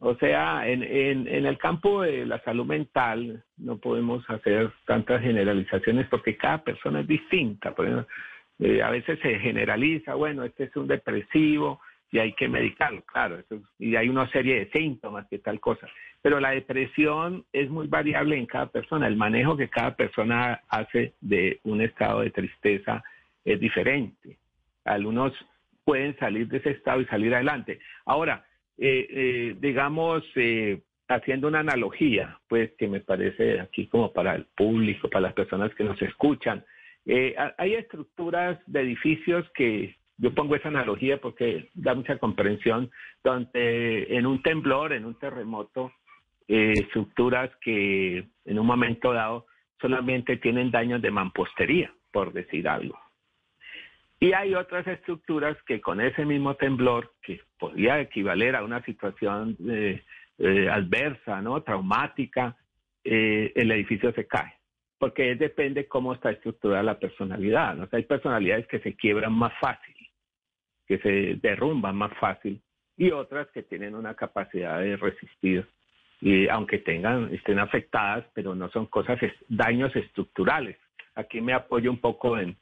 O 0.00 0.16
sea, 0.16 0.66
en, 0.68 0.82
en, 0.82 1.26
en 1.28 1.46
el 1.46 1.56
campo 1.56 2.02
de 2.02 2.26
la 2.26 2.38
salud 2.44 2.66
mental 2.66 3.42
no 3.56 3.78
podemos 3.78 4.22
hacer 4.28 4.70
tantas 4.86 5.22
generalizaciones 5.22 6.06
porque 6.08 6.36
cada 6.36 6.62
persona 6.62 7.00
es 7.00 7.06
distinta. 7.06 7.74
Por 7.74 7.86
ejemplo, 7.86 8.06
eh, 8.58 8.82
a 8.82 8.90
veces 8.90 9.18
se 9.22 9.38
generaliza, 9.38 10.14
bueno, 10.14 10.44
este 10.44 10.64
es 10.64 10.76
un 10.76 10.88
depresivo 10.88 11.80
y 12.10 12.18
hay 12.18 12.32
que 12.34 12.48
medicarlo, 12.48 13.02
claro, 13.02 13.38
eso 13.38 13.56
es- 13.56 13.62
y 13.78 13.96
hay 13.96 14.08
una 14.08 14.28
serie 14.30 14.56
de 14.60 14.70
síntomas 14.70 15.26
que 15.28 15.38
tal 15.38 15.58
cosa. 15.60 15.88
Pero 16.22 16.40
la 16.40 16.50
depresión 16.50 17.44
es 17.52 17.68
muy 17.68 17.86
variable 17.86 18.36
en 18.36 18.46
cada 18.46 18.66
persona. 18.66 19.06
El 19.06 19.16
manejo 19.16 19.56
que 19.56 19.68
cada 19.68 19.94
persona 19.94 20.60
hace 20.68 21.14
de 21.20 21.60
un 21.64 21.80
estado 21.80 22.20
de 22.20 22.30
tristeza 22.30 23.02
es 23.44 23.58
diferente. 23.60 24.38
Algunos 24.84 25.32
pueden 25.84 26.16
salir 26.18 26.48
de 26.48 26.58
ese 26.58 26.70
estado 26.70 27.00
y 27.00 27.06
salir 27.06 27.34
adelante. 27.34 27.78
Ahora, 28.06 28.44
eh, 28.78 29.06
eh, 29.10 29.56
digamos, 29.58 30.24
eh, 30.36 30.80
haciendo 31.08 31.48
una 31.48 31.60
analogía, 31.60 32.38
pues 32.48 32.72
que 32.78 32.88
me 32.88 33.00
parece 33.00 33.60
aquí 33.60 33.86
como 33.88 34.12
para 34.12 34.34
el 34.34 34.46
público, 34.56 35.08
para 35.10 35.22
las 35.22 35.34
personas 35.34 35.74
que 35.74 35.84
nos 35.84 36.00
escuchan, 36.00 36.64
eh, 37.06 37.34
ha- 37.36 37.54
hay 37.58 37.74
estructuras 37.74 38.58
de 38.66 38.80
edificios 38.80 39.46
que 39.54 39.94
yo 40.16 40.34
pongo 40.34 40.54
esa 40.54 40.68
analogía 40.68 41.20
porque 41.20 41.70
da 41.74 41.94
mucha 41.94 42.18
comprensión, 42.18 42.90
donde 43.22 44.16
en 44.16 44.26
un 44.26 44.42
temblor, 44.42 44.92
en 44.92 45.04
un 45.04 45.18
terremoto, 45.18 45.92
eh, 46.46 46.72
estructuras 46.76 47.50
que 47.62 48.26
en 48.44 48.58
un 48.58 48.66
momento 48.66 49.12
dado 49.12 49.46
solamente 49.80 50.36
tienen 50.36 50.70
daños 50.70 51.02
de 51.02 51.10
mampostería, 51.10 51.92
por 52.12 52.32
decir 52.32 52.68
algo. 52.68 52.98
Y 54.20 54.32
hay 54.32 54.54
otras 54.54 54.86
estructuras 54.86 55.56
que 55.66 55.80
con 55.80 56.00
ese 56.00 56.24
mismo 56.24 56.54
temblor, 56.54 57.12
que 57.22 57.40
podría 57.58 58.00
equivaler 58.00 58.56
a 58.56 58.64
una 58.64 58.82
situación 58.84 59.56
eh, 59.68 60.02
eh, 60.38 60.68
adversa, 60.70 61.42
¿no? 61.42 61.62
traumática, 61.62 62.56
el 63.02 63.70
edificio 63.70 64.12
se 64.12 64.26
cae. 64.26 64.54
Porque 64.98 65.34
depende 65.34 65.86
cómo 65.86 66.14
está 66.14 66.30
estructurada 66.30 66.82
la 66.82 66.98
personalidad. 66.98 67.74
¿no? 67.74 67.86
Hay 67.92 68.04
personalidades 68.04 68.66
que 68.66 68.78
se 68.78 68.94
quiebran 68.96 69.34
más 69.34 69.52
fácil, 69.60 69.93
que 70.86 70.98
se 70.98 71.36
derrumban 71.42 71.96
más 71.96 72.12
fácil, 72.18 72.60
y 72.96 73.10
otras 73.10 73.48
que 73.48 73.62
tienen 73.62 73.94
una 73.94 74.14
capacidad 74.14 74.80
de 74.80 74.96
resistir, 74.96 75.66
y 76.20 76.48
aunque 76.48 76.78
tengan, 76.78 77.32
estén 77.34 77.58
afectadas, 77.58 78.24
pero 78.34 78.54
no 78.54 78.68
son 78.70 78.86
cosas, 78.86 79.18
daños 79.48 79.94
estructurales. 79.96 80.78
Aquí 81.16 81.40
me 81.40 81.52
apoyo 81.52 81.90
un 81.90 81.98
poco 81.98 82.38
en, 82.38 82.56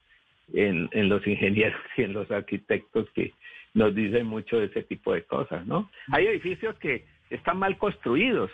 en, 0.53 0.89
en 0.93 1.09
los 1.09 1.27
ingenieros 1.27 1.81
y 1.97 2.03
en 2.03 2.13
los 2.13 2.31
arquitectos 2.31 3.09
que 3.15 3.33
nos 3.75 3.95
dicen 3.95 4.27
mucho 4.27 4.59
de 4.59 4.67
ese 4.67 4.83
tipo 4.83 5.15
de 5.15 5.25
cosas, 5.25 5.67
¿no? 5.67 5.91
Hay 6.11 6.27
edificios 6.27 6.77
que 6.79 7.07
están 7.31 7.59
mal 7.59 7.79
construidos 7.79 8.51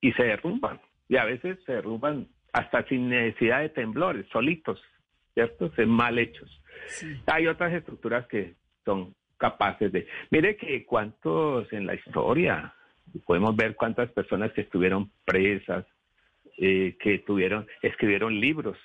y 0.00 0.12
se 0.12 0.24
derrumban, 0.24 0.80
y 1.08 1.16
a 1.16 1.24
veces 1.24 1.58
se 1.64 1.72
derrumban 1.72 2.26
hasta 2.52 2.84
sin 2.88 3.08
necesidad 3.08 3.60
de 3.60 3.68
temblores, 3.68 4.26
solitos, 4.32 4.82
¿cierto? 5.34 5.70
Se 5.74 5.86
mal 5.86 6.18
hechos. 6.18 6.60
Hay 7.26 7.46
otras 7.46 7.72
estructuras 7.72 8.26
que 8.26 8.54
son 8.84 9.14
capaces 9.38 9.90
de... 9.92 10.06
Mire 10.30 10.56
que 10.56 10.84
cuántos 10.84 11.72
en 11.72 11.86
la 11.86 11.94
historia, 11.94 12.74
podemos 13.26 13.54
ver 13.56 13.74
cuántas 13.74 14.10
personas 14.12 14.52
que 14.52 14.60
estuvieron 14.62 15.10
presas, 15.24 15.84
eh, 16.58 16.96
que 17.00 17.18
tuvieron, 17.20 17.66
escribieron 17.82 18.38
libros, 18.38 18.76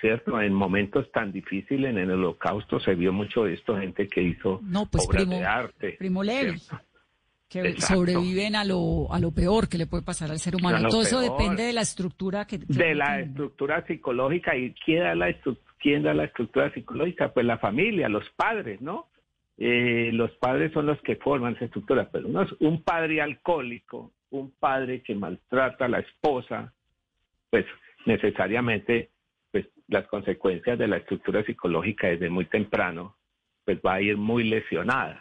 ¿cierto? 0.00 0.40
En 0.40 0.52
momentos 0.52 1.10
tan 1.12 1.32
difíciles, 1.32 1.90
en 1.90 1.98
el 1.98 2.10
holocausto 2.10 2.78
se 2.80 2.94
vio 2.94 3.12
mucho 3.12 3.44
de 3.44 3.54
esto, 3.54 3.76
gente 3.78 4.08
que 4.08 4.22
hizo 4.22 4.60
No, 4.62 4.86
pues 4.86 5.06
obras 5.08 5.22
primo, 5.24 5.38
de 5.38 5.46
arte. 5.46 5.92
primo 5.98 6.22
Levi, 6.22 6.60
que 7.48 7.60
Exacto. 7.60 7.94
sobreviven 7.94 8.56
a 8.56 8.64
lo, 8.64 9.12
a 9.12 9.18
lo 9.20 9.30
peor 9.30 9.68
que 9.68 9.78
le 9.78 9.86
puede 9.86 10.02
pasar 10.02 10.30
al 10.30 10.40
ser 10.40 10.56
humano. 10.56 10.88
Todo 10.88 11.02
eso 11.02 11.20
depende 11.20 11.62
de 11.62 11.72
la 11.72 11.82
estructura 11.82 12.44
que... 12.46 12.58
que 12.58 12.66
de 12.66 12.94
la 12.94 13.06
tiene. 13.06 13.22
estructura 13.30 13.86
psicológica 13.86 14.56
y 14.56 14.74
quién 14.84 15.04
da 15.04 15.14
la 15.14 15.30
estru- 15.30 15.56
quién 15.86 16.02
da 16.02 16.12
la 16.14 16.24
estructura 16.24 16.72
psicológica 16.74 17.32
pues 17.34 17.46
la 17.46 17.58
familia 17.58 18.08
los 18.08 18.28
padres 18.44 18.80
no 18.80 18.98
Eh, 19.58 20.10
los 20.20 20.30
padres 20.46 20.68
son 20.76 20.84
los 20.90 21.00
que 21.06 21.16
forman 21.26 21.54
esa 21.54 21.64
estructura 21.68 22.02
pero 22.12 22.26
no 22.34 22.40
es 22.42 22.52
un 22.70 22.76
padre 22.90 23.14
alcohólico 23.28 23.98
un 24.40 24.46
padre 24.66 24.94
que 25.04 25.14
maltrata 25.14 25.82
a 25.86 25.88
la 25.94 26.00
esposa 26.00 26.56
pues 27.50 27.64
necesariamente 28.04 29.10
pues 29.52 29.64
las 29.88 30.06
consecuencias 30.08 30.76
de 30.78 30.88
la 30.88 30.96
estructura 31.02 31.42
psicológica 31.44 32.08
desde 32.08 32.28
muy 32.36 32.46
temprano 32.46 33.02
pues 33.64 33.78
va 33.86 33.94
a 33.94 34.00
ir 34.08 34.16
muy 34.16 34.42
lesionada. 34.44 35.18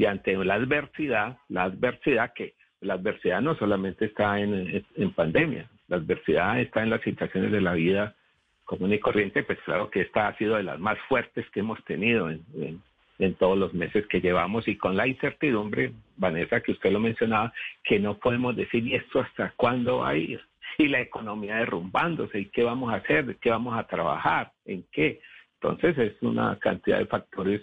Y 0.00 0.04
ante 0.04 0.30
la 0.50 0.54
adversidad 0.62 1.28
la 1.56 1.62
adversidad 1.70 2.32
que 2.36 2.46
la 2.88 2.94
adversidad 2.98 3.40
no 3.40 3.54
solamente 3.62 4.02
está 4.10 4.38
en, 4.40 4.50
en- 4.54 4.86
en 5.02 5.10
pandemia, 5.20 5.64
la 5.88 5.96
adversidad 6.00 6.60
está 6.60 6.78
en 6.82 6.90
las 6.90 7.02
situaciones 7.08 7.50
de 7.52 7.60
la 7.68 7.74
vida 7.84 8.04
común 8.78 8.92
y 8.94 8.98
corriente, 8.98 9.42
pues 9.42 9.58
claro 9.64 9.90
que 9.90 10.00
esta 10.00 10.28
ha 10.28 10.36
sido 10.38 10.56
de 10.56 10.62
las 10.62 10.78
más 10.80 10.98
fuertes 11.08 11.44
que 11.50 11.60
hemos 11.60 11.82
tenido 11.84 12.30
en, 12.30 12.42
en- 12.56 12.82
en 13.18 13.34
todos 13.34 13.56
los 13.56 13.72
meses 13.74 14.04
que 14.08 14.20
llevamos 14.20 14.66
y 14.66 14.76
con 14.76 14.96
la 14.96 15.06
incertidumbre, 15.06 15.92
Vanessa, 16.16 16.60
que 16.60 16.72
usted 16.72 16.90
lo 16.90 16.98
mencionaba, 16.98 17.52
que 17.84 18.00
no 18.00 18.16
podemos 18.18 18.56
decir 18.56 18.84
y 18.86 18.94
esto 18.94 19.20
hasta 19.20 19.52
cuándo 19.56 19.98
va 19.98 20.08
a 20.08 20.16
ir 20.16 20.40
y 20.78 20.88
la 20.88 21.00
economía 21.00 21.56
derrumbándose 21.56 22.40
y 22.40 22.46
qué 22.46 22.64
vamos 22.64 22.92
a 22.92 22.96
hacer, 22.96 23.36
qué 23.40 23.50
vamos 23.50 23.78
a 23.78 23.86
trabajar, 23.86 24.50
en 24.64 24.84
qué. 24.90 25.20
Entonces 25.60 25.96
es 25.98 26.20
una 26.22 26.58
cantidad 26.58 26.98
de 26.98 27.06
factores 27.06 27.60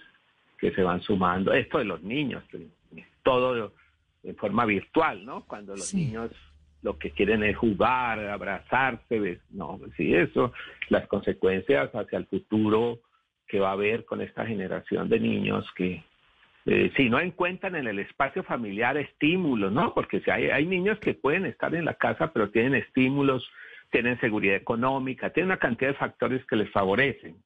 que 0.60 0.72
se 0.72 0.84
van 0.84 1.02
sumando. 1.02 1.52
Esto 1.52 1.80
de 1.80 1.86
los 1.86 2.02
niños, 2.04 2.44
todo 3.24 3.74
en 4.24 4.36
forma 4.36 4.66
virtual, 4.66 5.26
¿no? 5.26 5.44
Cuando 5.46 5.74
los 5.74 5.94
niños 5.94 6.32
lo 6.82 6.98
que 6.98 7.12
quieren 7.12 7.44
es 7.44 7.58
jugar, 7.58 8.20
abrazarse, 8.20 9.40
no, 9.52 9.80
sí, 9.98 10.14
eso, 10.16 10.54
las 10.90 11.08
consecuencias 11.08 11.94
hacia 11.94 12.18
el 12.18 12.26
futuro 12.26 13.00
que 13.48 13.60
va 13.60 13.70
a 13.70 13.74
haber 13.74 14.06
con 14.06 14.22
esta 14.22 14.46
generación 14.46 15.10
de 15.10 15.20
niños 15.20 15.70
que 15.76 16.04
eh, 16.66 16.92
si 16.96 17.10
no 17.10 17.20
encuentran 17.20 17.76
en 17.76 17.88
el 17.88 18.00
espacio 18.00 18.44
familiar 18.44 18.96
estímulos, 18.98 19.72
¿no? 19.72 19.94
Porque 19.94 20.20
si 20.22 20.30
hay, 20.30 20.50
hay 20.50 20.66
niños 20.66 21.00
que 21.00 21.14
pueden 21.14 21.46
estar 21.46 21.74
en 21.74 21.86
la 21.86 21.96
casa, 21.96 22.32
pero 22.32 22.52
tienen 22.52 22.76
estímulos, 22.76 23.50
tienen 23.90 24.20
seguridad 24.20 24.56
económica, 24.56 25.32
tienen 25.32 25.48
una 25.48 25.58
cantidad 25.58 25.92
de 25.92 25.98
factores 25.98 26.46
que 26.46 26.58
les 26.58 26.70
favorecen. 26.70 27.38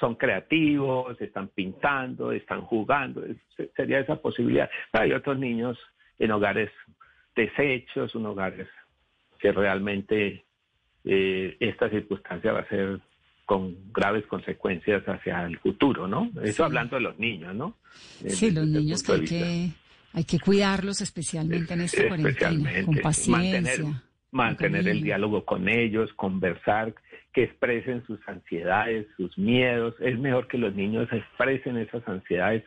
Son 0.00 0.16
creativos, 0.16 1.20
están 1.20 1.48
pintando, 1.48 2.32
están 2.32 2.62
jugando, 2.62 3.22
sería 3.76 4.00
esa 4.00 4.16
posibilidad. 4.16 4.68
Hay 4.92 5.12
otros 5.12 5.38
niños 5.38 5.78
en 6.18 6.32
hogares 6.32 6.70
deshechos, 7.36 8.14
en 8.14 8.26
hogares 8.26 8.68
que 9.42 9.50
realmente 9.50 10.44
eh, 11.04 11.56
esta 11.58 11.90
circunstancia 11.90 12.52
va 12.52 12.60
a 12.60 12.68
ser 12.68 13.00
con 13.44 13.92
graves 13.92 14.24
consecuencias 14.26 15.02
hacia 15.04 15.44
el 15.44 15.58
futuro, 15.58 16.06
¿no? 16.06 16.30
Eso 16.44 16.64
hablando 16.64 16.94
de 16.94 17.02
los 17.02 17.18
niños, 17.18 17.54
¿no? 17.56 17.76
Sí, 17.90 18.46
Desde 18.46 18.52
los 18.52 18.68
niños 18.68 19.02
que 19.02 19.12
hay 19.12 19.24
que, 19.24 19.70
hay 20.12 20.24
que 20.24 20.38
cuidarlos 20.38 21.00
especialmente 21.00 21.74
en 21.74 21.80
esta 21.80 22.06
cuarentena, 22.06 22.84
con 22.84 22.96
paciencia. 22.98 23.60
Mantener, 23.60 24.02
mantener 24.30 24.88
el 24.88 25.02
diálogo 25.02 25.44
con 25.44 25.68
ellos, 25.68 26.12
conversar, 26.14 26.94
que 27.32 27.42
expresen 27.42 28.06
sus 28.06 28.20
ansiedades, 28.28 29.08
sus 29.16 29.36
miedos. 29.36 29.96
Es 29.98 30.16
mejor 30.20 30.46
que 30.46 30.56
los 30.56 30.72
niños 30.76 31.08
expresen 31.10 31.78
esas 31.78 32.06
ansiedades, 32.06 32.62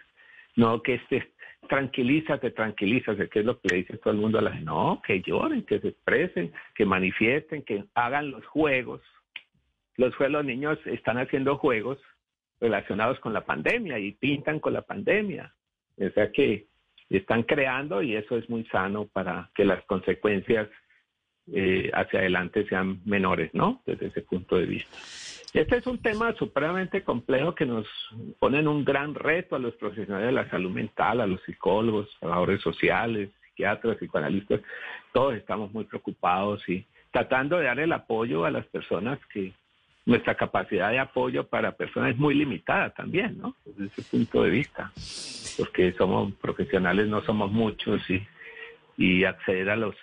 no 0.57 0.81
que 0.83 0.95
estés 0.95 1.23
tranquilízate, 1.67 2.51
tranquilízate, 2.51 3.29
que 3.29 3.39
es 3.39 3.45
lo 3.45 3.59
que 3.59 3.69
le 3.69 3.75
dice 3.77 3.97
todo 3.97 4.13
el 4.13 4.19
mundo 4.19 4.39
a 4.39 4.41
la 4.41 4.51
gente. 4.51 4.65
No, 4.65 5.01
que 5.05 5.21
lloren, 5.21 5.63
que 5.65 5.79
se 5.79 5.89
expresen, 5.89 6.53
que 6.75 6.85
manifiesten, 6.85 7.63
que 7.63 7.85
hagan 7.93 8.31
los 8.31 8.45
juegos. 8.47 9.01
Los, 9.97 10.13
jue- 10.15 10.29
los 10.29 10.43
niños 10.45 10.77
están 10.85 11.17
haciendo 11.17 11.57
juegos 11.57 11.97
relacionados 12.59 13.19
con 13.19 13.33
la 13.33 13.45
pandemia 13.45 13.99
y 13.99 14.13
pintan 14.13 14.59
con 14.59 14.73
la 14.73 14.81
pandemia. 14.81 15.53
O 15.97 16.09
sea 16.09 16.31
que 16.31 16.67
están 17.09 17.43
creando 17.43 18.01
y 18.01 18.15
eso 18.15 18.37
es 18.37 18.49
muy 18.49 18.65
sano 18.65 19.07
para 19.07 19.49
que 19.55 19.63
las 19.65 19.83
consecuencias 19.85 20.67
eh, 21.53 21.91
hacia 21.93 22.19
adelante 22.19 22.67
sean 22.67 23.01
menores, 23.05 23.53
¿no? 23.53 23.81
Desde 23.85 24.07
ese 24.07 24.21
punto 24.21 24.57
de 24.57 24.65
vista. 24.65 24.97
Este 25.53 25.77
es 25.77 25.87
un 25.87 25.99
tema 25.99 26.33
supremamente 26.33 27.03
complejo 27.03 27.55
que 27.55 27.65
nos 27.65 27.87
pone 28.39 28.59
en 28.59 28.67
un 28.67 28.83
gran 28.83 29.15
reto 29.15 29.55
a 29.55 29.59
los 29.59 29.73
profesionales 29.75 30.27
de 30.27 30.33
la 30.33 30.49
salud 30.49 30.71
mental, 30.71 31.21
a 31.21 31.27
los 31.27 31.41
psicólogos, 31.43 32.09
trabajadores 32.19 32.61
sociales, 32.61 33.29
psiquiatras, 33.47 33.97
psicoanalistas. 33.97 34.61
Todos 35.13 35.35
estamos 35.35 35.71
muy 35.71 35.85
preocupados 35.85 36.67
y 36.67 36.85
tratando 37.11 37.57
de 37.57 37.65
dar 37.65 37.79
el 37.79 37.93
apoyo 37.93 38.43
a 38.43 38.51
las 38.51 38.65
personas 38.65 39.17
que 39.27 39.53
nuestra 40.05 40.35
capacidad 40.35 40.91
de 40.91 40.99
apoyo 40.99 41.47
para 41.47 41.71
personas 41.71 42.11
es 42.11 42.17
muy 42.17 42.35
limitada 42.35 42.89
también, 42.89 43.37
¿no? 43.37 43.55
Desde 43.65 43.85
ese 43.85 44.01
punto 44.01 44.43
de 44.43 44.49
vista, 44.49 44.91
porque 45.57 45.93
somos 45.93 46.33
profesionales, 46.33 47.07
no 47.07 47.23
somos 47.23 47.51
muchos 47.51 48.07
y, 48.09 48.27
y 48.97 49.23
acceder 49.25 49.69
a 49.69 49.75
los 49.75 49.95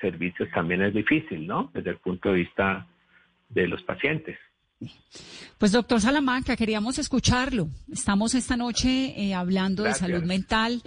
servicios 0.00 0.48
también 0.54 0.82
es 0.82 0.94
difícil, 0.94 1.46
¿no? 1.46 1.70
Desde 1.74 1.90
el 1.90 1.98
punto 1.98 2.30
de 2.30 2.36
vista 2.36 2.86
de 3.48 3.66
los 3.66 3.82
pacientes. 3.82 4.38
Pues 5.58 5.72
doctor 5.72 6.00
Salamanca, 6.00 6.56
queríamos 6.56 6.98
escucharlo. 6.98 7.68
Estamos 7.90 8.34
esta 8.34 8.56
noche 8.56 9.14
eh, 9.16 9.34
hablando 9.34 9.84
de 9.84 9.94
salud 9.94 10.22
mental, 10.22 10.82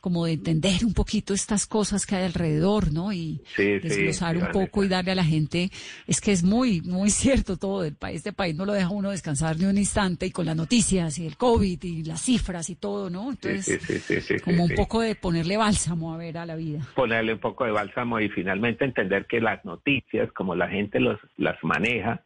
como 0.00 0.24
de 0.24 0.32
entender 0.32 0.84
un 0.84 0.94
poquito 0.94 1.34
estas 1.34 1.66
cosas 1.66 2.06
que 2.06 2.16
hay 2.16 2.24
alrededor, 2.24 2.92
¿no? 2.92 3.12
Y 3.12 3.42
desglosar 3.56 4.36
un 4.36 4.50
poco 4.50 4.82
y 4.82 4.88
darle 4.88 5.12
a 5.12 5.14
la 5.14 5.24
gente, 5.24 5.70
es 6.06 6.20
que 6.20 6.32
es 6.32 6.42
muy, 6.42 6.80
muy 6.82 7.10
cierto 7.10 7.56
todo 7.56 7.82
del 7.82 7.94
país. 7.94 8.16
Este 8.16 8.32
país 8.32 8.54
no 8.54 8.64
lo 8.64 8.72
deja 8.72 8.88
uno 8.88 9.10
descansar 9.10 9.58
ni 9.58 9.66
un 9.66 9.78
instante 9.78 10.26
y 10.26 10.30
con 10.30 10.46
las 10.46 10.56
noticias 10.56 11.18
y 11.18 11.26
el 11.26 11.36
COVID 11.36 11.82
y 11.82 12.04
las 12.04 12.22
cifras 12.22 12.70
y 12.70 12.76
todo, 12.76 13.10
¿no? 13.10 13.30
Entonces, 13.30 13.80
como 14.42 14.64
un 14.64 14.74
poco 14.74 15.00
de 15.00 15.14
ponerle 15.14 15.56
bálsamo 15.56 16.14
a 16.14 16.16
ver 16.16 16.38
a 16.38 16.46
la 16.46 16.56
vida. 16.56 16.80
Ponerle 16.94 17.34
un 17.34 17.40
poco 17.40 17.64
de 17.64 17.72
bálsamo 17.72 18.20
y 18.20 18.28
finalmente 18.28 18.84
entender 18.84 19.26
que 19.26 19.40
las 19.40 19.64
noticias, 19.64 20.32
como 20.32 20.54
la 20.54 20.68
gente 20.68 21.00
los, 21.00 21.18
las 21.36 21.62
maneja, 21.62 22.22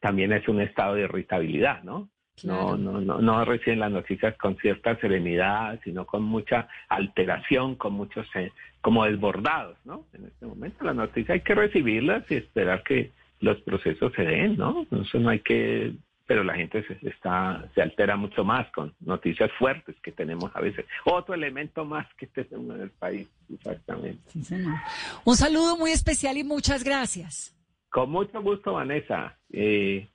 también 0.00 0.32
es 0.32 0.46
un 0.48 0.60
estado 0.60 0.94
de 0.96 1.02
irritabilidad, 1.02 1.82
¿no? 1.82 2.10
No, 2.42 2.76
no, 2.76 3.00
no, 3.00 3.20
no 3.20 3.44
reciben 3.44 3.78
las 3.78 3.92
noticias 3.92 4.36
con 4.36 4.56
cierta 4.56 4.96
serenidad, 4.96 5.78
sino 5.84 6.04
con 6.04 6.24
mucha 6.24 6.68
alteración, 6.88 7.76
con 7.76 7.92
muchos 7.92 8.26
eh, 8.34 8.50
como 8.80 9.04
desbordados, 9.04 9.76
¿no? 9.84 10.04
En 10.12 10.26
este 10.26 10.44
momento 10.44 10.84
las 10.84 10.96
noticias 10.96 11.30
hay 11.30 11.40
que 11.42 11.54
recibirlas 11.54 12.28
y 12.30 12.34
esperar 12.34 12.82
que 12.82 13.12
los 13.40 13.60
procesos 13.62 14.12
se 14.14 14.22
den, 14.22 14.56
¿no? 14.56 14.86
Eso 14.90 15.18
no 15.20 15.30
hay 15.30 15.40
que, 15.40 15.94
pero 16.26 16.42
la 16.42 16.54
gente 16.54 16.84
se 16.86 17.08
está 17.08 17.70
se 17.74 17.82
altera 17.82 18.16
mucho 18.16 18.44
más 18.44 18.70
con 18.72 18.92
noticias 19.00 19.50
fuertes 19.58 19.94
que 20.02 20.10
tenemos 20.10 20.50
a 20.56 20.60
veces. 20.60 20.86
Otro 21.04 21.34
elemento 21.34 21.84
más 21.84 22.06
que 22.14 22.26
tenemos 22.26 22.76
en 22.76 22.82
el 22.82 22.90
país, 22.90 23.28
exactamente. 23.52 24.22
Un 25.24 25.36
saludo 25.36 25.76
muy 25.76 25.92
especial 25.92 26.36
y 26.36 26.44
muchas 26.44 26.82
gracias. 26.82 27.54
Con 27.90 28.10
mucho 28.10 28.42
gusto, 28.42 28.72
Vanessa. 28.72 29.38
Eh, 29.52 30.08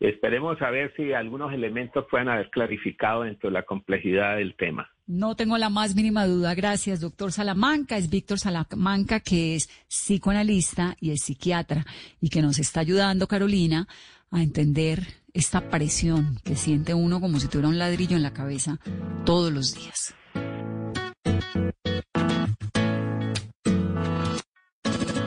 esperemos 0.00 0.60
a 0.62 0.70
ver 0.70 0.92
si 0.96 1.12
algunos 1.12 1.52
elementos 1.52 2.06
puedan 2.10 2.28
haber 2.28 2.50
clarificado 2.50 3.22
dentro 3.22 3.50
de 3.50 3.54
la 3.54 3.62
complejidad 3.64 4.36
del 4.36 4.56
tema. 4.56 4.90
No 5.06 5.36
tengo 5.36 5.58
la 5.58 5.70
más 5.70 5.94
mínima 5.94 6.26
duda. 6.26 6.54
Gracias, 6.54 7.00
doctor 7.00 7.32
Salamanca. 7.32 7.96
Es 7.96 8.08
Víctor 8.08 8.38
Salamanca, 8.38 9.20
que 9.20 9.56
es 9.56 9.68
psicoanalista 9.88 10.96
y 11.00 11.10
es 11.10 11.22
psiquiatra 11.22 11.84
y 12.20 12.30
que 12.30 12.42
nos 12.42 12.58
está 12.58 12.80
ayudando, 12.80 13.26
Carolina, 13.26 13.86
a 14.30 14.42
entender 14.42 15.00
esta 15.34 15.68
presión 15.68 16.38
que 16.44 16.56
siente 16.56 16.94
uno 16.94 17.20
como 17.20 17.40
si 17.40 17.48
tuviera 17.48 17.68
un 17.68 17.78
ladrillo 17.78 18.16
en 18.16 18.22
la 18.22 18.32
cabeza 18.32 18.78
todos 19.24 19.52
los 19.52 19.74
días. 19.74 20.14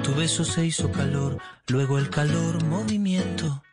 Tu 0.04 0.16
beso 0.16 0.44
se 0.44 0.66
hizo 0.66 0.92
calor, 0.92 1.40
luego 1.68 1.98
el 1.98 2.10
calor 2.10 2.64
movimiento, 2.66 3.64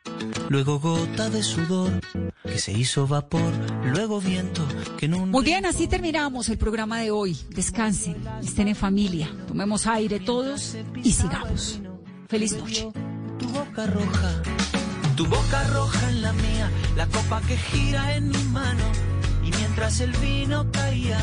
luego 0.48 0.78
gota 0.78 1.30
de 1.30 1.42
sudor 1.42 2.00
que 2.42 2.58
se 2.58 2.72
hizo 2.72 3.06
vapor, 3.06 3.52
luego 3.84 4.20
viento 4.20 4.66
que 4.98 5.08
no. 5.08 5.26
Muy 5.26 5.44
bien, 5.44 5.66
así 5.66 5.86
terminamos 5.86 6.48
el 6.48 6.58
programa 6.58 7.00
de 7.00 7.10
hoy. 7.10 7.36
Descansen, 7.50 8.16
estén 8.42 8.68
en 8.68 8.76
familia, 8.76 9.30
tomemos 9.46 9.86
aire 9.86 10.20
todos 10.20 10.76
y 11.02 11.12
sigamos. 11.12 11.80
Feliz 12.28 12.52
noche. 12.52 12.90
Tu 13.38 13.48
boca 13.48 13.86
roja, 13.86 14.42
tu 15.16 15.26
boca 15.26 15.64
roja 15.68 16.10
en 16.10 16.22
la 16.22 16.32
mía, 16.32 16.70
la 16.96 17.06
copa 17.06 17.40
que 17.42 17.56
gira 17.56 18.16
en 18.16 18.28
mi 18.28 18.44
mano 18.44 18.84
y 19.44 19.50
mientras 19.50 20.00
el 20.00 20.12
vino 20.18 20.70
caía, 20.70 21.18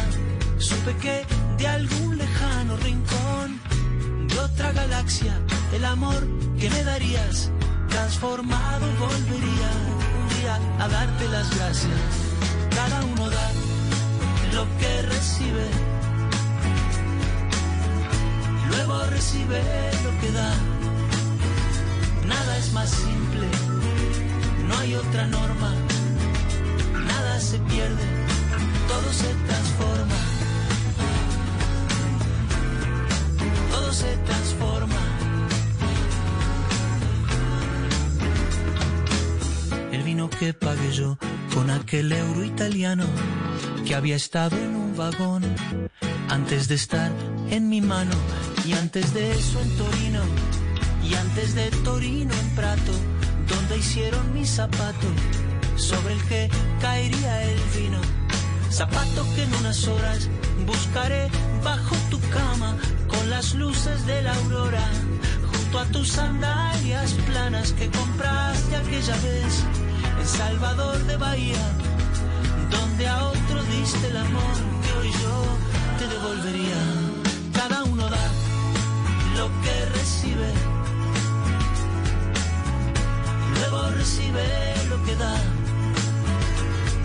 supe 0.58 0.96
que 0.98 1.24
de 1.58 1.68
algún 1.68 2.18
lejano 2.18 2.76
rincón 2.78 3.68
otra 4.40 4.72
galaxia, 4.72 5.40
el 5.74 5.86
amor 5.86 6.28
que 6.60 6.70
me 6.70 6.84
darías, 6.84 7.52
transformado 7.90 8.86
volvería 9.00 9.70
un 10.20 10.30
día 10.38 10.56
a 10.80 10.88
darte 10.88 11.28
las 11.30 11.50
gracias. 11.56 12.00
Cada 12.76 13.04
uno 13.06 13.30
da 13.30 13.52
lo 14.54 14.66
que 14.78 15.02
recibe, 15.04 15.68
luego 18.70 19.04
recibe 19.06 19.62
lo 20.04 20.12
que 20.20 20.32
da. 20.32 20.54
Nada 22.28 22.58
es 22.58 22.74
más 22.74 22.90
simple, 22.90 23.48
no 24.68 24.78
hay 24.80 24.96
otra 24.96 25.28
norma, 25.28 25.74
nada 27.06 27.40
se 27.40 27.58
pierde, 27.60 28.06
todo 28.88 29.14
se 29.14 29.34
transforma. 29.48 30.38
se 33.98 34.16
transforma. 34.26 35.17
El 39.98 40.04
vino 40.04 40.30
que 40.30 40.54
pagué 40.54 40.92
yo 40.92 41.18
con 41.56 41.72
aquel 41.72 42.12
euro 42.12 42.44
italiano 42.44 43.06
que 43.84 43.96
había 43.96 44.16
estado 44.16 44.56
en 44.56 44.76
un 44.76 44.96
vagón 44.96 45.44
antes 46.30 46.68
de 46.68 46.76
estar 46.76 47.12
en 47.50 47.68
mi 47.68 47.82
mano 47.82 48.16
y 48.64 48.74
antes 48.74 49.12
de 49.16 49.32
eso 49.32 49.60
en 49.60 49.76
Torino 49.76 50.22
y 51.04 51.16
antes 51.16 51.56
de 51.56 51.72
Torino 51.84 52.32
en 52.32 52.50
Prato 52.56 52.92
donde 53.48 53.80
hicieron 53.80 54.34
mi 54.36 54.46
zapato 54.46 55.08
sobre 55.78 56.14
el 56.14 56.24
que 56.26 56.50
caería 56.80 57.44
el 57.44 57.60
vino. 57.76 58.00
Zapato 58.70 59.26
que 59.34 59.44
en 59.44 59.56
unas 59.56 59.88
horas 59.88 60.30
buscaré 60.68 61.28
bajo 61.64 61.96
tu 62.12 62.20
cama 62.30 62.78
con 63.08 63.32
las 63.32 63.56
luces 63.56 64.06
de 64.06 64.22
la 64.22 64.36
aurora, 64.36 64.88
junto 65.52 65.80
a 65.80 65.86
tus 65.86 66.10
sandalias 66.10 67.14
planas 67.26 67.74
que 67.74 67.90
compraste 67.90 68.76
aquella 68.76 69.16
vez 69.16 69.87
en 70.20 70.28
Salvador 70.28 70.98
de 71.06 71.18
Bahía, 71.18 71.66
donde 72.70 73.08
a 73.08 73.26
otro 73.26 73.64
diste 73.64 74.08
el 74.08 74.18
amor 74.18 74.56
que 74.84 74.92
hoy 75.00 75.12
yo 75.12 75.38
te 76.00 76.08
devolvería. 76.08 76.82
Cada 77.54 77.84
uno 77.84 78.04
da 78.10 78.28
lo 79.38 79.48
que 79.64 79.86
recibe, 80.00 80.50
luego 83.60 83.92
recibe 83.92 84.46
lo 84.90 85.04
que 85.06 85.16
da. 85.16 85.36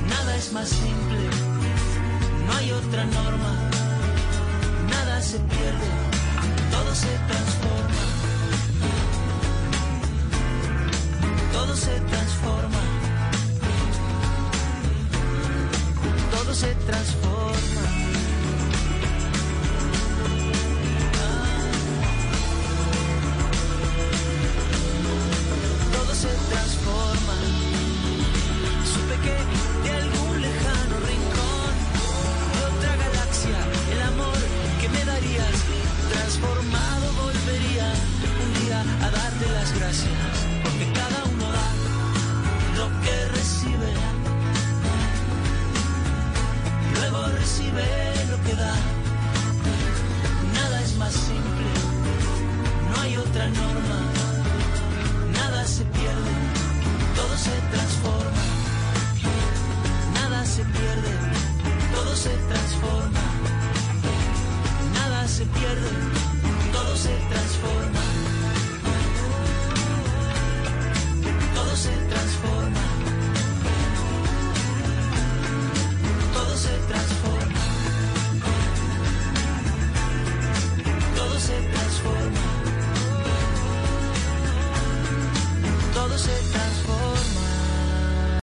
Nada 0.08 0.36
es 0.36 0.52
más 0.52 0.68
simple, 0.68 1.22
no 2.46 2.52
hay 2.56 2.72
otra 2.72 3.04
norma 3.04 3.72
se 5.22 5.38
pierde, 5.38 5.88
todo 6.70 6.94
se 6.94 7.18
transforma. 7.28 8.04
Todo 11.52 11.76
se 11.76 12.00
transforma. 12.00 12.91
se 16.54 16.74
transforma. 16.86 18.11